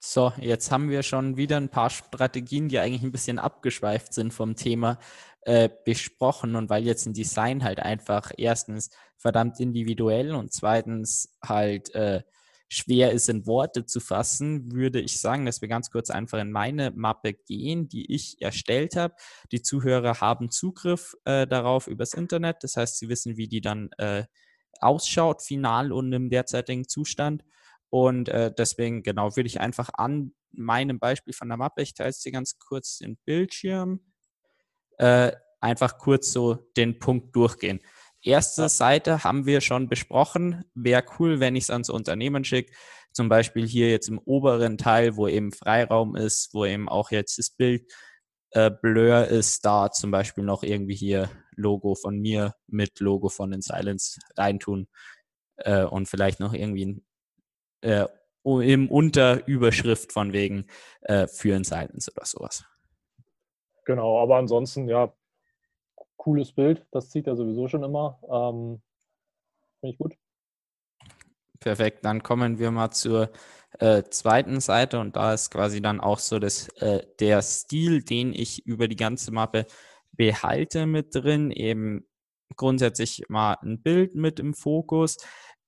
[0.04, 4.34] So, jetzt haben wir schon wieder ein paar Strategien, die eigentlich ein bisschen abgeschweift sind
[4.34, 4.98] vom Thema
[5.42, 6.56] äh, besprochen.
[6.56, 12.22] Und weil jetzt ein Design halt einfach erstens verdammt individuell und zweitens halt äh,
[12.68, 16.50] schwer ist, in Worte zu fassen, würde ich sagen, dass wir ganz kurz einfach in
[16.50, 19.14] meine Mappe gehen, die ich erstellt habe.
[19.52, 22.64] Die Zuhörer haben Zugriff äh, darauf übers Internet.
[22.64, 24.24] Das heißt, sie wissen, wie die dann äh,
[24.80, 27.44] ausschaut, final und im derzeitigen Zustand.
[27.92, 32.08] Und äh, deswegen, genau, würde ich einfach an meinem Beispiel von der Mappe, ich teile
[32.08, 34.00] es dir ganz kurz den Bildschirm,
[34.96, 37.80] äh, einfach kurz so den Punkt durchgehen.
[38.22, 40.64] Erste Seite haben wir schon besprochen.
[40.74, 42.72] Wäre cool, wenn ich es ans Unternehmen schicke.
[43.12, 47.38] Zum Beispiel hier jetzt im oberen Teil, wo eben Freiraum ist, wo eben auch jetzt
[47.38, 47.92] das Bild
[48.52, 53.50] äh, Blur ist, da zum Beispiel noch irgendwie hier Logo von mir mit Logo von
[53.50, 54.88] den Silence reintun
[55.56, 57.02] äh, und vielleicht noch irgendwie
[57.82, 58.06] äh,
[58.44, 60.66] im Unterüberschrift von wegen
[61.02, 62.64] äh, für ein Silence oder sowas.
[63.84, 65.12] Genau, aber ansonsten, ja,
[66.16, 66.86] cooles Bild.
[66.92, 68.18] Das zieht er sowieso schon immer.
[68.22, 68.82] Ähm,
[69.80, 70.14] Finde ich gut.
[71.58, 73.30] Perfekt, dann kommen wir mal zur
[73.78, 78.32] äh, zweiten Seite und da ist quasi dann auch so das, äh, der Stil, den
[78.32, 79.66] ich über die ganze Mappe
[80.12, 82.06] behalte mit drin, eben
[82.56, 85.16] grundsätzlich mal ein Bild mit im Fokus.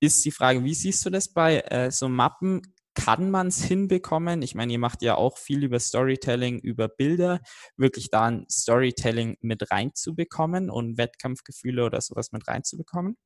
[0.04, 2.60] Ist die Frage, wie siehst du das bei äh, so Mappen?
[2.94, 4.42] kann man es hinbekommen?
[4.42, 7.40] Ich meine, ihr macht ja auch viel über Storytelling, über Bilder,
[7.76, 13.16] wirklich da ein Storytelling mit reinzubekommen und Wettkampfgefühle oder sowas mit reinzubekommen?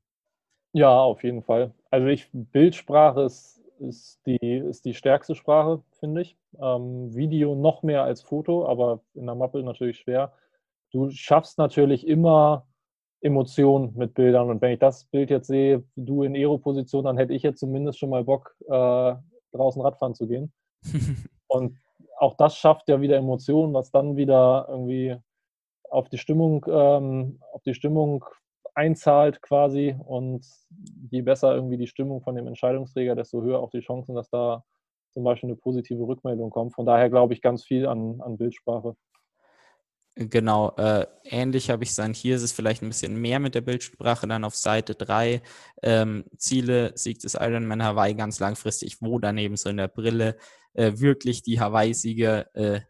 [0.73, 1.75] Ja, auf jeden Fall.
[1.91, 6.37] Also ich, Bildsprache ist, ist, die, ist die stärkste Sprache, finde ich.
[6.61, 10.33] Ähm, Video noch mehr als Foto, aber in der Mappe natürlich schwer.
[10.91, 12.68] Du schaffst natürlich immer
[13.21, 14.51] Emotionen mit Bildern.
[14.51, 17.99] Und wenn ich das Bild jetzt sehe, du in Aero-Position, dann hätte ich jetzt zumindest
[17.99, 19.15] schon mal Bock, äh,
[19.53, 20.53] draußen Radfahren zu gehen.
[21.49, 21.79] und
[22.19, 25.17] auch das schafft ja wieder Emotionen, was dann wieder irgendwie
[25.91, 28.25] auf die Stimmung, ähm, auf die Stimmung
[28.75, 29.97] einzahlt quasi.
[30.05, 30.47] Und
[31.11, 34.65] je besser irgendwie die Stimmung von dem Entscheidungsträger, desto höher auch die Chancen, dass da
[35.13, 36.75] zum Beispiel eine positive Rückmeldung kommt.
[36.75, 38.95] Von daher glaube ich ganz viel an, an Bildsprache.
[40.21, 43.55] Genau, äh, ähnlich habe ich es dann hier, ist es vielleicht ein bisschen mehr mit
[43.55, 45.43] der Bildsprache, dann auf Seite 3,
[45.81, 50.37] ähm, Ziele, Sieg des Ironman Hawaii ganz langfristig, wo daneben so in der Brille
[50.75, 52.81] äh, wirklich die Hawaii-Sieger äh,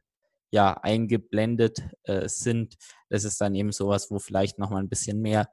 [0.50, 2.76] ja, eingeblendet äh, sind.
[3.10, 5.48] Das ist dann eben sowas, wo vielleicht nochmal ein bisschen mehr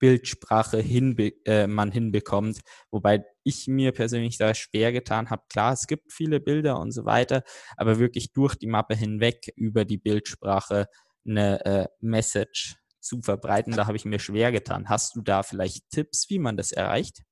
[0.00, 2.60] Bildsprache hinbe äh, man hinbekommt.
[2.90, 5.44] Wobei ich mir persönlich da schwer getan habe.
[5.48, 7.42] Klar, es gibt viele Bilder und so weiter,
[7.76, 10.88] aber wirklich durch die Mappe hinweg über die Bildsprache
[11.26, 14.88] eine äh, Message zu verbreiten, da habe ich mir schwer getan.
[14.88, 17.22] Hast du da vielleicht Tipps, wie man das erreicht?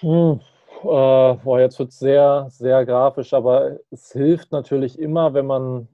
[0.00, 0.40] Hm,
[0.82, 5.88] äh, boah, jetzt wird es sehr, sehr grafisch, aber es hilft natürlich immer, wenn man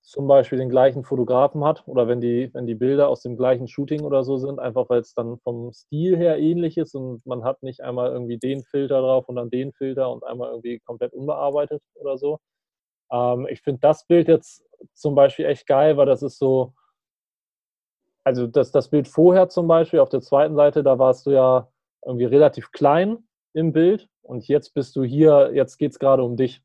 [0.00, 3.68] zum Beispiel den gleichen Fotografen hat oder wenn die, wenn die Bilder aus dem gleichen
[3.68, 7.44] Shooting oder so sind, einfach weil es dann vom Stil her ähnlich ist und man
[7.44, 11.12] hat nicht einmal irgendwie den Filter drauf und dann den Filter und einmal irgendwie komplett
[11.12, 12.38] unbearbeitet oder so.
[13.12, 14.64] Ähm, ich finde das Bild jetzt
[14.94, 16.74] zum Beispiel echt geil, weil das ist so,
[18.24, 21.68] also das, das Bild vorher zum Beispiel auf der zweiten Seite, da warst du ja
[22.04, 23.18] irgendwie relativ klein
[23.52, 26.62] im Bild und jetzt bist du hier, jetzt geht es gerade um dich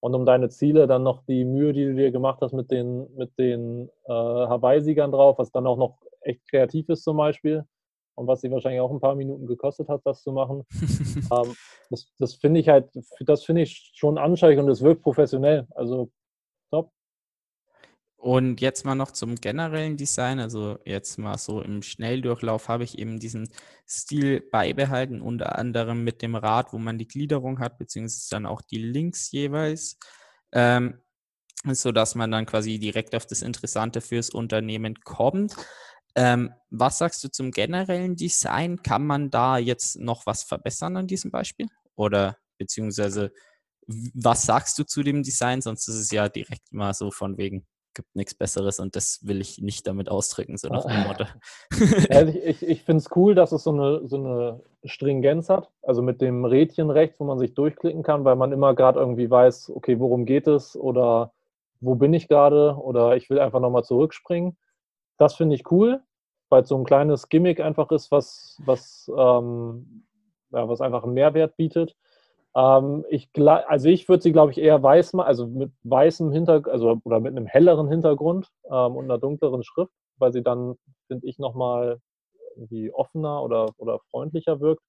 [0.00, 3.12] und um deine Ziele, dann noch die Mühe, die du dir gemacht hast mit den,
[3.16, 7.64] mit den äh, Hawaii-Siegern drauf, was dann auch noch echt kreativ ist zum Beispiel
[8.18, 10.64] und was sie wahrscheinlich auch ein paar Minuten gekostet hat, das zu machen.
[11.32, 11.54] ähm,
[11.90, 12.90] das das finde ich halt,
[13.20, 15.66] das finde ich schon anschaulich und es wirkt professionell.
[15.74, 16.10] Also
[16.70, 16.92] top.
[18.20, 20.40] Und jetzt mal noch zum generellen Design.
[20.40, 23.48] Also jetzt mal so im Schnelldurchlauf habe ich eben diesen
[23.88, 28.60] Stil beibehalten, unter anderem mit dem Rad, wo man die Gliederung hat, beziehungsweise dann auch
[28.60, 29.98] die Links jeweils.
[30.52, 31.00] Ähm,
[31.64, 35.54] so dass man dann quasi direkt auf das Interessante fürs Unternehmen kommt.
[36.18, 38.82] Ähm, was sagst du zum generellen Design?
[38.82, 41.68] Kann man da jetzt noch was verbessern an diesem Beispiel?
[41.94, 43.32] Oder beziehungsweise
[43.86, 45.60] was sagst du zu dem Design?
[45.60, 49.40] Sonst ist es ja direkt mal so von wegen, gibt nichts Besseres und das will
[49.40, 51.24] ich nicht damit ausdrücken, so nach dem Motto.
[52.10, 55.70] ja, ich ich, ich finde es cool, dass es so eine, so eine Stringenz hat,
[55.82, 59.30] also mit dem Rädchen rechts, wo man sich durchklicken kann, weil man immer gerade irgendwie
[59.30, 61.32] weiß, okay, worum geht es oder
[61.80, 64.56] wo bin ich gerade oder ich will einfach nochmal zurückspringen.
[65.16, 66.02] Das finde ich cool,
[66.48, 70.04] weil es so ein kleines Gimmick einfach ist, was, was, ähm,
[70.50, 71.94] ja, was einfach einen Mehrwert bietet.
[72.56, 76.72] Ähm, ich, also ich würde sie, glaube ich, eher weiß machen, also mit weißem Hintergrund,
[76.72, 80.76] also oder mit einem helleren Hintergrund ähm, und einer dunkleren Schrift, weil sie dann,
[81.06, 82.00] finde ich, nochmal
[82.56, 84.82] irgendwie offener oder, oder freundlicher wirkt.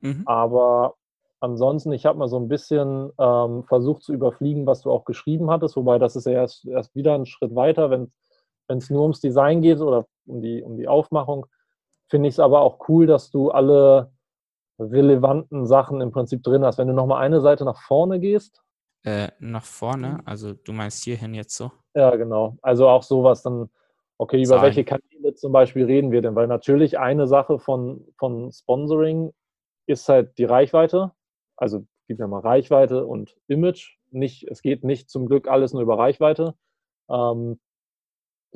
[0.00, 0.22] Mhm.
[0.26, 0.94] Aber
[1.40, 5.50] ansonsten, ich habe mal so ein bisschen ähm, versucht zu überfliegen, was du auch geschrieben
[5.50, 8.12] hattest, wobei das ist ja erst, erst wieder ein Schritt weiter, wenn
[8.68, 11.46] wenn es nur ums Design geht oder um die, um die Aufmachung,
[12.08, 14.12] finde ich es aber auch cool, dass du alle
[14.78, 16.78] relevanten Sachen im Prinzip drin hast.
[16.78, 18.62] Wenn du nochmal eine Seite nach vorne gehst.
[19.04, 20.08] Äh, nach vorne?
[20.08, 20.22] Mhm.
[20.24, 21.70] Also du meinst hierhin jetzt so?
[21.94, 22.56] Ja, genau.
[22.62, 23.70] Also auch sowas dann,
[24.18, 24.62] okay, über Sein.
[24.62, 26.34] welche Kanäle zum Beispiel reden wir denn?
[26.34, 29.32] Weil natürlich eine Sache von, von Sponsoring
[29.86, 31.12] ist halt die Reichweite.
[31.56, 33.96] Also gibt ja mal Reichweite und Image.
[34.10, 36.54] Nicht, es geht nicht zum Glück alles nur über Reichweite.
[37.08, 37.60] Ähm,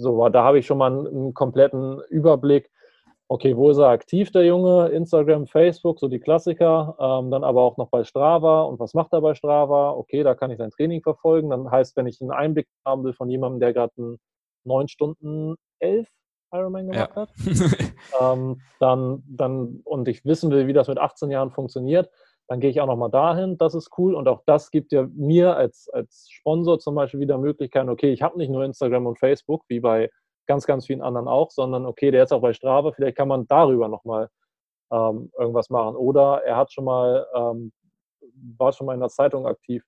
[0.00, 2.70] so, da habe ich schon mal einen, einen, kompletten Überblick.
[3.28, 4.88] Okay, wo ist er aktiv, der Junge?
[4.88, 6.96] Instagram, Facebook, so die Klassiker.
[6.98, 8.62] Ähm, dann aber auch noch bei Strava.
[8.62, 9.92] Und was macht er bei Strava?
[9.92, 11.50] Okay, da kann ich sein Training verfolgen.
[11.50, 14.18] Dann heißt, wenn ich einen Einblick haben will von jemandem, der gerade einen
[14.64, 16.08] 9 Stunden 11
[16.52, 17.22] Ironman gemacht ja.
[17.22, 17.30] hat,
[18.20, 22.10] ähm, dann, dann, und ich wissen will, wie das mit 18 Jahren funktioniert,
[22.50, 25.56] dann gehe ich auch nochmal dahin, das ist cool und auch das gibt ja mir
[25.56, 29.62] als, als Sponsor zum Beispiel wieder Möglichkeiten, okay, ich habe nicht nur Instagram und Facebook,
[29.68, 30.10] wie bei
[30.48, 33.46] ganz, ganz vielen anderen auch, sondern okay, der ist auch bei Strava, vielleicht kann man
[33.46, 34.30] darüber nochmal
[34.90, 37.70] ähm, irgendwas machen oder er hat schon mal, ähm,
[38.58, 39.84] war schon mal in der Zeitung aktiv.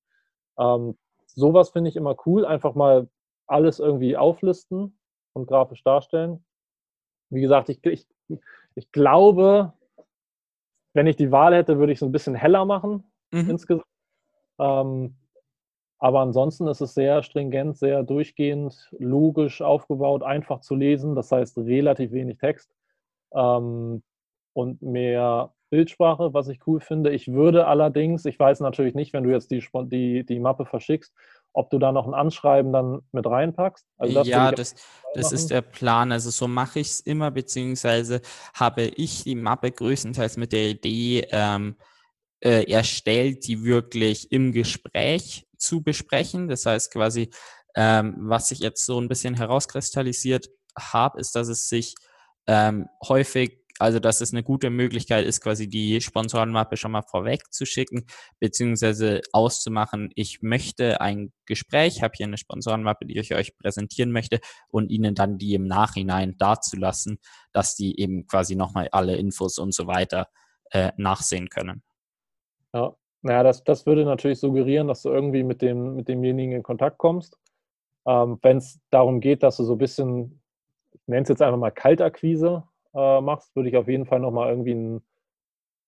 [0.56, 3.08] Ähm, sowas finde ich immer cool, einfach mal
[3.48, 4.96] alles irgendwie auflisten
[5.32, 6.44] und grafisch darstellen.
[7.28, 8.06] Wie gesagt, ich, ich,
[8.76, 9.72] ich glaube,
[10.94, 13.50] wenn ich die Wahl hätte, würde ich es ein bisschen heller machen mhm.
[13.50, 13.86] insgesamt.
[14.58, 15.16] Ähm,
[15.98, 21.14] aber ansonsten ist es sehr stringent, sehr durchgehend, logisch aufgebaut, einfach zu lesen.
[21.14, 22.74] Das heißt relativ wenig Text
[23.32, 24.02] ähm,
[24.52, 27.12] und mehr Bildsprache, was ich cool finde.
[27.12, 31.14] Ich würde allerdings, ich weiß natürlich nicht, wenn du jetzt die, die, die Mappe verschickst,
[31.52, 33.86] ob du da noch ein Anschreiben dann mit reinpackst.
[33.98, 34.74] Also das ja, das,
[35.14, 36.12] das ist der Plan.
[36.12, 38.20] Also so mache ich es immer, beziehungsweise
[38.54, 41.76] habe ich die Mappe größtenteils mit der Idee ähm,
[42.40, 46.48] äh, erstellt, die wirklich im Gespräch zu besprechen.
[46.48, 47.30] Das heißt quasi,
[47.74, 50.48] ähm, was sich jetzt so ein bisschen herauskristallisiert
[50.78, 51.94] habe, ist, dass es sich
[52.46, 57.52] ähm, häufig Also, dass es eine gute Möglichkeit ist, quasi die Sponsorenmappe schon mal vorweg
[57.52, 58.06] zu schicken,
[58.38, 64.38] beziehungsweise auszumachen, ich möchte ein Gespräch, habe hier eine Sponsorenmappe, die ich euch präsentieren möchte
[64.68, 67.18] und ihnen dann die im Nachhinein dazulassen,
[67.52, 70.28] dass die eben quasi nochmal alle Infos und so weiter
[70.70, 71.82] äh, nachsehen können.
[72.72, 76.62] Ja, naja, das, das würde natürlich suggerieren, dass du irgendwie mit, dem, mit demjenigen in
[76.62, 77.36] Kontakt kommst.
[78.06, 80.40] Ähm, Wenn es darum geht, dass du so ein bisschen,
[80.92, 82.62] ich nenne es jetzt einfach mal Kaltakquise
[82.94, 85.02] äh, machst, würde ich auf jeden Fall nochmal irgendwie ein,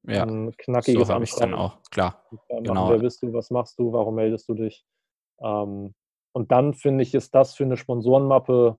[0.07, 2.25] Ja, ein knackiges so habe ich dann auch, klar.
[2.31, 2.91] Machen, Genau.
[2.91, 4.85] Wer bist du, was machst du, warum meldest du dich?
[5.41, 5.95] Ähm,
[6.33, 8.79] und dann finde ich, ist das für eine Sponsorenmappe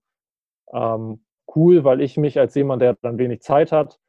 [0.74, 1.26] ähm,
[1.56, 4.00] cool, weil ich mich als jemand, der dann wenig Zeit hat,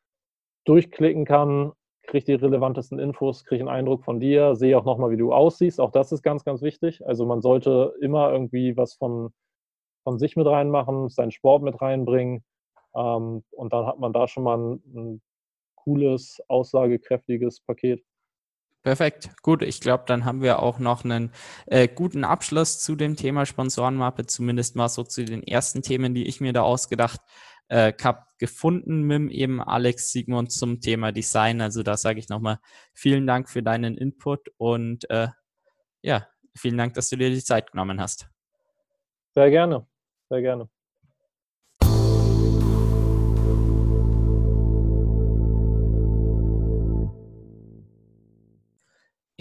[0.65, 1.73] durchklicken kann,
[2.03, 5.81] kriege die relevantesten Infos, kriege einen Eindruck von dir, sehe auch nochmal, wie du aussiehst.
[5.81, 7.07] Auch das ist ganz, ganz wichtig.
[7.07, 9.33] Also man sollte immer irgendwie was von,
[10.05, 12.45] von sich mit reinmachen, seinen Sport mit reinbringen.
[12.97, 15.23] Ähm, und dann hat man da schon mal ein, ein
[15.75, 18.05] cooles, aussagekräftiges Paket.
[18.83, 19.63] Perfekt, gut.
[19.63, 21.33] Ich glaube, dann haben wir auch noch einen
[21.67, 26.27] äh, guten Abschluss zu dem Thema Sponsorenmappe, zumindest mal so zu den ersten Themen, die
[26.27, 27.21] ich mir da ausgedacht
[27.69, 31.61] äh, habe, gefunden mit eben Alex Sigmund zum Thema Design.
[31.61, 32.61] Also da sage ich nochmal
[32.95, 35.29] vielen Dank für deinen Input und äh,
[36.03, 38.29] ja, vielen Dank, dass du dir die Zeit genommen hast.
[39.35, 39.85] Sehr gerne,
[40.29, 40.69] sehr gerne.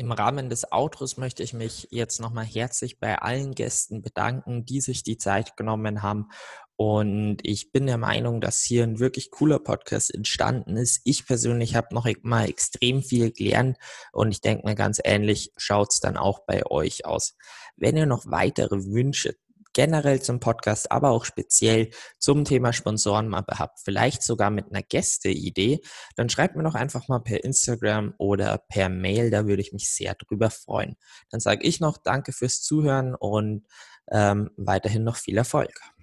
[0.06, 4.80] Im Rahmen des Outros möchte ich mich jetzt nochmal herzlich bei allen Gästen bedanken, die
[4.80, 6.30] sich die Zeit genommen haben.
[6.76, 11.02] Und ich bin der Meinung, dass hier ein wirklich cooler Podcast entstanden ist.
[11.06, 13.80] Ich persönlich habe noch mal extrem viel gelernt
[14.12, 17.36] und ich denke mir ganz ähnlich schaut es dann auch bei euch aus.
[17.76, 19.36] Wenn ihr noch weitere Wünsche
[19.76, 25.82] generell zum Podcast, aber auch speziell zum Thema Sponsorenmappe habt, vielleicht sogar mit einer Gästeidee,
[26.16, 29.94] dann schreibt mir doch einfach mal per Instagram oder per Mail, da würde ich mich
[29.94, 30.96] sehr drüber freuen.
[31.30, 33.68] Dann sage ich noch Danke fürs Zuhören und
[34.10, 35.95] ähm, weiterhin noch viel Erfolg.